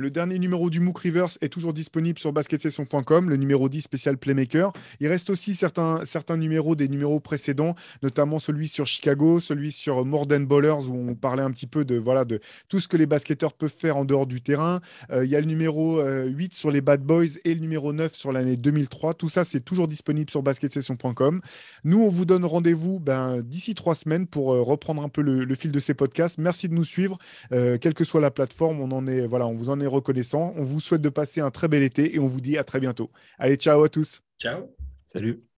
le 0.00 0.10
dernier 0.10 0.38
numéro 0.38 0.70
du 0.70 0.80
MOOC 0.80 0.98
Reverse 0.98 1.38
est 1.42 1.50
toujours 1.50 1.74
disponible 1.74 2.18
sur 2.18 2.32
basketsession.com, 2.32 3.28
le 3.28 3.36
numéro 3.36 3.68
10 3.68 3.82
spécial 3.82 4.16
Playmaker. 4.16 4.72
Il 4.98 5.08
reste 5.08 5.28
aussi 5.28 5.54
certains, 5.54 6.00
certains 6.04 6.38
numéros 6.38 6.74
des 6.74 6.88
numéros 6.88 7.20
précédents, 7.20 7.74
notamment 8.02 8.38
celui 8.38 8.66
sur 8.66 8.86
Chicago, 8.86 9.40
celui 9.40 9.72
sur 9.72 10.06
More 10.06 10.26
Than 10.26 10.40
Ballers, 10.40 10.88
où 10.88 10.94
on 11.10 11.14
parlait 11.14 11.42
un 11.42 11.50
petit 11.50 11.66
peu 11.66 11.84
de, 11.84 11.96
voilà, 11.96 12.24
de 12.24 12.40
tout 12.68 12.80
ce 12.80 12.88
que 12.88 12.96
les 12.96 13.04
basketteurs 13.04 13.52
peuvent 13.52 13.70
faire 13.70 13.98
en 13.98 14.06
dehors 14.06 14.26
du 14.26 14.40
terrain. 14.40 14.80
Euh, 15.10 15.26
il 15.26 15.30
y 15.30 15.36
a 15.36 15.40
le 15.40 15.46
numéro 15.46 16.00
8 16.00 16.02
euh, 16.02 16.48
sur 16.52 16.70
les 16.70 16.80
Bad 16.80 17.02
Boys 17.02 17.36
et 17.44 17.54
le 17.54 17.60
numéro 17.60 17.92
9 17.92 18.14
sur 18.14 18.32
l'année 18.32 18.56
2003. 18.56 19.12
Tout 19.14 19.28
ça, 19.28 19.44
c'est 19.44 19.60
toujours 19.60 19.86
disponible 19.86 20.30
sur 20.30 20.42
basketsession.com. 20.42 21.42
Nous, 21.84 22.00
on 22.00 22.08
vous 22.08 22.24
donne 22.24 22.46
rendez-vous 22.46 23.00
ben, 23.00 23.42
d'ici 23.42 23.74
trois 23.74 23.94
semaines 23.94 24.26
pour 24.26 24.54
euh, 24.54 24.62
reprendre 24.62 25.02
un 25.02 25.10
peu 25.10 25.20
le, 25.20 25.54
fil 25.54 25.72
de 25.72 25.80
ces 25.80 25.92
podcasts. 25.92 26.38
Merci 26.38 26.70
de 26.70 26.74
nous 26.74 26.84
suivre, 26.84 27.18
quelle 27.50 27.92
que 27.92 28.04
soit 28.04 28.22
la 28.22 28.30
plateforme. 28.30 28.80
On, 28.80 28.90
en 28.92 29.06
est, 29.06 29.26
voilà, 29.26 29.46
on 29.46 29.54
vous 29.54 29.68
en 29.68 29.78
est 29.78 29.89
reconnaissant. 29.90 30.52
On 30.56 30.64
vous 30.64 30.80
souhaite 30.80 31.02
de 31.02 31.08
passer 31.08 31.40
un 31.40 31.50
très 31.50 31.68
bel 31.68 31.82
été 31.82 32.14
et 32.14 32.18
on 32.18 32.26
vous 32.26 32.40
dit 32.40 32.58
à 32.58 32.64
très 32.64 32.80
bientôt. 32.80 33.10
Allez, 33.38 33.56
ciao 33.56 33.82
à 33.82 33.88
tous. 33.88 34.20
Ciao. 34.38 34.74
Salut. 35.04 35.49